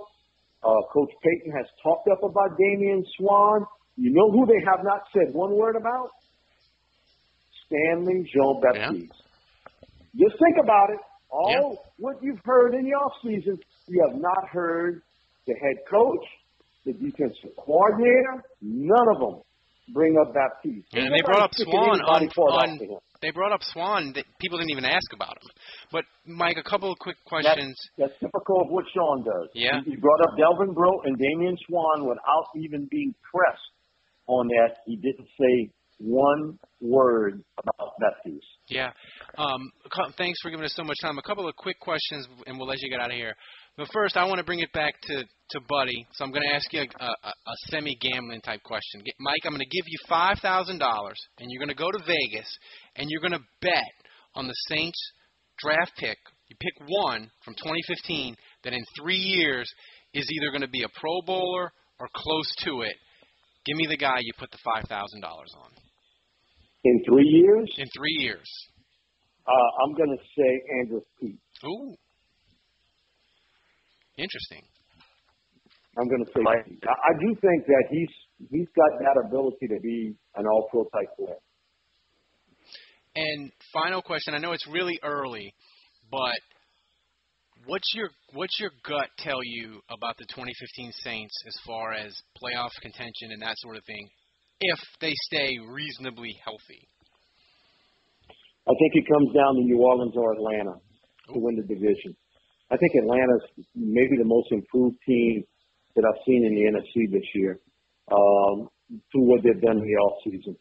Uh, 0.62 0.82
Coach 0.92 1.14
Payton 1.24 1.54
has 1.56 1.66
talked 1.82 2.10
up 2.12 2.20
about 2.24 2.58
Damian 2.58 3.06
Swann. 3.18 3.66
You 3.98 4.14
know 4.14 4.32
who 4.32 4.46
they 4.46 4.62
have 4.70 4.84
not 4.84 5.02
said 5.12 5.34
one 5.34 5.56
word 5.56 5.76
about? 5.76 6.12
Stanley 7.66 8.30
Jean 8.32 8.62
Baptiste. 8.62 9.12
Yeah. 9.12 10.28
Just 10.28 10.40
think 10.40 10.58
about 10.64 10.90
it. 10.92 11.00
All 11.30 11.52
yeah. 11.52 11.82
what 11.98 12.16
you've 12.22 12.40
heard 12.46 12.74
in 12.74 12.86
the 12.86 12.96
offseason, 12.96 13.58
you 13.88 14.08
have 14.08 14.20
not 14.22 14.48
heard 14.50 15.02
the 15.46 15.54
head 15.54 15.78
coach, 15.90 16.24
the 16.86 16.94
defensive 16.94 17.56
coordinator, 17.58 18.44
none 18.62 19.08
of 19.16 19.20
them 19.20 19.42
bring 19.94 20.16
up 20.22 20.34
Baptiste. 20.34 20.88
And 20.94 21.12
they 21.14 21.22
brought 21.26 21.44
up 21.44 21.52
Swann 21.54 22.00
on, 22.02 22.28
on 22.30 23.00
they 23.22 23.32
brought 23.32 23.52
up 23.52 23.62
Swann 23.64 24.14
that 24.14 24.26
people 24.40 24.58
didn't 24.60 24.72
even 24.72 24.86
ask 24.86 25.12
about 25.12 25.38
him. 25.42 25.50
But 25.92 26.06
Mike, 26.26 26.58
a 26.58 26.70
couple 26.70 26.92
of 26.92 27.00
quick 27.00 27.18
questions. 27.26 27.76
That's, 27.98 28.12
that's 28.12 28.20
typical 28.20 28.62
of 28.62 28.68
what 28.70 28.86
Sean 28.94 29.24
does. 29.24 29.50
Yeah. 29.54 29.82
He, 29.84 29.92
he 29.92 29.96
brought 29.98 30.22
up 30.22 30.38
Delvin 30.38 30.74
Breaux 30.74 31.02
and 31.04 31.18
Damian 31.18 31.58
Swann 31.68 32.08
without 32.08 32.46
even 32.56 32.88
being 32.92 33.16
pressed 33.32 33.72
on 34.28 34.48
that. 34.48 34.78
He 34.86 34.96
didn't 34.96 35.28
say 35.40 35.72
one 36.00 36.60
word 36.80 37.44
about 37.58 37.94
that 38.00 38.14
piece. 38.24 38.44
Yeah. 38.70 38.92
Um, 39.38 39.72
thanks 40.18 40.40
for 40.42 40.52
giving 40.52 40.66
us 40.66 40.74
so 40.76 40.84
much 40.84 40.98
time. 41.02 41.18
A 41.18 41.22
couple 41.22 41.48
of 41.48 41.56
quick 41.56 41.80
questions, 41.80 42.28
and 42.46 42.58
we'll 42.58 42.68
let 42.68 42.80
you 42.82 42.90
get 42.90 43.00
out 43.00 43.10
of 43.10 43.16
here. 43.16 43.34
But 43.78 43.88
first, 43.94 44.18
I 44.18 44.26
want 44.26 44.38
to 44.40 44.44
bring 44.44 44.60
it 44.60 44.72
back 44.74 44.96
to, 45.02 45.24
to 45.24 45.60
Buddy. 45.68 46.06
So 46.14 46.26
I'm 46.26 46.32
going 46.32 46.44
to 46.48 46.54
ask 46.54 46.72
you 46.74 46.82
a, 46.82 47.06
a, 47.06 47.30
a 47.30 47.56
semi 47.70 47.96
gambling 47.96 48.42
type 48.42 48.62
question. 48.64 49.02
Mike, 49.20 49.42
I'm 49.46 49.52
going 49.52 49.60
to 49.60 49.76
give 49.76 49.86
you 49.88 49.98
$5,000, 50.10 50.80
and 51.40 51.50
you're 51.50 51.60
going 51.60 51.70
to 51.70 51.76
go 51.76 51.92
to 51.92 52.00
Vegas, 52.06 52.48
and 52.96 53.08
you're 53.10 53.22
going 53.22 53.40
to 53.40 53.46
bet 53.62 53.94
on 54.36 54.48
the 54.48 54.56
Saints 54.70 55.00
draft 55.60 55.94
pick. 55.98 56.18
You 56.50 56.56
pick 56.60 56.88
one 56.88 57.30
from 57.44 57.56
2015 57.56 58.36
that 58.64 58.74
in 58.74 58.84
three 59.02 59.18
years 59.18 59.70
is 60.14 60.28
either 60.32 60.52
going 60.52 60.62
to 60.62 60.70
be 60.70 60.84
a 60.84 61.00
Pro 61.00 61.22
Bowler 61.26 61.72
or 62.00 62.08
close 62.16 62.56
to 62.66 62.82
it 62.82 62.96
Give 63.68 63.76
me 63.76 63.88
the 63.90 63.98
guy 63.98 64.16
you 64.22 64.32
put 64.40 64.50
the 64.52 64.58
five 64.64 64.88
thousand 64.88 65.22
dollars 65.22 65.52
on. 65.60 65.70
In 66.86 67.04
three 67.04 67.28
years? 67.28 67.70
In 67.78 67.88
three 67.96 68.16
years. 68.20 68.48
Uh, 69.46 69.84
I'm 69.84 69.94
going 69.94 70.16
to 70.18 70.24
say 70.36 70.52
Andrus 70.80 71.04
Peat. 71.20 71.40
Ooh. 71.66 71.96
Interesting. 74.18 74.64
I'm 76.00 76.08
going 76.08 76.24
to 76.24 76.32
say 76.32 76.42
I, 76.46 76.92
I 76.92 77.14
do 77.20 77.36
think 77.36 77.66
that 77.68 77.84
he's 77.92 78.10
he's 78.52 78.68
got 78.76 78.92
that 79.00 79.28
ability 79.28 79.68
to 79.68 79.80
be 79.82 80.16
an 80.36 80.46
all-pro 80.46 80.84
type 80.86 81.10
player. 81.18 81.36
And 83.16 83.52
final 83.74 84.02
question. 84.02 84.34
I 84.34 84.38
know 84.38 84.52
it's 84.54 84.68
really 84.68 85.00
early, 85.04 85.54
but 86.12 86.40
What's 87.68 87.92
your 87.94 88.08
what's 88.32 88.56
your 88.64 88.72
gut 88.88 89.12
tell 89.20 89.44
you 89.44 89.84
about 89.92 90.16
the 90.16 90.24
2015 90.32 90.48
Saints 91.04 91.36
as 91.46 91.56
far 91.68 91.92
as 91.92 92.16
playoff 92.40 92.72
contention 92.82 93.36
and 93.36 93.42
that 93.44 93.60
sort 93.60 93.76
of 93.76 93.84
thing, 93.84 94.08
if 94.64 94.80
they 95.04 95.12
stay 95.28 95.60
reasonably 95.68 96.32
healthy? 96.48 96.88
I 98.64 98.72
think 98.72 98.92
it 98.96 99.04
comes 99.12 99.36
down 99.36 99.60
to 99.60 99.62
New 99.68 99.84
Orleans 99.84 100.16
or 100.16 100.32
Atlanta 100.32 100.80
to 100.80 101.40
win 101.44 101.60
the 101.60 101.68
division. 101.68 102.16
I 102.72 102.80
think 102.80 102.96
Atlanta's 103.04 103.68
maybe 103.76 104.16
the 104.16 104.28
most 104.28 104.48
improved 104.52 104.96
team 105.06 105.44
that 106.00 106.08
I've 106.08 106.24
seen 106.24 106.48
in 106.48 106.56
the 106.56 106.72
NFC 106.72 107.12
this 107.12 107.28
year 107.36 107.60
um, 108.08 108.72
through 109.12 109.28
what 109.28 109.44
they've 109.44 109.60
done 109.60 109.84
in 109.84 109.84
the 109.84 110.00
offseason. 110.08 110.56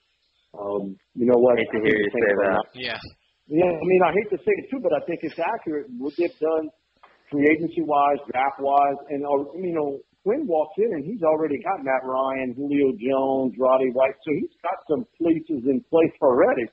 Um, 0.59 0.99
you 1.15 1.27
know 1.31 1.39
what? 1.39 1.55
I 1.55 1.63
hate 1.63 1.71
to 1.71 1.83
hear 1.87 1.99
you 2.03 2.11
say 2.11 2.35
that. 2.51 2.67
Yeah. 2.75 2.99
Yeah, 3.47 3.71
I 3.71 3.85
mean, 3.87 4.03
I 4.03 4.11
hate 4.11 4.31
to 4.35 4.43
say 4.43 4.55
it 4.59 4.67
too, 4.75 4.83
but 4.83 4.91
I 4.91 5.07
think 5.07 5.21
it's 5.23 5.39
accurate. 5.39 5.87
What 5.99 6.13
they've 6.19 6.35
done 6.43 6.67
free 7.31 7.47
agency 7.51 7.83
wise, 7.83 8.19
draft 8.31 8.61
wise, 8.61 8.99
and 9.11 9.25
uh, 9.25 9.51
you 9.59 9.75
know 9.75 9.99
Quinn 10.23 10.47
walks 10.47 10.75
in 10.79 10.91
and 10.91 11.05
he's 11.05 11.23
already 11.23 11.59
got 11.63 11.85
Matt 11.85 12.03
Ryan, 12.03 12.55
Julio 12.57 12.91
Jones, 12.99 13.55
Roddy 13.59 13.91
White, 13.95 14.19
so 14.27 14.35
he's 14.35 14.51
got 14.63 14.79
some 14.91 15.07
pieces 15.19 15.63
in 15.71 15.85
place 15.91 16.11
already 16.21 16.67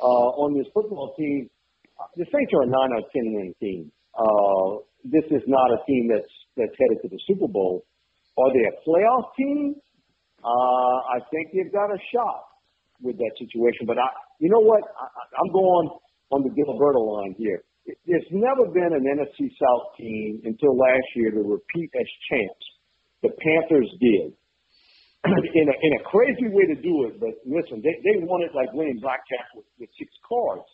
uh, 0.00 0.28
on 0.36 0.52
this 0.52 0.68
football 0.74 1.14
team. 1.16 1.48
The 2.16 2.24
Saints 2.28 2.52
are 2.52 2.64
a 2.64 2.66
nine 2.68 2.92
out 2.96 3.04
of 3.04 3.10
ten 3.12 3.32
win 3.32 3.54
team. 3.60 3.92
Uh, 4.12 4.84
this 5.04 5.24
is 5.30 5.42
not 5.46 5.72
a 5.72 5.80
team 5.86 6.12
that's 6.12 6.32
that's 6.56 6.76
headed 6.76 7.00
to 7.02 7.08
the 7.08 7.20
Super 7.26 7.48
Bowl. 7.48 7.84
Are 8.36 8.52
they 8.52 8.68
a 8.68 8.74
playoff 8.84 9.32
team? 9.36 9.76
Uh, 10.44 10.96
I 11.16 11.20
think 11.30 11.52
they've 11.52 11.72
got 11.72 11.92
a 11.92 12.00
shot 12.12 12.44
with 13.00 13.16
that 13.16 13.32
situation. 13.36 13.84
But 13.86 13.98
I, 13.98 14.08
you 14.40 14.48
know 14.48 14.60
what? 14.60 14.80
I, 14.84 15.06
I'm 15.40 15.52
going 15.52 15.88
on 16.32 16.42
the 16.44 16.52
Diliberto 16.52 17.00
line 17.00 17.34
here 17.36 17.64
there's 17.86 18.30
never 18.30 18.70
been 18.70 18.92
an 18.92 19.04
NFC 19.04 19.50
South 19.56 19.96
team 19.96 20.42
until 20.44 20.76
last 20.76 21.06
year 21.16 21.30
to 21.30 21.42
repeat 21.42 21.90
as 21.94 22.08
champs. 22.30 22.66
The 23.22 23.30
Panthers 23.40 23.90
did. 24.00 24.32
in 25.54 25.68
a 25.68 25.76
in 25.84 25.92
a 26.00 26.02
crazy 26.08 26.48
way 26.48 26.64
to 26.64 26.76
do 26.80 27.04
it. 27.04 27.20
But 27.20 27.36
listen, 27.44 27.84
they 27.84 27.92
they 28.00 28.24
want 28.24 28.44
it 28.44 28.56
like 28.56 28.72
winning 28.72 28.98
blackjack 29.00 29.52
with, 29.54 29.66
with 29.78 29.90
six 29.98 30.08
cards. 30.24 30.64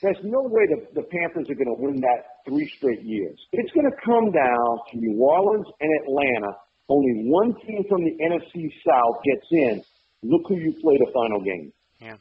There's 0.00 0.22
no 0.22 0.42
way 0.46 0.62
the, 0.68 1.00
the 1.00 1.06
Panthers 1.08 1.48
are 1.50 1.58
going 1.58 1.74
to 1.74 1.80
win 1.80 1.96
that 1.96 2.44
three 2.46 2.70
straight 2.76 3.02
years. 3.02 3.40
It's 3.52 3.72
going 3.72 3.88
to 3.88 3.96
come 4.04 4.30
down 4.30 4.68
to 4.92 4.98
New 4.98 5.18
Orleans 5.18 5.66
and 5.80 5.90
Atlanta. 6.02 6.52
Only 6.88 7.24
one 7.26 7.54
team 7.66 7.82
from 7.88 8.04
the 8.04 8.12
NFC 8.20 8.68
South 8.84 9.16
gets 9.24 9.46
in. 9.50 9.82
Look 10.22 10.42
who 10.48 10.56
you 10.56 10.74
play 10.82 10.98
the 10.98 11.10
final 11.14 11.40
game. 11.40 11.72
Yeah. 12.00 12.16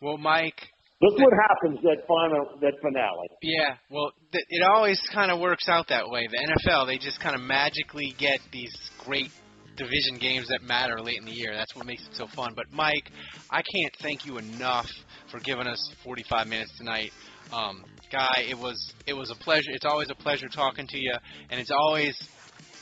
Well, 0.00 0.16
Mike. 0.16 0.68
Look 1.00 1.16
what 1.16 1.32
happens 1.48 1.78
that 1.82 1.98
final 2.08 2.58
that 2.60 2.74
finale. 2.82 3.28
Yeah. 3.40 3.76
Well, 3.88 4.10
th- 4.32 4.44
it 4.48 4.62
always 4.62 5.00
kind 5.12 5.30
of 5.30 5.38
works 5.38 5.68
out 5.68 5.86
that 5.88 6.08
way. 6.08 6.26
The 6.26 6.38
NFL, 6.38 6.86
they 6.88 6.98
just 6.98 7.20
kind 7.20 7.36
of 7.36 7.40
magically 7.40 8.14
get 8.18 8.40
these 8.52 8.72
great 9.04 9.30
division 9.76 10.18
games 10.20 10.48
that 10.48 10.60
matter 10.62 11.00
late 11.00 11.18
in 11.18 11.24
the 11.24 11.32
year. 11.32 11.54
That's 11.54 11.74
what 11.76 11.86
makes 11.86 12.02
it 12.02 12.14
so 12.14 12.26
fun. 12.34 12.52
But 12.56 12.66
Mike, 12.72 13.12
I 13.48 13.62
can't 13.72 13.94
thank 14.02 14.26
you 14.26 14.38
enough 14.38 14.88
for 15.30 15.38
giving 15.38 15.68
us 15.68 15.78
45 16.02 16.48
minutes 16.48 16.72
tonight. 16.78 17.12
Um, 17.52 17.84
guy, 18.10 18.44
it 18.48 18.58
was 18.58 18.92
it 19.06 19.14
was 19.14 19.30
a 19.30 19.36
pleasure. 19.36 19.70
It's 19.70 19.86
always 19.86 20.10
a 20.10 20.16
pleasure 20.16 20.48
talking 20.48 20.86
to 20.88 20.98
you, 20.98 21.14
and 21.50 21.60
it's 21.60 21.70
always 21.70 22.18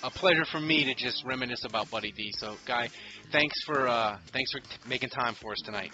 a 0.03 0.11
pleasure 0.11 0.45
for 0.51 0.61
me 0.61 0.85
to 0.85 0.95
just 0.95 1.23
reminisce 1.27 1.65
about 1.65 1.91
Buddy 1.91 2.13
D. 2.13 2.31
So, 2.39 2.57
guy, 2.67 2.89
thanks 3.31 3.55
for 3.67 3.87
uh, 3.87 4.19
thanks 4.33 4.51
for 4.53 4.61
t- 4.61 4.67
making 4.89 5.11
time 5.11 5.35
for 5.35 5.53
us 5.53 5.59
tonight. 5.67 5.93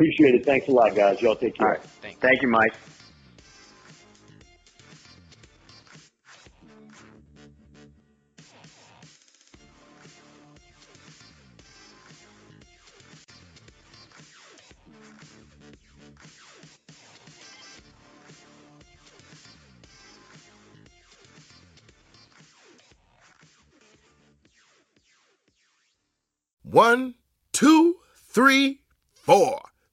Appreciate 0.00 0.34
it. 0.34 0.46
Thanks 0.46 0.66
a 0.66 0.70
lot, 0.70 0.94
guys. 0.94 1.20
Y'all 1.20 1.36
take 1.36 1.58
care. 1.58 1.66
All 1.66 1.74
right. 1.74 1.82
Thank 2.22 2.40
you, 2.40 2.48
Mike. 2.48 2.72
One, 26.62 27.16
two, 27.52 27.96
three, 28.16 28.80
four. 29.12 29.60